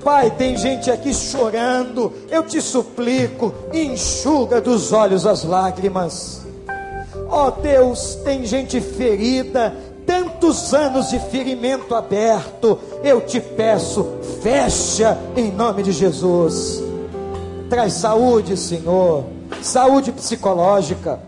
Pai, 0.04 0.30
tem 0.30 0.56
gente 0.56 0.90
aqui 0.90 1.12
chorando. 1.12 2.12
Eu 2.30 2.44
te 2.44 2.62
suplico, 2.62 3.52
enxuga 3.72 4.60
dos 4.60 4.92
olhos 4.92 5.26
as 5.26 5.42
lágrimas. 5.42 6.46
Ó 7.28 7.48
oh, 7.48 7.50
Deus, 7.50 8.14
tem 8.24 8.46
gente 8.46 8.80
ferida, 8.80 9.74
tantos 10.06 10.72
anos 10.72 11.10
de 11.10 11.18
ferimento 11.18 11.94
aberto. 11.94 12.78
Eu 13.02 13.20
te 13.20 13.40
peço, 13.40 14.06
fecha 14.40 15.18
em 15.36 15.50
nome 15.50 15.82
de 15.82 15.92
Jesus. 15.92 16.82
Traz 17.68 17.94
saúde, 17.94 18.56
Senhor, 18.56 19.24
saúde 19.60 20.12
psicológica 20.12 21.27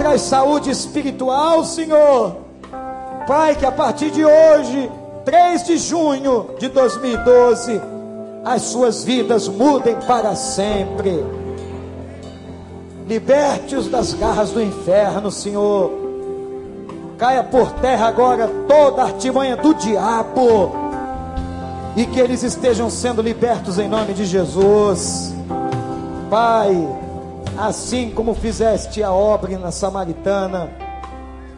traz 0.00 0.22
saúde 0.22 0.70
espiritual, 0.70 1.62
Senhor. 1.62 2.36
Pai, 3.26 3.54
que 3.54 3.66
a 3.66 3.70
partir 3.70 4.10
de 4.10 4.24
hoje, 4.24 4.90
3 5.26 5.66
de 5.66 5.76
junho 5.76 6.54
de 6.58 6.68
2012, 6.68 7.78
as 8.42 8.62
suas 8.62 9.04
vidas 9.04 9.46
mudem 9.46 9.94
para 10.06 10.34
sempre. 10.34 11.22
Liberte-os 13.06 13.88
das 13.88 14.14
garras 14.14 14.52
do 14.52 14.62
inferno, 14.62 15.30
Senhor. 15.30 15.92
Caia 17.18 17.44
por 17.44 17.70
terra 17.72 18.08
agora 18.08 18.48
toda 18.66 19.02
a 19.02 19.04
artimanha 19.04 19.54
do 19.58 19.74
diabo. 19.74 20.72
E 21.94 22.06
que 22.06 22.18
eles 22.18 22.42
estejam 22.42 22.88
sendo 22.88 23.20
libertos 23.20 23.78
em 23.78 23.86
nome 23.86 24.14
de 24.14 24.24
Jesus. 24.24 25.34
Pai, 26.30 26.88
assim 27.60 28.10
como 28.10 28.34
fizeste 28.34 29.02
a 29.02 29.12
obra 29.12 29.58
na 29.58 29.70
Samaritana, 29.70 30.70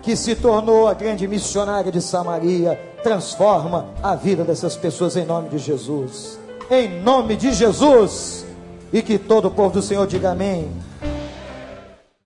que 0.02 0.16
se 0.16 0.34
tornou 0.34 0.88
a 0.88 0.94
grande 0.94 1.28
missionária 1.28 1.92
de 1.92 2.00
Samaria, 2.00 2.78
transforma 3.04 3.86
a 4.02 4.16
vida 4.16 4.42
dessas 4.42 4.76
pessoas 4.76 5.16
em 5.16 5.24
nome 5.24 5.48
de 5.48 5.58
Jesus. 5.58 6.40
Em 6.68 7.00
nome 7.00 7.36
de 7.36 7.52
Jesus. 7.52 8.44
E 8.92 9.00
que 9.00 9.16
todo 9.16 9.46
o 9.46 9.50
povo 9.50 9.74
do 9.74 9.82
Senhor 9.82 10.06
diga 10.06 10.32
amém. 10.32 10.70